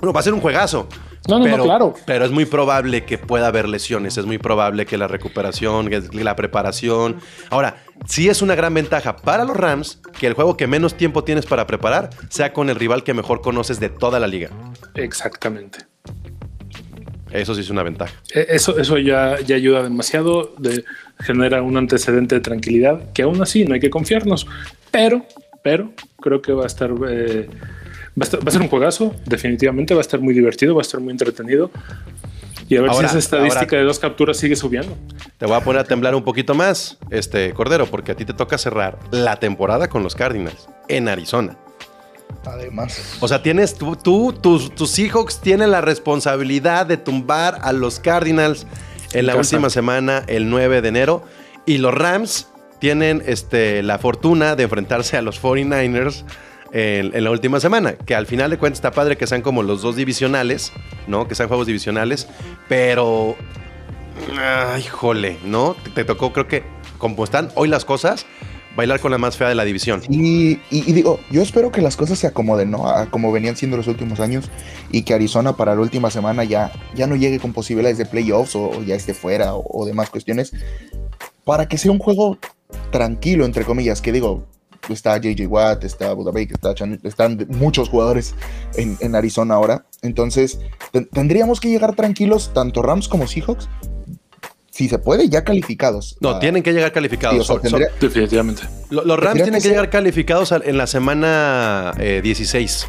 Bueno, 0.00 0.12
va 0.12 0.20
a 0.20 0.22
ser 0.22 0.34
un 0.34 0.40
juegazo. 0.40 0.88
No, 1.28 1.40
no, 1.40 1.62
claro. 1.64 1.94
Pero 2.06 2.24
es 2.24 2.30
muy 2.30 2.44
probable 2.44 3.04
que 3.04 3.18
pueda 3.18 3.48
haber 3.48 3.68
lesiones, 3.68 4.16
es 4.16 4.26
muy 4.26 4.38
probable 4.38 4.86
que 4.86 4.96
la 4.96 5.08
recuperación, 5.08 5.88
que 5.88 6.00
la 6.12 6.36
preparación. 6.36 7.16
Ahora, 7.50 7.82
sí 8.06 8.28
es 8.28 8.42
una 8.42 8.54
gran 8.54 8.72
ventaja 8.74 9.16
para 9.16 9.44
los 9.44 9.56
Rams 9.56 10.00
que 10.18 10.28
el 10.28 10.34
juego 10.34 10.56
que 10.56 10.68
menos 10.68 10.94
tiempo 10.94 11.24
tienes 11.24 11.46
para 11.46 11.66
preparar 11.66 12.10
sea 12.30 12.52
con 12.52 12.70
el 12.70 12.76
rival 12.76 13.02
que 13.02 13.12
mejor 13.14 13.40
conoces 13.40 13.80
de 13.80 13.88
toda 13.88 14.20
la 14.20 14.28
liga. 14.28 14.50
Exactamente. 14.94 15.78
Eso 17.40 17.54
sí 17.54 17.60
es 17.60 17.70
una 17.70 17.82
ventaja. 17.82 18.12
E- 18.34 18.46
Eso, 18.50 18.78
eso 18.78 18.98
ya, 18.98 19.38
ya 19.40 19.56
ayuda 19.56 19.82
demasiado, 19.82 20.54
de, 20.58 20.84
genera 21.20 21.62
un 21.62 21.76
antecedente 21.76 22.34
de 22.36 22.40
tranquilidad, 22.40 23.12
que 23.12 23.22
aún 23.22 23.40
así 23.42 23.64
no 23.64 23.74
hay 23.74 23.80
que 23.80 23.90
confiarnos, 23.90 24.46
pero, 24.90 25.24
pero 25.62 25.92
creo 26.20 26.40
que 26.42 26.52
va 26.52 26.64
a 26.64 26.66
estar, 26.66 26.90
eh, 27.08 27.48
va, 27.48 28.22
a 28.22 28.24
estar- 28.24 28.40
va 28.40 28.48
a 28.48 28.50
ser 28.50 28.62
un 28.62 28.68
juegazo, 28.68 29.14
definitivamente 29.26 29.94
va 29.94 30.00
a 30.00 30.02
estar 30.02 30.20
muy 30.20 30.34
divertido, 30.34 30.74
va 30.74 30.80
a 30.80 30.82
estar 30.82 31.00
muy 31.00 31.10
entretenido. 31.12 31.70
Y 32.68 32.76
a 32.76 32.80
ver 32.80 32.90
Ahora- 32.90 33.08
si 33.08 33.12
esa 33.12 33.18
estadística 33.18 33.64
ahora- 33.76 33.78
de 33.78 33.84
dos 33.84 33.98
capturas 34.00 34.36
sigue 34.38 34.56
subiendo. 34.56 34.96
Te 35.38 35.46
voy 35.46 35.54
a 35.56 35.60
poner 35.60 35.80
a 35.82 35.84
temblar 35.84 36.14
un 36.16 36.24
poquito 36.24 36.52
más, 36.54 36.98
este 37.10 37.52
Cordero, 37.54 37.86
porque 37.86 38.10
a 38.12 38.16
ti 38.16 38.24
te 38.24 38.32
toca 38.32 38.58
cerrar 38.58 38.98
la 39.12 39.36
temporada 39.36 39.88
con 39.88 40.02
los 40.02 40.16
Cardinals 40.16 40.68
en 40.88 41.08
Arizona. 41.08 41.56
Además, 42.44 43.18
O 43.20 43.28
sea, 43.28 43.42
tienes 43.42 43.74
tú, 43.74 43.96
tú 43.96 44.32
tus, 44.32 44.74
tus 44.74 44.90
Seahawks 44.90 45.40
tienen 45.40 45.72
la 45.72 45.80
responsabilidad 45.80 46.86
de 46.86 46.96
tumbar 46.96 47.58
a 47.62 47.72
los 47.72 47.98
Cardinals 47.98 48.66
en 49.12 49.26
la 49.26 49.36
última 49.36 49.70
semana, 49.70 50.22
el 50.26 50.48
9 50.48 50.80
de 50.80 50.88
enero, 50.88 51.24
y 51.64 51.78
los 51.78 51.92
Rams 51.92 52.48
tienen 52.78 53.22
este, 53.26 53.82
la 53.82 53.98
fortuna 53.98 54.54
de 54.54 54.64
enfrentarse 54.64 55.16
a 55.16 55.22
los 55.22 55.42
49ers 55.42 56.24
en, 56.72 57.16
en 57.16 57.24
la 57.24 57.30
última 57.30 57.58
semana, 57.60 57.94
que 57.94 58.14
al 58.14 58.26
final 58.26 58.50
de 58.50 58.58
cuentas 58.58 58.78
está 58.78 58.90
padre 58.90 59.16
que 59.16 59.26
sean 59.26 59.42
como 59.42 59.62
los 59.62 59.82
dos 59.82 59.96
divisionales, 59.96 60.72
¿no? 61.06 61.26
Que 61.26 61.34
sean 61.34 61.48
juegos 61.48 61.66
divisionales, 61.66 62.28
pero... 62.68 63.36
Ay, 64.38 64.82
híjole, 64.82 65.38
¿no? 65.44 65.76
Te, 65.82 65.90
te 65.90 66.04
tocó, 66.04 66.32
creo 66.32 66.48
que, 66.48 66.64
como 66.98 67.24
están 67.24 67.50
hoy 67.54 67.68
las 67.68 67.84
cosas, 67.84 68.26
bailar 68.76 69.00
con 69.00 69.10
la 69.10 69.18
más 69.18 69.36
fea 69.36 69.48
de 69.48 69.54
la 69.54 69.64
división. 69.64 70.02
y, 70.08 70.58
digo, 70.92 71.18
yo 71.30 71.42
espero 71.42 71.72
que 71.72 71.80
las 71.80 71.96
cosas 71.96 72.18
se 72.18 72.26
acomoden, 72.26 72.70
¿no? 72.70 72.84
Como 73.10 73.32
venían 73.32 73.56
siendo 73.56 73.76
los 73.76 73.86
últimos 73.88 74.20
años 74.20 74.50
y 74.92 75.02
que 75.02 75.14
Arizona 75.14 75.56
para 75.56 75.74
la 75.74 75.80
última 75.80 76.10
semana 76.10 76.44
ya, 76.44 76.70
ya 76.94 77.06
no 77.06 77.16
llegue 77.16 77.38
con 77.40 77.52
posibilidades 77.52 77.98
de 77.98 78.06
playoffs 78.06 78.54
o, 78.54 78.70
o 78.70 78.82
ya 78.82 78.94
esté 78.94 79.14
fuera 79.14 79.54
o, 79.54 79.64
o 79.68 79.86
demás 79.86 80.10
cuestiones, 80.10 80.52
para 81.44 81.66
que 81.68 81.78
sea 81.78 81.90
un 81.92 81.98
juego 81.98 82.38
tranquilo, 82.90 83.44
entre 83.44 83.64
comillas, 83.64 84.00
que 84.02 84.12
digo, 84.12 84.44
está 84.88 85.16
JJ 85.18 85.46
Watt, 85.46 85.84
está 85.84 86.12
Buda 86.12 86.32
está 86.40 86.74
están 87.02 87.46
muchos 87.50 87.88
jugadores 87.88 88.34
en, 88.76 88.96
en 89.00 89.14
Arizona 89.14 89.54
ahora, 89.54 89.86
entonces 90.02 90.58
ten- 90.92 91.08
tendríamos 91.12 91.60
que 91.60 91.68
llegar 91.70 91.94
tranquilos, 91.94 92.52
tanto 92.52 92.82
Rams 92.82 93.08
como 93.08 93.26
Seahawks, 93.26 93.68
si 94.76 94.88
se 94.88 94.98
puede, 94.98 95.28
ya 95.28 95.42
calificados. 95.44 96.16
No, 96.20 96.30
Ah, 96.30 96.38
tienen 96.40 96.62
que 96.62 96.72
llegar 96.72 96.90
sí, 96.90 96.94
calificados. 96.94 97.40
o 97.40 97.44
sea, 97.44 97.54
Son- 97.54 97.62
tendría- 97.62 97.88
Definitivamente. 98.00 98.62
Lo- 98.90 99.04
Los 99.04 99.18
Rams 99.18 99.42
tienen 99.42 99.60
que 99.62 99.68
llegar 99.68 99.88
calificados 99.90 100.52
al- 100.52 100.62
en 100.66 100.76
la 100.76 100.86
semana 100.86 101.92
eh, 101.98 102.20
16. 102.22 102.88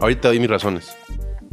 Ahorita 0.00 0.28
doy 0.28 0.38
mis 0.40 0.48
razones. 0.50 0.94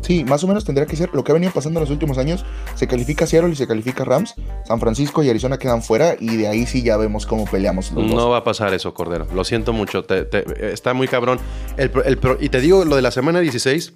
Sí, 0.01 0.23
más 0.23 0.43
o 0.43 0.47
menos 0.47 0.65
tendría 0.65 0.87
que 0.87 0.95
ser 0.95 1.11
lo 1.13 1.23
que 1.23 1.31
ha 1.31 1.33
venido 1.35 1.51
pasando 1.53 1.79
en 1.79 1.81
los 1.83 1.91
últimos 1.91 2.17
años. 2.17 2.43
Se 2.75 2.87
califica 2.87 3.27
Seattle 3.27 3.51
y 3.51 3.55
se 3.55 3.67
califica 3.67 4.03
Rams. 4.03 4.33
San 4.65 4.79
Francisco 4.79 5.21
y 5.21 5.29
Arizona 5.29 5.59
quedan 5.59 5.83
fuera 5.83 6.15
y 6.19 6.37
de 6.37 6.47
ahí 6.47 6.65
sí 6.65 6.81
ya 6.81 6.97
vemos 6.97 7.27
cómo 7.27 7.45
peleamos 7.45 7.91
los 7.91 8.05
No 8.07 8.15
dos. 8.21 8.31
va 8.31 8.37
a 8.37 8.43
pasar 8.43 8.73
eso, 8.73 8.93
Cordero. 8.95 9.27
Lo 9.33 9.43
siento 9.43 9.73
mucho. 9.73 10.03
te- 10.03 10.25
te- 10.25 10.73
está 10.73 10.93
muy 10.95 11.07
cabrón. 11.07 11.39
El 11.77 11.91
el 12.05 12.19
y 12.39 12.49
te 12.49 12.61
digo 12.61 12.83
lo 12.83 12.95
de 12.95 13.03
la 13.03 13.11
semana 13.11 13.41
16 13.41 13.93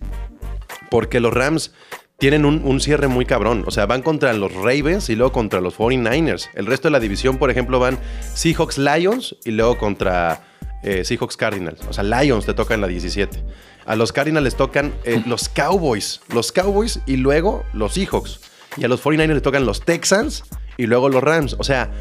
porque 0.91 1.19
los 1.19 1.34
Rams 1.34 1.71
tienen 2.17 2.45
un, 2.45 2.62
un 2.63 2.80
cierre 2.80 3.08
muy 3.08 3.25
cabrón. 3.25 3.63
O 3.67 3.71
sea, 3.71 3.86
van 3.86 4.01
contra 4.01 4.34
los 4.34 4.54
Ravens 4.54 5.10
y 5.10 5.15
luego 5.15 5.32
contra 5.32 5.62
los 5.62 5.78
49ers. 5.78 6.49
El 6.54 6.65
resto 6.65 6.88
de 6.88 6.93
la 6.93 6.99
división, 6.99 7.38
por 7.38 7.51
ejemplo, 7.51 7.80
van 7.80 7.99
Seahawks 8.34 8.78
Lions 8.78 9.36
y 9.45 9.51
luego 9.51 9.78
contra 9.78 10.43
eh, 10.84 11.04
Seahawks 11.04 11.36
Cardinals. 11.36 11.82
O 11.89 11.93
sea, 11.93 12.04
Lions 12.04 12.45
te 12.45 12.54
toca 12.54 12.73
en 12.73 12.82
la 12.82 12.88
17. 12.88 13.43
A 13.86 13.95
los 13.95 14.12
Cardinals 14.12 14.43
les 14.43 14.56
tocan 14.56 14.93
eh, 15.04 15.21
los 15.28 15.49
Cowboys. 15.49 16.21
Los 16.34 16.51
Cowboys 16.51 16.99
y 17.06 17.17
luego 17.17 17.63
los 17.73 17.93
Seahawks. 17.93 18.39
Y 18.78 18.84
a 18.84 18.88
los 18.88 19.04
49ers 19.04 19.34
les 19.34 19.41
tocan 19.41 19.65
los 19.65 19.82
Texans 19.82 20.43
y 20.78 20.86
luego 20.86 21.10
los 21.10 21.23
Rams. 21.23 21.56
O 21.60 21.63
sea, 21.63 21.91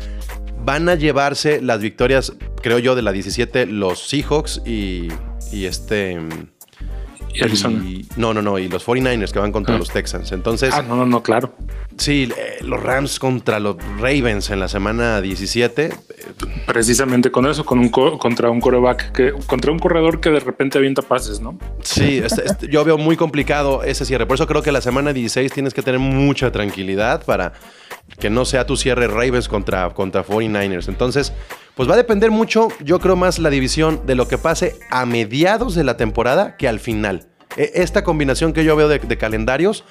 van 0.64 0.88
a 0.88 0.94
llevarse 0.94 1.60
las 1.60 1.80
victorias, 1.80 2.32
creo 2.62 2.78
yo, 2.78 2.94
de 2.94 3.02
la 3.02 3.12
17, 3.12 3.66
los 3.66 4.08
Seahawks 4.08 4.62
y, 4.64 5.08
y 5.52 5.64
este. 5.66 6.20
Y 7.34 7.42
Arizona. 7.44 7.82
y- 7.84 8.06
no, 8.16 8.32
no, 8.32 8.40
no, 8.42 8.58
y 8.58 8.68
los 8.68 8.84
49ers 8.86 9.32
que 9.32 9.38
van 9.40 9.52
contra 9.52 9.74
Ah. 9.74 9.78
los 9.78 9.90
Texans. 9.90 10.32
Entonces, 10.32 10.72
Ah, 10.72 10.82
no, 10.82 10.96
no, 10.96 11.04
no, 11.06 11.22
claro. 11.22 11.54
sí, 11.96 12.30
eh, 12.36 12.58
los 12.62 12.82
Rams 12.82 13.18
contra 13.18 13.58
los 13.60 13.76
Ravens 13.98 14.50
en 14.50 14.60
la 14.60 14.68
semana 14.68 15.20
17. 15.20 15.90
Precisamente 16.66 17.30
con 17.30 17.46
eso, 17.46 17.64
con 17.64 17.78
un 17.78 17.88
co- 17.88 18.18
contra 18.18 18.50
un 18.50 18.60
coreback 18.60 19.12
que 19.12 19.32
contra 19.46 19.70
un 19.72 19.78
corredor 19.78 20.20
que 20.20 20.30
de 20.30 20.40
repente 20.40 20.78
avienta 20.78 21.02
pases, 21.02 21.40
¿no? 21.40 21.58
Sí, 21.82 22.18
este- 22.24 22.44
este- 22.46 22.68
yo 22.68 22.84
veo 22.84 22.96
muy 22.98 23.16
complicado 23.16 23.82
ese 23.82 24.04
cierre. 24.04 24.26
Por 24.26 24.36
eso 24.36 24.46
creo 24.46 24.62
que 24.62 24.72
la 24.72 24.80
semana 24.80 25.12
16 25.12 25.52
tienes 25.52 25.74
que 25.74 25.82
tener 25.82 26.00
mucha 26.00 26.50
tranquilidad 26.52 27.24
para 27.24 27.52
que 28.18 28.30
no 28.30 28.44
sea 28.44 28.66
tu 28.66 28.76
cierre 28.76 29.06
Ravens 29.08 29.48
contra, 29.48 29.90
contra 29.90 30.22
49ers. 30.24 30.88
Entonces, 30.88 31.32
pues 31.76 31.88
va 31.88 31.94
a 31.94 31.96
depender 31.96 32.30
mucho, 32.30 32.68
yo 32.80 32.98
creo 33.00 33.16
más 33.16 33.38
la 33.38 33.50
división 33.50 34.02
de 34.06 34.14
lo 34.14 34.28
que 34.28 34.38
pase 34.38 34.78
a 34.90 35.06
mediados 35.06 35.74
de 35.74 35.84
la 35.84 35.96
temporada 35.96 36.56
que 36.56 36.68
al 36.68 36.78
final. 36.80 37.26
E- 37.56 37.72
Esta 37.74 38.04
combinación 38.04 38.52
que 38.52 38.64
yo 38.64 38.76
veo 38.76 38.88
de, 38.88 38.98
de 38.98 39.18
calendarios 39.18 39.84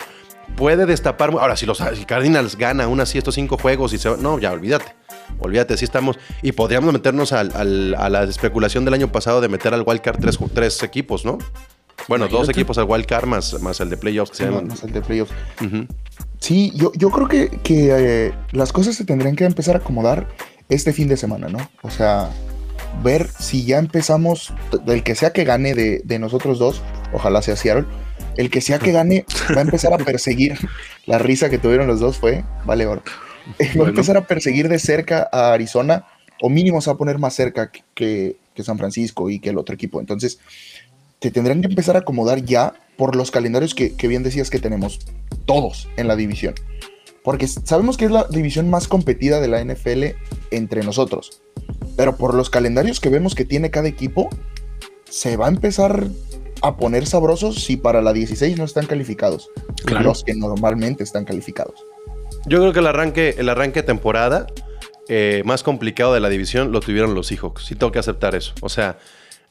puede 0.56 0.86
destapar. 0.86 1.32
Ahora, 1.32 1.56
si 1.58 1.66
los 1.66 1.78
si 1.96 2.06
Cardinals 2.06 2.58
gana 2.58 2.86
aún 2.86 3.00
así 3.00 3.18
estos 3.18 3.36
cinco 3.36 3.58
juegos 3.58 3.94
y 3.94 3.98
se 3.98 4.16
No, 4.18 4.40
ya 4.40 4.52
olvídate. 4.52 4.94
Olvídate, 5.40 5.78
sí 5.78 5.86
estamos. 5.86 6.20
Y 6.42 6.52
podríamos 6.52 6.94
meternos 6.94 7.34
al- 7.34 7.52
al- 7.56 7.96
a 7.98 8.10
la 8.10 8.24
especulación 8.24 8.86
del 8.86 8.94
año 8.94 9.12
pasado 9.12 9.42
de 9.42 9.48
meter 9.50 9.74
al 9.74 9.84
wildcard 9.86 10.20
tres, 10.20 10.38
tres 10.54 10.84
equipos, 10.84 11.26
¿no? 11.26 11.38
Bueno, 12.08 12.28
dos 12.28 12.50
equipos 12.50 12.78
al 12.78 12.86
wildcard 12.86 13.26
más, 13.26 13.60
más 13.62 13.80
el 13.80 13.90
de 13.90 13.98
playoffs 13.98 14.32
que 14.32 14.38
se 14.38 14.44
Sí, 14.44 14.50
llaman. 14.50 14.68
más 14.68 14.84
el 14.84 14.92
de 14.92 15.02
playoffs. 15.02 15.32
Sí, 16.40 16.72
yo, 16.76 16.92
yo 16.96 17.10
creo 17.10 17.28
que, 17.28 17.50
que, 17.64 18.28
eh, 18.28 18.34
las 18.52 18.74
cosas 18.74 18.96
se 18.96 19.06
tendrían 19.06 19.36
que 19.36 19.46
empezar 19.46 19.76
a 19.76 19.80
acomodar 19.80 20.28
este 20.74 20.94
fin 20.94 21.08
de 21.08 21.18
semana, 21.18 21.48
¿no? 21.50 21.70
O 21.82 21.90
sea, 21.90 22.30
ver 23.04 23.28
si 23.40 23.66
ya 23.66 23.78
empezamos, 23.80 24.54
del 24.86 25.04
que 25.04 25.16
sea 25.16 25.32
que 25.34 25.44
gane 25.44 25.74
de, 25.74 26.02
de 26.04 26.20
nosotros 26.20 26.60
dos, 26.60 26.82
ojalá 27.14 27.42
sea 27.42 27.56
Seattle, 27.56 27.86
el 28.38 28.50
que 28.50 28.62
sea 28.62 28.80
que 28.80 28.92
gane 28.92 29.26
va 29.56 29.60
a 29.60 29.62
empezar 29.62 29.94
a 29.94 29.98
perseguir, 30.06 30.58
la 31.06 31.18
risa 31.20 31.50
que 31.50 31.58
tuvieron 31.58 31.88
los 31.88 32.00
dos 32.00 32.18
fue, 32.18 32.44
vale, 32.66 32.86
oro, 32.86 33.02
va 33.06 33.66
a 33.66 33.74
Bueno. 33.76 33.90
empezar 33.90 34.18
a 34.18 34.26
perseguir 34.28 34.70
de 34.70 34.80
cerca 34.80 35.28
a 35.32 35.54
Arizona, 35.54 36.06
o 36.42 36.50
mínimo 36.50 36.82
se 36.82 36.90
va 36.90 36.96
a 36.96 36.98
poner 36.98 37.20
más 37.20 37.34
cerca 37.36 37.72
que, 37.72 37.84
que- 37.94 38.36
que 38.54 38.64
San 38.64 38.78
Francisco 38.78 39.32
y 39.32 39.40
que 39.40 39.50
el 39.50 39.58
otro 39.58 39.74
equipo. 39.74 40.00
Entonces, 40.00 40.38
te 41.20 41.32
tendrán 41.32 41.62
que 41.62 41.68
empezar 41.68 41.96
a 41.96 42.00
acomodar 42.00 42.44
ya 42.46 42.74
por 42.98 43.16
los 43.16 43.32
calendarios 43.32 43.74
que, 43.74 43.96
que 43.96 44.08
bien 44.08 44.22
decías 44.22 44.52
que 44.52 44.60
tenemos 44.60 45.00
todos 45.46 45.88
en 45.98 46.08
la 46.08 46.16
división. 46.16 46.54
Porque 47.24 47.48
sabemos 47.48 47.98
que 47.98 48.06
es 48.06 48.12
la 48.12 48.26
división 48.30 48.70
más 48.70 48.88
competida 48.88 49.40
de 49.40 49.48
la 49.48 49.64
NFL 49.64 50.16
entre 50.52 50.84
nosotros. 50.84 51.42
Pero 51.96 52.18
por 52.18 52.34
los 52.34 52.50
calendarios 52.50 53.00
que 53.00 53.10
vemos 53.10 53.36
que 53.36 53.46
tiene 53.46 53.72
cada 53.72 53.88
equipo, 53.88 54.30
se 55.10 55.38
va 55.38 55.46
a 55.46 55.50
empezar 55.50 56.08
a 56.62 56.78
poner 56.78 57.06
sabrosos 57.06 57.64
si 57.64 57.78
para 57.78 58.02
la 58.02 58.14
16 58.14 58.58
no 58.58 58.64
están 58.64 58.86
calificados. 58.86 59.50
Claro. 59.86 60.06
Los 60.06 60.24
que 60.24 60.34
normalmente 60.34 61.04
están 61.04 61.26
calificados. 61.26 61.76
Yo 62.46 62.60
creo 62.60 62.74
que 62.74 62.80
el 62.80 62.88
arranque, 62.88 63.36
el 63.38 63.50
arranque 63.50 63.82
de 63.82 63.88
temporada 63.88 64.48
eh, 65.10 65.44
más 65.46 65.64
complicado 65.64 66.14
de 66.14 66.20
la 66.20 66.30
división 66.30 66.72
lo 66.72 66.80
tuvieron 66.80 67.14
los 67.14 67.28
Seahawks. 67.28 67.66
Sí 67.66 67.76
tengo 67.76 67.92
que 67.92 68.00
aceptar 68.00 68.36
eso. 68.36 68.54
O 68.62 68.70
sea, 68.70 68.98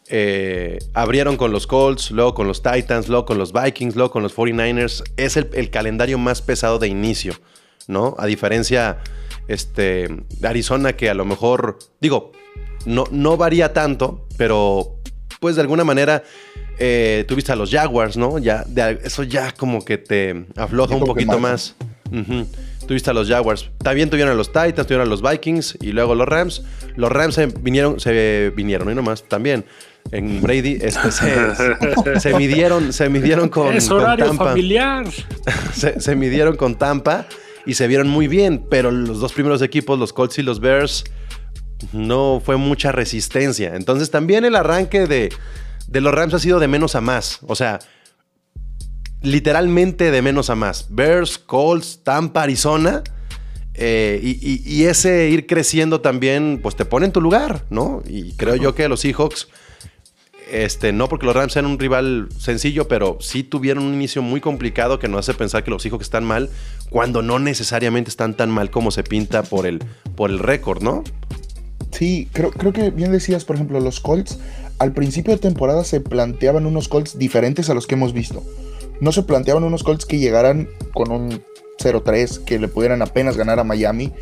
eh, 0.09 0.79
abrieron 0.95 1.37
con 1.37 1.53
los 1.53 1.66
Colts, 1.66 2.11
luego 2.11 2.35
con 2.35 2.47
los 2.47 2.62
Titans, 2.62 3.09
luego 3.09 3.25
con 3.25 3.39
los 3.39 3.53
Vikings, 3.53 3.95
luego 3.95 4.11
con 4.11 4.23
los 4.23 4.35
49ers. 4.35 5.05
Es 5.16 5.37
el, 5.37 5.51
el 5.53 5.70
calendario 5.70 6.18
más 6.18 6.43
pesado 6.43 6.79
de 6.79 6.89
inicio, 6.89 7.35
¿no? 7.89 8.14
A 8.18 8.26
diferencia 8.26 8.99
este, 9.49 10.09
de 10.39 10.49
Arizona, 10.49 10.95
que 10.95 11.11
a 11.11 11.14
lo 11.14 11.24
mejor, 11.24 11.78
digo, 12.01 12.33
no, 12.87 13.05
no 13.11 13.37
varía 13.37 13.72
tanto, 13.72 14.26
pero 14.37 14.97
pues 15.41 15.57
de 15.57 15.62
alguna 15.62 15.85
manera 15.85 16.22
eh, 16.78 17.24
tuviste 17.28 17.53
a 17.53 17.57
los 17.57 17.70
Jaguars, 17.70 18.16
¿no? 18.16 18.39
Ya, 18.39 18.64
de- 18.66 19.01
eso 19.05 19.22
ya 19.24 19.53
como 19.53 19.85
que 19.85 19.99
te 19.99 20.47
afloja 20.57 20.95
un 20.95 21.05
poquito 21.05 21.39
más. 21.39 21.74
Tuviste 22.87 23.11
a 23.11 23.12
los 23.14 23.28
Jaguars. 23.28 23.70
También 23.78 24.11
tuvieron 24.11 24.33
a 24.33 24.37
los 24.37 24.49
Titans, 24.49 24.87
tuvieron 24.87 25.07
a 25.07 25.11
los 25.11 25.22
Vikings 25.22 25.78
y 25.80 25.93
luego 25.93 26.14
los 26.14 26.26
Rams. 26.28 26.62
Los 26.97 27.11
Rams 27.11 27.35
se 27.37 27.47
vinieron, 27.47 28.01
se 28.01 28.53
vinieron, 28.55 28.91
y 28.91 28.95
nomás 28.95 29.22
también. 29.24 29.64
En 30.11 30.43
Brady 30.43 30.78
este, 30.83 31.11
se, 31.12 31.55
se- 31.55 32.20
se 32.20 32.35
midieron, 32.35 32.93
se 32.93 33.09
midieron 33.09 33.49
con, 33.49 33.72
es 33.74 33.89
con 33.89 34.01
horario 34.01 34.26
Tampa. 34.26 34.47
familiar. 34.47 35.07
Se, 35.74 36.01
se 36.01 36.16
midieron 36.16 36.57
con 36.57 36.74
Tampa 36.74 37.26
y 37.67 37.75
se 37.75 37.87
vieron 37.87 38.09
muy 38.09 38.29
bien, 38.29 38.65
pero 38.71 38.91
los 38.91 39.21
dos 39.21 39.33
primeros 39.33 39.63
equipos, 39.63 39.99
los 39.99 40.13
Colts 40.13 40.39
y 40.39 40.43
los 40.43 40.61
Bears, 40.61 41.05
no 41.93 42.41
fue 42.45 42.57
mucha 42.57 42.93
resistencia. 42.93 43.75
Entonces 43.77 44.11
también 44.11 44.45
el 44.45 44.57
arranque 44.57 45.07
de, 45.07 45.31
de 45.89 46.01
los 46.01 46.15
Rams 46.15 46.35
ha 46.35 46.39
sido 46.39 46.59
de 46.61 46.69
menos 46.69 46.95
a 46.95 47.01
más. 47.01 47.39
O 47.47 47.55
sea, 47.57 47.79
literalmente 49.23 50.11
de 50.11 50.23
menos 50.23 50.51
a 50.51 50.55
más. 50.55 50.87
Bears, 50.91 51.39
Colts, 51.39 52.01
Tampa, 52.03 52.43
Arizona. 52.43 53.03
eh, 53.75 54.21
y, 54.23 54.31
y- 54.43 54.63
y 54.67 54.85
ese 54.85 55.31
ir 55.31 55.47
creciendo 55.47 56.01
también, 56.03 56.61
pues 56.63 56.77
te 56.77 56.85
pone 56.85 57.07
en 57.07 57.13
tu 57.13 57.21
lugar, 57.23 57.65
¿no? 57.71 58.03
Y 58.07 58.33
creo 58.35 58.55
yo 58.57 58.75
que 58.75 58.87
los 58.87 59.01
Seahawks, 59.01 59.49
este, 60.53 60.93
no 60.93 61.09
porque 61.09 61.25
los 61.25 61.35
Rams 61.35 61.55
sean 61.55 61.65
un 61.65 61.79
rival 61.79 62.29
sencillo, 62.39 62.87
pero 62.87 63.17
sí 63.21 63.43
tuvieron 63.43 63.85
un 63.85 63.95
inicio 63.95 64.21
muy 64.21 64.41
complicado 64.41 64.99
que 64.99 65.09
nos 65.09 65.21
hace 65.21 65.37
pensar 65.37 65.65
que 65.65 65.71
los 65.71 65.83
Seahawks 65.83 66.05
están 66.05 66.25
mal, 66.25 66.51
cuando 66.91 67.23
no 67.23 67.39
necesariamente 67.39 68.11
están 68.11 68.37
tan 68.37 68.51
mal 68.51 68.71
como 68.71 68.91
se 68.91 69.03
pinta 69.03 69.43
por 69.43 69.67
el, 69.67 69.83
por 70.15 70.31
el 70.31 70.39
récord, 70.39 70.83
¿no? 70.83 71.03
Sí, 71.91 72.29
creo, 72.33 72.51
creo 72.51 72.73
que 72.73 72.91
bien 72.91 73.13
decías, 73.13 73.45
por 73.45 73.57
ejemplo, 73.57 73.81
los 73.81 74.01
Colts, 74.01 74.39
al 74.79 74.93
principio 74.93 75.33
de 75.33 75.39
temporada 75.39 75.85
se 75.85 76.01
planteaban 76.01 76.67
unos 76.67 76.89
Colts 76.89 77.19
diferentes 77.19 77.71
a 77.71 77.75
los 77.75 77.87
que 77.87 77.95
hemos 77.95 78.13
visto. 78.13 78.43
No 79.01 79.11
se 79.11 79.23
planteaban 79.23 79.65
unos 79.65 79.83
Colts 79.83 80.05
que 80.05 80.19
llegaran 80.19 80.69
con 80.93 81.11
un 81.11 81.43
0-3, 81.79 82.45
que 82.45 82.59
le 82.59 82.69
pudieran 82.69 83.01
apenas 83.01 83.37
ganar 83.37 83.59
a 83.59 83.65
Miami. 83.65 84.13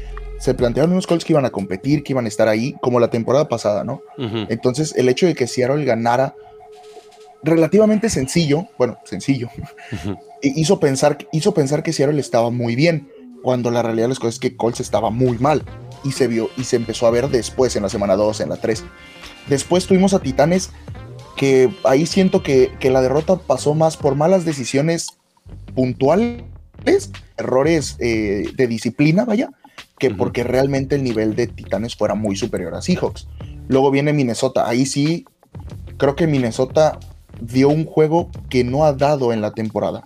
Se 0.41 0.55
planteaban 0.55 0.91
unos 0.91 1.07
Colts 1.07 1.25
que 1.25 1.35
iban 1.35 1.45
a 1.45 1.51
competir, 1.51 2.03
que 2.03 2.13
iban 2.13 2.25
a 2.25 2.29
estar 2.29 2.49
ahí, 2.49 2.75
como 2.81 2.99
la 2.99 3.11
temporada 3.11 3.49
pasada, 3.49 3.85
¿no? 3.85 4.03
Entonces, 4.49 4.95
el 4.97 5.09
hecho 5.09 5.27
de 5.27 5.35
que 5.35 5.47
Seattle 5.47 5.85
ganara 5.85 6.35
relativamente 7.43 8.11
sencillo, 8.11 8.67
bueno, 8.79 8.99
sencillo, 9.05 9.51
y 10.43 10.61
hizo 10.61 10.81
pensar, 10.81 11.19
hizo 11.33 11.55
pensar 11.55 11.83
que 11.83 11.93
Seattle 11.93 12.21
estaba 12.21 12.51
muy 12.51 12.75
bien, 12.75 13.11
cuando 13.43 13.71
la 13.71 13.83
realidad 13.83 14.05
de 14.05 14.09
las 14.11 14.19
cosas 14.19 14.35
es 14.35 14.41
que 14.41 14.57
Colts 14.57 14.81
estaba 14.81 15.11
muy 15.11 15.39
mal, 15.39 15.63
y 16.05 16.13
se 16.13 16.27
vio, 16.27 16.51
y 16.57 16.65
se 16.65 16.77
empezó 16.77 17.07
a 17.07 17.11
ver 17.11 17.29
después, 17.29 17.77
en 17.77 17.83
la 17.83 17.89
semana 17.91 18.17
2, 18.17 18.41
en 18.41 18.49
la 18.49 18.57
3. 18.57 18.83
Después 19.49 19.87
tuvimos 19.87 20.15
a 20.15 20.21
Titanes, 20.21 20.71
que 21.37 21.71
ahí 21.85 22.07
siento 22.07 22.43
que, 22.43 22.73
que 22.81 22.91
la 22.91 23.03
derrota 23.03 23.37
pasó 23.37 23.75
más 23.75 23.97
por 23.97 24.15
malas 24.15 24.45
decisiones 24.45 25.19
puntuales, 25.75 26.43
errores 27.37 27.97
eh, 27.99 28.51
de 28.55 28.67
disciplina, 28.67 29.25
vaya, 29.25 29.51
que 30.01 30.11
porque 30.11 30.43
realmente 30.43 30.97
el 30.97 31.05
nivel 31.05 31.37
de 31.37 31.47
Titanes 31.47 31.95
fuera 31.95 32.15
muy 32.17 32.35
superior 32.35 32.75
a 32.75 32.83
Seahawks. 32.83 33.29
Luego 33.69 33.93
viene 33.93 34.13
Minnesota, 34.13 34.69
ahí 34.69 34.87
sí, 34.87 35.27
creo 35.99 36.17
que 36.17 36.27
Minnesota 36.27 36.99
dio 37.41 37.69
un 37.69 37.85
juego 37.85 38.31
que 38.49 38.65
no 38.65 38.85
ha 38.85 38.95
dado 38.95 39.33
en 39.33 39.43
la 39.43 39.53
temporada. 39.53 40.03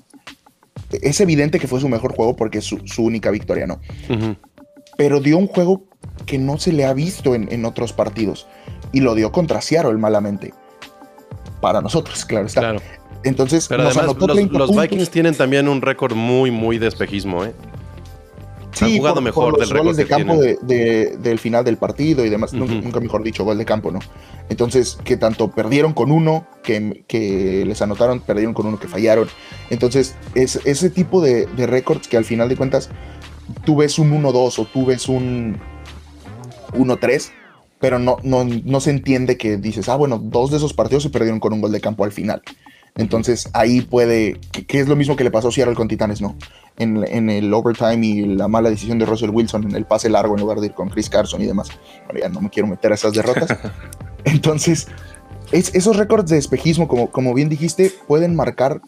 Es 0.90 1.20
evidente 1.20 1.60
que 1.60 1.68
fue 1.68 1.80
su 1.80 1.88
mejor 1.88 2.14
juego 2.14 2.34
porque 2.36 2.58
es 2.58 2.64
su, 2.64 2.80
su 2.86 3.04
única 3.04 3.30
victoria, 3.30 3.66
¿no? 3.66 3.80
Pero 4.98 5.20
dio 5.20 5.38
un 5.38 5.46
juego 5.46 5.84
que 6.26 6.38
no 6.38 6.58
se 6.58 6.72
le 6.72 6.84
ha 6.84 6.92
visto 6.92 7.34
en, 7.34 7.50
en 7.52 7.64
otros 7.64 7.92
partidos. 7.92 8.48
Y 8.92 9.00
lo 9.00 9.14
dio 9.14 9.30
contra 9.30 9.60
Seattle 9.60 9.94
malamente. 9.94 10.52
Para 11.60 11.80
nosotros, 11.80 12.24
claro 12.26 12.46
está. 12.46 12.60
Claro. 12.60 12.80
Entonces, 13.22 13.68
Pero 13.68 13.84
nos 13.84 13.96
además, 13.96 14.10
anotó 14.10 14.26
los, 14.26 14.36
30 14.36 14.58
los. 14.58 14.76
Vikings 14.76 15.10
tienen 15.10 15.34
también 15.34 15.68
un 15.68 15.80
récord 15.80 16.14
muy, 16.14 16.50
muy 16.50 16.78
de 16.78 16.88
espejismo, 16.88 17.44
¿eh? 17.44 17.54
Han 18.82 18.90
jugado 18.98 19.20
mejor 19.20 19.44
los 19.58 19.68
del 19.68 19.78
goles 19.78 19.96
de 19.96 20.06
campo 20.06 20.34
de- 20.42 20.58
de- 20.62 21.16
del 21.18 21.38
final 21.38 21.64
del 21.64 21.76
partido 21.76 22.24
y 22.24 22.28
demás, 22.30 22.52
nunca 22.52 23.00
mejor 23.00 23.22
dicho, 23.22 23.44
gol 23.44 23.58
de 23.58 23.64
campo, 23.64 23.90
¿no? 23.90 24.00
Entonces, 24.48 24.98
que 25.04 25.16
tanto 25.16 25.50
perdieron 25.50 25.92
con 25.92 26.10
uno, 26.10 26.46
que, 26.62 27.04
que 27.06 27.64
les 27.66 27.80
anotaron, 27.82 28.20
perdieron 28.20 28.54
con 28.54 28.66
uno 28.66 28.78
que 28.78 28.88
fallaron. 28.88 29.28
Entonces, 29.70 30.14
es 30.34 30.60
ese 30.64 30.90
tipo 30.90 31.20
de, 31.20 31.46
de 31.46 31.66
récords 31.66 32.08
que 32.08 32.16
al 32.16 32.24
final 32.24 32.48
de 32.48 32.56
cuentas 32.56 32.90
tú 33.64 33.76
ves 33.76 33.98
un 33.98 34.10
1-2 34.12 34.58
o 34.58 34.64
tú 34.64 34.86
ves 34.86 35.08
un 35.08 35.58
1-3, 36.72 37.30
pero 37.80 37.98
no, 37.98 38.16
no, 38.22 38.44
no 38.44 38.80
se 38.80 38.90
entiende 38.90 39.36
que 39.36 39.56
dices, 39.56 39.88
ah, 39.88 39.96
bueno, 39.96 40.18
dos 40.18 40.50
de 40.50 40.56
esos 40.56 40.72
partidos 40.72 41.02
se 41.02 41.10
perdieron 41.10 41.40
con 41.40 41.52
un 41.52 41.60
gol 41.60 41.72
de 41.72 41.80
campo 41.80 42.04
al 42.04 42.12
final. 42.12 42.42
Entonces 42.96 43.48
ahí 43.54 43.80
puede, 43.80 44.38
que, 44.52 44.64
que 44.66 44.78
es 44.80 44.88
lo 44.88 44.94
mismo 44.96 45.16
que 45.16 45.24
le 45.24 45.30
pasó 45.30 45.48
a 45.48 45.52
Seattle 45.52 45.74
con 45.74 45.88
Titanes, 45.88 46.20
¿no? 46.20 46.36
En, 46.76 47.04
en 47.08 47.28
el 47.30 47.52
overtime 47.52 48.04
y 48.06 48.24
la 48.26 48.46
mala 48.48 48.70
decisión 48.70 48.98
de 48.98 49.06
Russell 49.06 49.30
Wilson 49.30 49.64
en 49.64 49.74
el 49.76 49.84
pase 49.84 50.08
largo 50.08 50.34
en 50.34 50.40
lugar 50.40 50.60
de 50.60 50.66
ir 50.66 50.74
con 50.74 50.88
Chris 50.90 51.10
Carson 51.10 51.40
y 51.42 51.46
demás. 51.46 51.68
Bueno, 52.06 52.20
ya 52.20 52.28
no 52.28 52.40
me 52.40 52.50
quiero 52.50 52.68
meter 52.68 52.92
a 52.92 52.94
esas 52.94 53.12
derrotas. 53.12 53.56
Entonces, 54.24 54.86
es- 55.52 55.74
esos 55.74 55.96
récords 55.96 56.30
de 56.30 56.38
espejismo, 56.38 56.86
como, 56.88 57.10
como 57.10 57.34
bien 57.34 57.48
dijiste, 57.48 57.92
pueden 58.06 58.34
marcar 58.36 58.80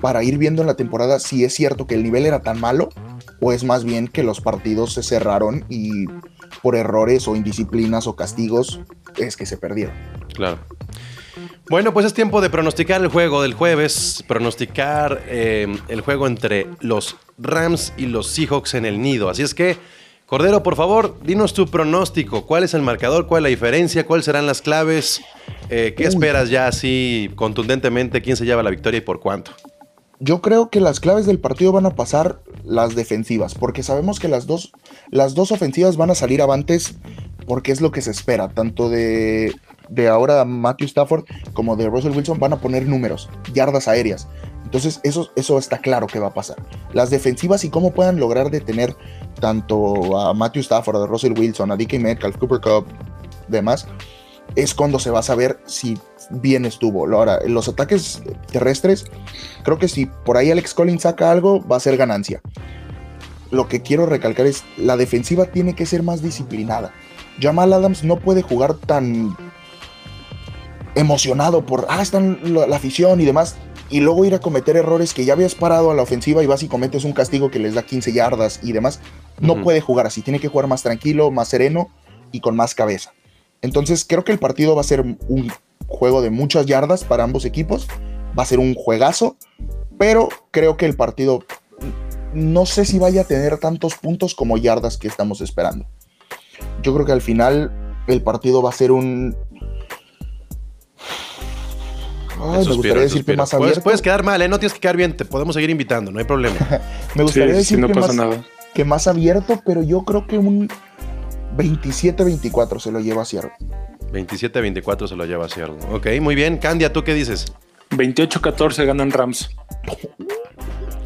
para 0.00 0.22
ir 0.22 0.38
viendo 0.38 0.62
en 0.62 0.68
la 0.68 0.74
temporada 0.74 1.18
si 1.18 1.44
es 1.44 1.54
cierto 1.54 1.86
que 1.86 1.94
el 1.94 2.02
nivel 2.02 2.26
era 2.26 2.42
tan 2.42 2.60
malo 2.60 2.90
o 3.40 3.52
es 3.52 3.64
más 3.64 3.84
bien 3.84 4.08
que 4.08 4.22
los 4.22 4.40
partidos 4.40 4.92
se 4.94 5.02
cerraron 5.02 5.64
y 5.68 6.06
por 6.62 6.76
errores 6.76 7.26
o 7.28 7.34
indisciplinas 7.36 8.06
o 8.06 8.14
castigos 8.16 8.80
es 9.16 9.36
que 9.36 9.46
se 9.46 9.56
perdieron. 9.56 9.94
Claro. 10.34 10.58
Bueno, 11.68 11.92
pues 11.92 12.06
es 12.06 12.14
tiempo 12.14 12.40
de 12.40 12.50
pronosticar 12.50 13.00
el 13.02 13.08
juego 13.08 13.42
del 13.42 13.54
jueves, 13.54 14.24
pronosticar 14.26 15.22
eh, 15.26 15.66
el 15.88 16.00
juego 16.00 16.26
entre 16.26 16.66
los 16.80 17.16
Rams 17.38 17.92
y 17.96 18.06
los 18.06 18.28
Seahawks 18.28 18.74
en 18.74 18.86
el 18.86 19.00
nido. 19.00 19.28
Así 19.28 19.42
es 19.42 19.54
que, 19.54 19.76
Cordero, 20.26 20.62
por 20.62 20.76
favor, 20.76 21.18
dinos 21.22 21.52
tu 21.52 21.66
pronóstico. 21.66 22.46
¿Cuál 22.46 22.64
es 22.64 22.74
el 22.74 22.82
marcador? 22.82 23.26
¿Cuál 23.26 23.40
es 23.40 23.42
la 23.44 23.48
diferencia? 23.50 24.06
¿Cuáles 24.06 24.24
serán 24.24 24.46
las 24.46 24.62
claves? 24.62 25.20
Eh, 25.68 25.94
¿Qué 25.96 26.04
esperas 26.04 26.50
ya 26.50 26.68
así 26.68 27.30
contundentemente? 27.36 28.22
¿Quién 28.22 28.36
se 28.36 28.44
lleva 28.44 28.62
la 28.62 28.70
victoria 28.70 28.98
y 28.98 29.02
por 29.02 29.20
cuánto? 29.20 29.52
Yo 30.18 30.40
creo 30.40 30.70
que 30.70 30.80
las 30.80 30.98
claves 30.98 31.26
del 31.26 31.38
partido 31.38 31.72
van 31.72 31.84
a 31.84 31.94
pasar 31.94 32.40
las 32.64 32.94
defensivas, 32.94 33.54
porque 33.54 33.82
sabemos 33.82 34.18
que 34.18 34.28
las 34.28 34.46
dos, 34.46 34.72
las 35.10 35.34
dos 35.34 35.52
ofensivas 35.52 35.98
van 35.98 36.10
a 36.10 36.14
salir 36.14 36.40
avantes 36.40 36.94
porque 37.46 37.70
es 37.70 37.80
lo 37.80 37.92
que 37.92 38.00
se 38.00 38.10
espera, 38.10 38.48
tanto 38.48 38.88
de, 38.88 39.54
de 39.88 40.08
ahora 40.08 40.44
Matthew 40.44 40.86
Stafford 40.86 41.24
como 41.52 41.76
de 41.76 41.88
Russell 41.88 42.16
Wilson 42.16 42.38
van 42.38 42.52
a 42.52 42.60
poner 42.60 42.86
números, 42.86 43.28
yardas 43.52 43.88
aéreas. 43.88 44.28
Entonces 44.64 45.00
eso, 45.04 45.30
eso 45.36 45.58
está 45.58 45.78
claro 45.78 46.06
que 46.06 46.18
va 46.18 46.28
a 46.28 46.34
pasar. 46.34 46.56
Las 46.92 47.10
defensivas 47.10 47.64
y 47.64 47.70
cómo 47.70 47.92
puedan 47.92 48.18
lograr 48.18 48.50
detener 48.50 48.96
tanto 49.40 50.18
a 50.18 50.34
Matthew 50.34 50.62
Stafford, 50.62 51.02
a 51.02 51.06
Russell 51.06 51.38
Wilson, 51.38 51.70
a 51.70 51.76
DK 51.76 52.00
Metcalf, 52.00 52.36
Cooper 52.36 52.60
Cup, 52.60 52.86
demás, 53.48 53.86
es 54.54 54.74
cuando 54.74 54.98
se 54.98 55.10
va 55.10 55.20
a 55.20 55.22
saber 55.22 55.60
si 55.66 55.98
bien 56.30 56.64
estuvo. 56.64 57.06
Ahora, 57.14 57.40
los 57.46 57.68
ataques 57.68 58.22
terrestres, 58.50 59.06
creo 59.62 59.78
que 59.78 59.88
si 59.88 60.06
por 60.06 60.36
ahí 60.36 60.50
Alex 60.50 60.74
Collins 60.74 61.02
saca 61.02 61.30
algo, 61.30 61.66
va 61.66 61.76
a 61.76 61.80
ser 61.80 61.96
ganancia. 61.96 62.40
Lo 63.50 63.68
que 63.68 63.82
quiero 63.82 64.06
recalcar 64.06 64.46
es, 64.46 64.64
la 64.76 64.96
defensiva 64.96 65.46
tiene 65.46 65.74
que 65.74 65.86
ser 65.86 66.02
más 66.02 66.22
disciplinada. 66.22 66.92
Jamal 67.40 67.72
Adams 67.72 68.02
no 68.02 68.16
puede 68.16 68.42
jugar 68.42 68.74
tan 68.74 69.36
emocionado 70.96 71.64
por, 71.64 71.86
ah, 71.88 72.02
están 72.02 72.40
la, 72.42 72.66
la 72.66 72.76
afición 72.76 73.20
y 73.20 73.24
demás, 73.24 73.54
y 73.88 74.00
luego 74.00 74.24
ir 74.24 74.34
a 74.34 74.40
cometer 74.40 74.76
errores 74.76 75.14
que 75.14 75.24
ya 75.24 75.34
habías 75.34 75.54
parado 75.54 75.92
a 75.92 75.94
la 75.94 76.02
ofensiva 76.02 76.42
y 76.42 76.46
vas 76.46 76.64
y 76.64 76.68
cometes 76.68 77.04
un 77.04 77.12
castigo 77.12 77.50
que 77.50 77.60
les 77.60 77.74
da 77.74 77.84
15 77.84 78.12
yardas 78.12 78.60
y 78.62 78.72
demás. 78.72 79.00
No 79.38 79.62
puede 79.62 79.80
jugar 79.80 80.06
así, 80.06 80.22
tiene 80.22 80.40
que 80.40 80.48
jugar 80.48 80.66
más 80.66 80.82
tranquilo, 80.82 81.30
más 81.30 81.48
sereno 81.48 81.90
y 82.32 82.40
con 82.40 82.56
más 82.56 82.74
cabeza. 82.74 83.12
Entonces 83.62 84.04
creo 84.04 84.24
que 84.24 84.32
el 84.32 84.38
partido 84.38 84.74
va 84.74 84.80
a 84.80 84.84
ser 84.84 85.02
un 85.02 85.52
juego 85.86 86.22
de 86.22 86.30
muchas 86.30 86.66
yardas 86.66 87.04
para 87.04 87.24
ambos 87.24 87.44
equipos, 87.44 87.86
va 88.36 88.42
a 88.42 88.46
ser 88.46 88.58
un 88.58 88.74
juegazo, 88.74 89.36
pero 89.98 90.28
creo 90.50 90.76
que 90.76 90.86
el 90.86 90.96
partido 90.96 91.44
no 92.34 92.66
sé 92.66 92.84
si 92.84 92.98
vaya 92.98 93.22
a 93.22 93.24
tener 93.24 93.58
tantos 93.58 93.94
puntos 93.94 94.34
como 94.34 94.58
yardas 94.58 94.98
que 94.98 95.08
estamos 95.08 95.40
esperando. 95.40 95.86
Yo 96.82 96.92
creo 96.94 97.06
que 97.06 97.12
al 97.12 97.22
final 97.22 97.72
el 98.06 98.22
partido 98.22 98.62
va 98.62 98.70
a 98.70 98.74
ser 98.74 98.92
un... 98.92 99.36
Ay, 102.52 102.66
me 102.66 102.74
gustaría 102.74 102.94
decir 103.02 103.08
que 103.12 103.18
suspiro. 103.18 103.36
más 103.38 103.50
Puedes, 103.50 103.62
abierto. 103.64 103.82
puedes 103.82 104.02
quedar 104.02 104.22
mal, 104.22 104.40
¿eh? 104.42 104.48
No 104.48 104.58
tienes 104.58 104.74
que 104.74 104.80
quedar 104.80 104.96
bien. 104.96 105.16
Te 105.16 105.24
podemos 105.24 105.54
seguir 105.54 105.70
invitando, 105.70 106.10
no 106.10 106.18
hay 106.18 106.24
problema. 106.24 106.56
Me 107.14 107.22
gustaría 107.22 107.54
Sí, 107.54 107.58
decir 107.58 107.76
sí, 107.76 107.80
no 107.80 107.88
que, 107.88 107.94
pasa 107.94 108.06
más, 108.08 108.16
nada. 108.16 108.44
que 108.74 108.84
más 108.84 109.06
abierto, 109.06 109.60
pero 109.64 109.82
yo 109.82 110.04
creo 110.04 110.26
que 110.26 110.38
un 110.38 110.68
27-24 111.56 112.80
se 112.80 112.92
lo 112.92 113.00
lleva 113.00 113.22
a 113.22 113.24
cierre. 113.24 113.52
27-24 114.12 115.08
se 115.08 115.16
lo 115.16 115.24
lleva 115.24 115.48
Cierro. 115.48 115.76
Ok, 115.92 116.06
muy 116.20 116.34
bien. 116.34 116.58
Candia, 116.58 116.92
¿tú 116.92 117.02
qué 117.02 117.12
dices? 117.12 117.46
28-14 117.90 118.86
ganan 118.86 119.10
Rams. 119.10 119.50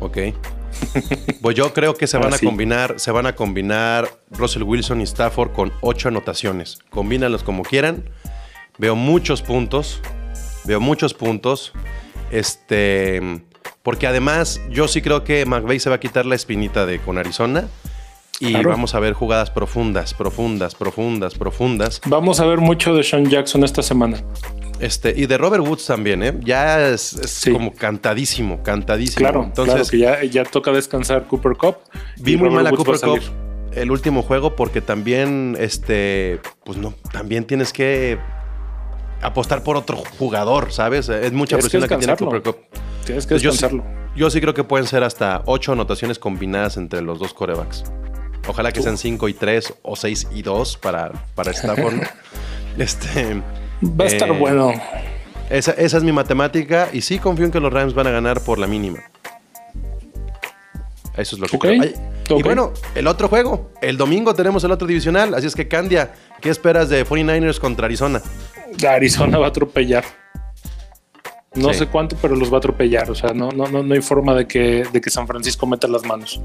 Ok. 0.01 0.19
Pues 1.43 1.57
yo 1.57 1.73
creo 1.73 1.95
que 1.95 2.07
se 2.07 2.19
van 2.19 2.33
a 2.35 2.37
sí. 2.39 2.47
combinar, 2.47 2.95
se 2.99 3.11
van 3.11 3.27
a 3.27 3.35
combinar 3.35 4.09
Russell 4.31 4.63
Wilson 4.63 5.01
y 5.01 5.05
Stafford 5.05 5.53
con 5.53 5.73
ocho 5.81 6.09
anotaciones. 6.09 6.79
Combínalos 6.91 7.43
como 7.43 7.63
quieran. 7.63 8.09
Veo 8.79 8.97
muchos 8.97 9.43
puntos. 9.43 10.01
Veo 10.65 10.81
muchos 10.81 11.15
puntos. 11.15 11.73
Este. 12.31 13.43
Porque 13.83 14.07
además, 14.07 14.61
yo 14.71 14.89
sí 14.89 15.01
creo 15.01 15.25
que 15.25 15.47
McVay 15.47 15.81
se 15.81 15.89
va 15.89 15.97
a 15.97 16.01
quitar 16.01 16.27
la 16.27 16.35
espinita 16.35 16.87
de 16.87 16.99
con 16.99 17.19
Arizona. 17.19 17.65
Y 18.39 18.53
Claro. 18.53 18.71
vamos 18.71 18.95
a 18.95 19.01
ver 19.01 19.13
jugadas 19.13 19.51
profundas, 19.51 20.15
profundas, 20.15 20.75
profundas, 20.75 21.35
profundas. 21.35 22.01
Vamos 22.07 22.41
a 22.41 22.47
ver 22.47 22.59
mucho 22.59 22.95
de 22.95 23.03
Sean 23.03 23.27
Jackson 23.29 23.65
esta 23.65 23.83
semana. 23.83 24.23
Este, 24.81 25.13
y 25.15 25.27
de 25.27 25.37
Robert 25.37 25.63
Woods 25.67 25.85
también, 25.85 26.23
¿eh? 26.23 26.33
Ya 26.43 26.89
es, 26.89 27.13
es 27.13 27.31
Sí. 27.31 27.53
como 27.53 27.75
cantadísimo, 27.75 28.63
cantadísimo. 28.63 29.19
Claro, 29.19 29.43
Entonces, 29.45 29.91
claro 29.91 30.21
que 30.23 30.27
ya, 30.29 30.43
ya 30.43 30.51
toca 30.51 30.73
descansar 30.73 31.27
Cooper 31.27 31.53
Cup. 31.53 31.77
Vi 32.17 32.39
muy 32.39 32.49
mal 32.49 32.67
a 32.67 32.71
Cooper 32.71 32.99
Cup 32.99 33.21
el 33.75 33.91
último 33.91 34.23
juego 34.23 34.57
porque 34.57 34.81
también, 34.81 35.55
este, 35.61 36.41
pues 36.65 36.79
no, 36.79 36.95
también 37.13 37.45
tienes 37.45 37.75
que 37.75 38.19
apostar 39.23 39.63
por 39.63 39.77
otro 39.77 39.99
jugador, 40.19 40.73
¿sabes? 40.73 41.09
Es 41.09 41.33
mucha 41.33 41.57
Tienes 41.59 41.65
que 41.71 41.79
presión 41.79 41.83
la 41.83 41.89
que 41.89 41.97
tiene. 41.97 42.17
Cooper 42.17 42.43
Cup. 42.43 42.57
Tienes 43.05 43.27
que 43.27 43.35
Entonces, 43.35 43.43
yo, 43.43 43.53
sí, 43.53 43.59
descansarlo. 43.59 43.85
yo 44.17 44.31
sí 44.31 44.41
creo 44.41 44.55
que 44.55 44.65
pueden 44.65 44.87
ser 44.87 45.03
hasta 45.05 45.43
ocho 45.47 45.73
anotaciones 45.73 46.19
combinadas 46.19 46.77
entre 46.77 47.01
los 47.03 47.19
dos 47.19 47.35
corebacks. 47.35 47.85
Ojalá 48.49 48.73
que 48.73 48.83
sean 48.83 48.97
5 48.97 49.29
y 49.29 49.35
3 49.35 49.75
o 49.83 49.97
6 49.97 50.29
y 50.35 50.43
2 50.43 50.79
para, 50.79 51.13
para 51.35 51.51
Stafford. 51.51 51.95
este, 52.79 53.43
Va 53.85 54.05
a 54.05 54.09
estar 54.09 54.29
eh, 54.31 54.33
bueno. 54.39 54.73
esa, 55.51 55.73
esa 55.73 55.97
es 55.99 56.03
mi 56.03 56.13
matemática 56.13 56.89
y 56.93 57.03
sí 57.03 57.19
confío 57.19 57.45
en 57.45 57.53
que 57.53 57.61
los 57.61 57.73
Rams 57.73 57.95
van 57.95 58.07
a 58.07 58.11
ganar 58.11 58.41
por 58.41 58.59
la 58.59 58.67
mínima. 58.67 58.99
Eso 61.17 61.37
es 61.37 61.41
lo 61.41 61.47
que 61.49 61.57
Ok, 61.57 61.63
creo. 61.63 61.83
Ay, 61.83 61.95
Y 62.39 62.43
bueno, 62.43 62.73
el 62.95 63.07
otro 63.07 63.29
juego. 63.29 63.71
El 63.83 63.97
domingo 63.97 64.35
tenemos 64.35 64.63
el 64.65 64.71
otro 64.71 64.87
divisional. 64.87 65.35
Así 65.35 65.47
es 65.47 65.55
que, 65.55 65.69
Candia, 65.69 66.15
¿qué 66.41 66.49
esperas 66.49 66.89
de 66.89 67.05
49ers 67.05 67.59
contra 67.59 67.87
Arizona? 67.87 68.23
Arizona 68.89 69.39
va 69.39 69.47
a 69.47 69.49
atropellar. 69.49 70.05
No 71.55 71.73
Sí. 71.73 71.81
sé 71.81 71.87
cuánto, 71.89 72.17
pero 72.23 72.37
los 72.37 72.51
va 72.53 72.57
a 72.57 72.59
atropellar. 72.59 73.11
O 73.11 73.15
sea, 73.15 73.33
no, 73.33 73.51
no, 73.51 73.67
no, 73.67 73.83
no 73.83 73.95
hay 73.95 74.01
forma 74.03 74.35
de 74.35 74.47
que, 74.47 74.85
de 74.93 75.01
que 75.01 75.11
San 75.11 75.27
Francisco 75.27 75.67
meta 75.67 75.89
las 75.89 76.05
manos. 76.05 76.41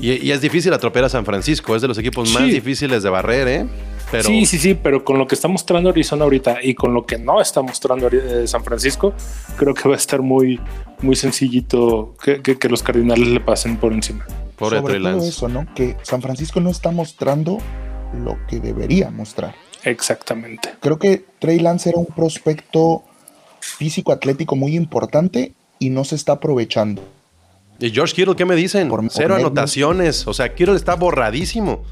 Y, 0.00 0.12
y 0.26 0.32
es 0.32 0.40
difícil 0.40 0.72
atropellar 0.72 1.04
a 1.04 1.08
San 1.08 1.24
Francisco. 1.24 1.76
Es 1.76 1.82
de 1.82 1.88
los 1.88 1.96
equipos 1.98 2.32
más 2.34 2.42
difíciles 2.44 3.02
de 3.04 3.10
barrer, 3.10 3.48
¿eh? 3.48 3.66
Pero 4.10 4.24
Sí, 4.24 4.44
sí, 4.44 4.58
sí, 4.58 4.74
pero 4.74 5.04
con 5.04 5.18
lo 5.18 5.26
que 5.26 5.34
está 5.34 5.48
mostrando 5.48 5.88
Arizona 5.90 6.24
ahorita 6.24 6.58
y 6.62 6.74
con 6.74 6.92
lo 6.92 7.06
que 7.06 7.16
no 7.18 7.40
está 7.40 7.62
mostrando 7.62 8.08
eh, 8.12 8.46
San 8.46 8.62
Francisco, 8.64 9.14
creo 9.56 9.72
que 9.72 9.88
va 9.88 9.94
a 9.94 9.98
estar 9.98 10.20
muy, 10.20 10.60
muy 11.00 11.16
sencillito 11.16 12.14
que, 12.22 12.42
que- 12.42 12.58
que 12.58 12.68
los 12.68 12.82
Cardinales 12.82 13.26
le 13.28 13.40
pasen 13.40 13.76
por 13.76 13.92
encima. 13.92 14.26
pobre 14.56 14.78
Sobre 14.80 14.98
todo 15.00 15.24
eso, 15.24 15.48
¿no? 15.48 15.66
Que 15.74 15.96
San 16.02 16.20
Francisco 16.20 16.60
no 16.60 16.70
está 16.70 16.90
mostrando 16.90 17.58
lo 18.24 18.36
que 18.46 18.60
debería 18.60 19.10
mostrar. 19.10 19.54
Exactamente. 19.84 20.70
Creo 20.80 20.98
que 20.98 21.24
Trey 21.38 21.58
Lance 21.60 21.90
era 21.90 21.98
un 21.98 22.06
prospecto 22.06 23.02
físico 23.60 24.12
atlético 24.12 24.56
muy 24.56 24.76
importante 24.76 25.52
y 25.78 25.90
no 25.90 26.04
se 26.04 26.14
está 26.16 26.32
aprovechando. 26.32 27.02
¿Y 27.80 27.90
George 27.90 28.14
Kittle 28.14 28.36
qué 28.36 28.44
me 28.44 28.54
dicen? 28.56 28.88
Por- 28.88 29.04
Cero 29.10 29.34
anotaciones. 29.34 30.26
O 30.26 30.34
sea, 30.34 30.54
Kittle 30.54 30.76
está 30.76 30.94
borradísimo. 30.94 31.82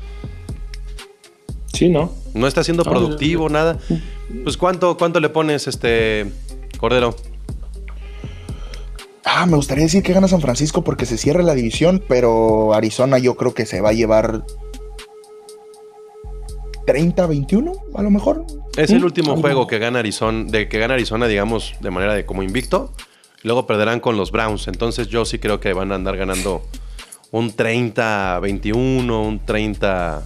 Sí, 1.72 1.88
¿no? 1.88 2.12
No 2.34 2.46
está 2.46 2.62
siendo 2.62 2.84
productivo, 2.84 3.48
nada. 3.48 3.78
Pues, 4.44 4.56
¿cuánto, 4.56 4.96
cuánto 4.96 5.20
le 5.20 5.28
pones, 5.30 5.66
este, 5.66 6.30
Cordero? 6.78 7.16
Ah, 9.24 9.46
me 9.46 9.56
gustaría 9.56 9.84
decir 9.84 10.02
que 10.02 10.12
gana 10.12 10.28
San 10.28 10.40
Francisco 10.40 10.82
porque 10.84 11.06
se 11.06 11.16
cierra 11.16 11.42
la 11.42 11.54
división, 11.54 12.02
pero 12.08 12.74
Arizona 12.74 13.18
yo 13.18 13.36
creo 13.36 13.54
que 13.54 13.66
se 13.66 13.80
va 13.80 13.90
a 13.90 13.94
llevar 13.94 14.44
30-21 16.86 17.72
a 17.94 18.02
lo 18.02 18.10
mejor. 18.10 18.44
Es 18.76 18.90
el 18.90 19.00
Mm, 19.00 19.04
último 19.04 19.30
algo. 19.32 19.42
juego 19.42 19.66
que 19.66 19.78
gana 19.78 19.98
Arizona, 20.00 20.44
de 20.50 20.68
que 20.68 20.78
gana 20.78 20.94
Arizona, 20.94 21.26
digamos, 21.28 21.74
de 21.80 21.90
manera 21.90 22.14
de 22.14 22.24
como 22.26 22.42
invicto. 22.42 22.92
Luego 23.42 23.66
perderán 23.66 24.00
con 24.00 24.16
los 24.16 24.30
Browns. 24.30 24.68
Entonces 24.68 25.08
yo 25.08 25.24
sí 25.24 25.38
creo 25.38 25.58
que 25.60 25.72
van 25.72 25.92
a 25.92 25.96
andar 25.96 26.16
ganando 26.16 26.62
un 27.32 27.50
30-21, 27.54 29.26
un 29.26 29.44
30 29.44 30.22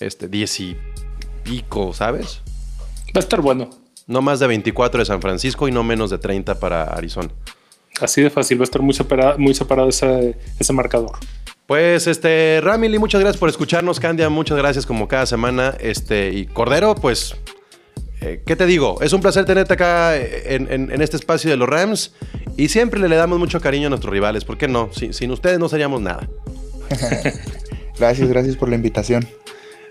este 0.00 0.28
10 0.28 0.60
y 0.60 0.76
pico, 1.42 1.92
¿sabes? 1.92 2.40
Va 3.08 3.16
a 3.16 3.20
estar 3.20 3.40
bueno. 3.40 3.68
No 4.06 4.22
más 4.22 4.40
de 4.40 4.46
24 4.46 4.98
de 5.00 5.04
San 5.04 5.20
Francisco 5.20 5.68
y 5.68 5.72
no 5.72 5.84
menos 5.84 6.10
de 6.10 6.18
30 6.18 6.58
para 6.58 6.84
Arizona. 6.84 7.28
Así 8.00 8.22
de 8.22 8.30
fácil. 8.30 8.58
Va 8.58 8.62
a 8.62 8.64
estar 8.64 8.82
muy 8.82 8.94
separado, 8.94 9.38
muy 9.38 9.54
separado 9.54 9.88
ese, 9.88 10.36
ese 10.58 10.72
marcador. 10.72 11.12
Pues 11.70 12.08
este, 12.08 12.60
Ramily, 12.64 12.98
muchas 12.98 13.20
gracias 13.20 13.38
por 13.38 13.48
escucharnos, 13.48 14.00
Candia, 14.00 14.28
muchas 14.28 14.58
gracias 14.58 14.84
como 14.86 15.06
cada 15.06 15.24
semana. 15.24 15.76
Este, 15.78 16.30
y 16.30 16.46
Cordero, 16.46 16.96
pues, 16.96 17.36
eh, 18.20 18.42
¿qué 18.44 18.56
te 18.56 18.66
digo? 18.66 19.00
Es 19.02 19.12
un 19.12 19.20
placer 19.20 19.44
tenerte 19.44 19.74
acá 19.74 20.16
en, 20.16 20.66
en- 20.68 20.90
en 20.90 21.00
este 21.00 21.16
espacio 21.16 21.48
de 21.48 21.56
los 21.56 21.68
Rams 21.68 22.12
y 22.56 22.70
siempre 22.70 22.98
le 23.08 23.14
damos 23.14 23.38
mucho 23.38 23.60
cariño 23.60 23.86
a 23.86 23.90
nuestros 23.90 24.12
rivales, 24.12 24.44
¿por 24.44 24.58
qué 24.58 24.66
no? 24.66 24.90
Sin, 24.92 25.14
sin 25.14 25.30
ustedes 25.30 25.60
no 25.60 25.68
seríamos 25.68 26.00
nada. 26.00 26.28
Gracias, 28.00 28.28
gracias 28.28 28.56
por 28.56 28.68
la 28.68 28.74
invitación. 28.74 29.24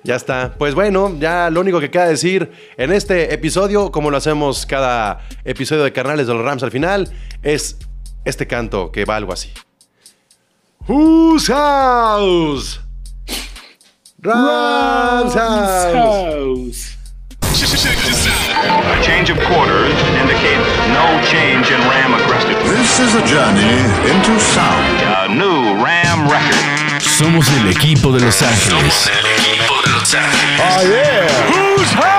Ya 0.03 0.17
está. 0.17 0.55
Pues 0.57 0.75
bueno, 0.75 1.15
ya 1.17 1.49
lo 1.49 1.61
único 1.61 1.79
que 1.79 1.89
queda 1.89 2.07
decir 2.09 2.51
en 2.75 2.91
este 2.91 3.33
episodio, 3.33 3.89
como 3.89 4.11
lo 4.11 4.17
hacemos 4.17 4.65
cada 4.65 5.19
episodio 5.45 5.83
de 5.85 5.93
Carnales 5.93 6.27
de 6.27 6.33
los 6.33 6.43
Rams 6.43 6.61
al 6.63 6.71
final, 6.71 7.09
es 7.41 7.77
este 8.25 8.47
canto 8.47 8.91
que 8.91 9.05
va 9.05 9.15
algo 9.15 9.31
así. 9.31 9.49
Whose 10.89 11.45
house? 11.45 12.79
Rams 14.23 15.35
house. 15.35 15.93
House. 15.93 16.97
A 17.37 19.03
change 19.05 19.29
of 19.29 19.37
quarters 19.45 19.93
indicates 20.17 20.65
no 20.89 21.05
change 21.29 21.69
in 21.69 21.79
Ram 21.85 22.15
aggressiveness. 22.15 22.65
This 22.73 22.99
is 23.01 23.13
a 23.13 23.23
journey 23.27 23.85
into 24.09 24.39
sound. 24.39 25.29
A 25.29 25.29
new 25.29 25.77
Ram 25.85 26.27
record. 26.27 27.01
Somos 27.03 27.47
el 27.59 27.69
equipo 27.69 28.11
de 28.11 28.25
Los 28.25 28.41
Ángeles. 28.41 29.11
El 29.13 29.27
equipo 29.37 29.79
de 29.85 29.91
Los 29.91 30.15
Ángeles. 30.15 30.59
Oh, 30.59 30.81
yeah. 30.89 31.77
Whose 31.77 31.91
house? 31.91 32.18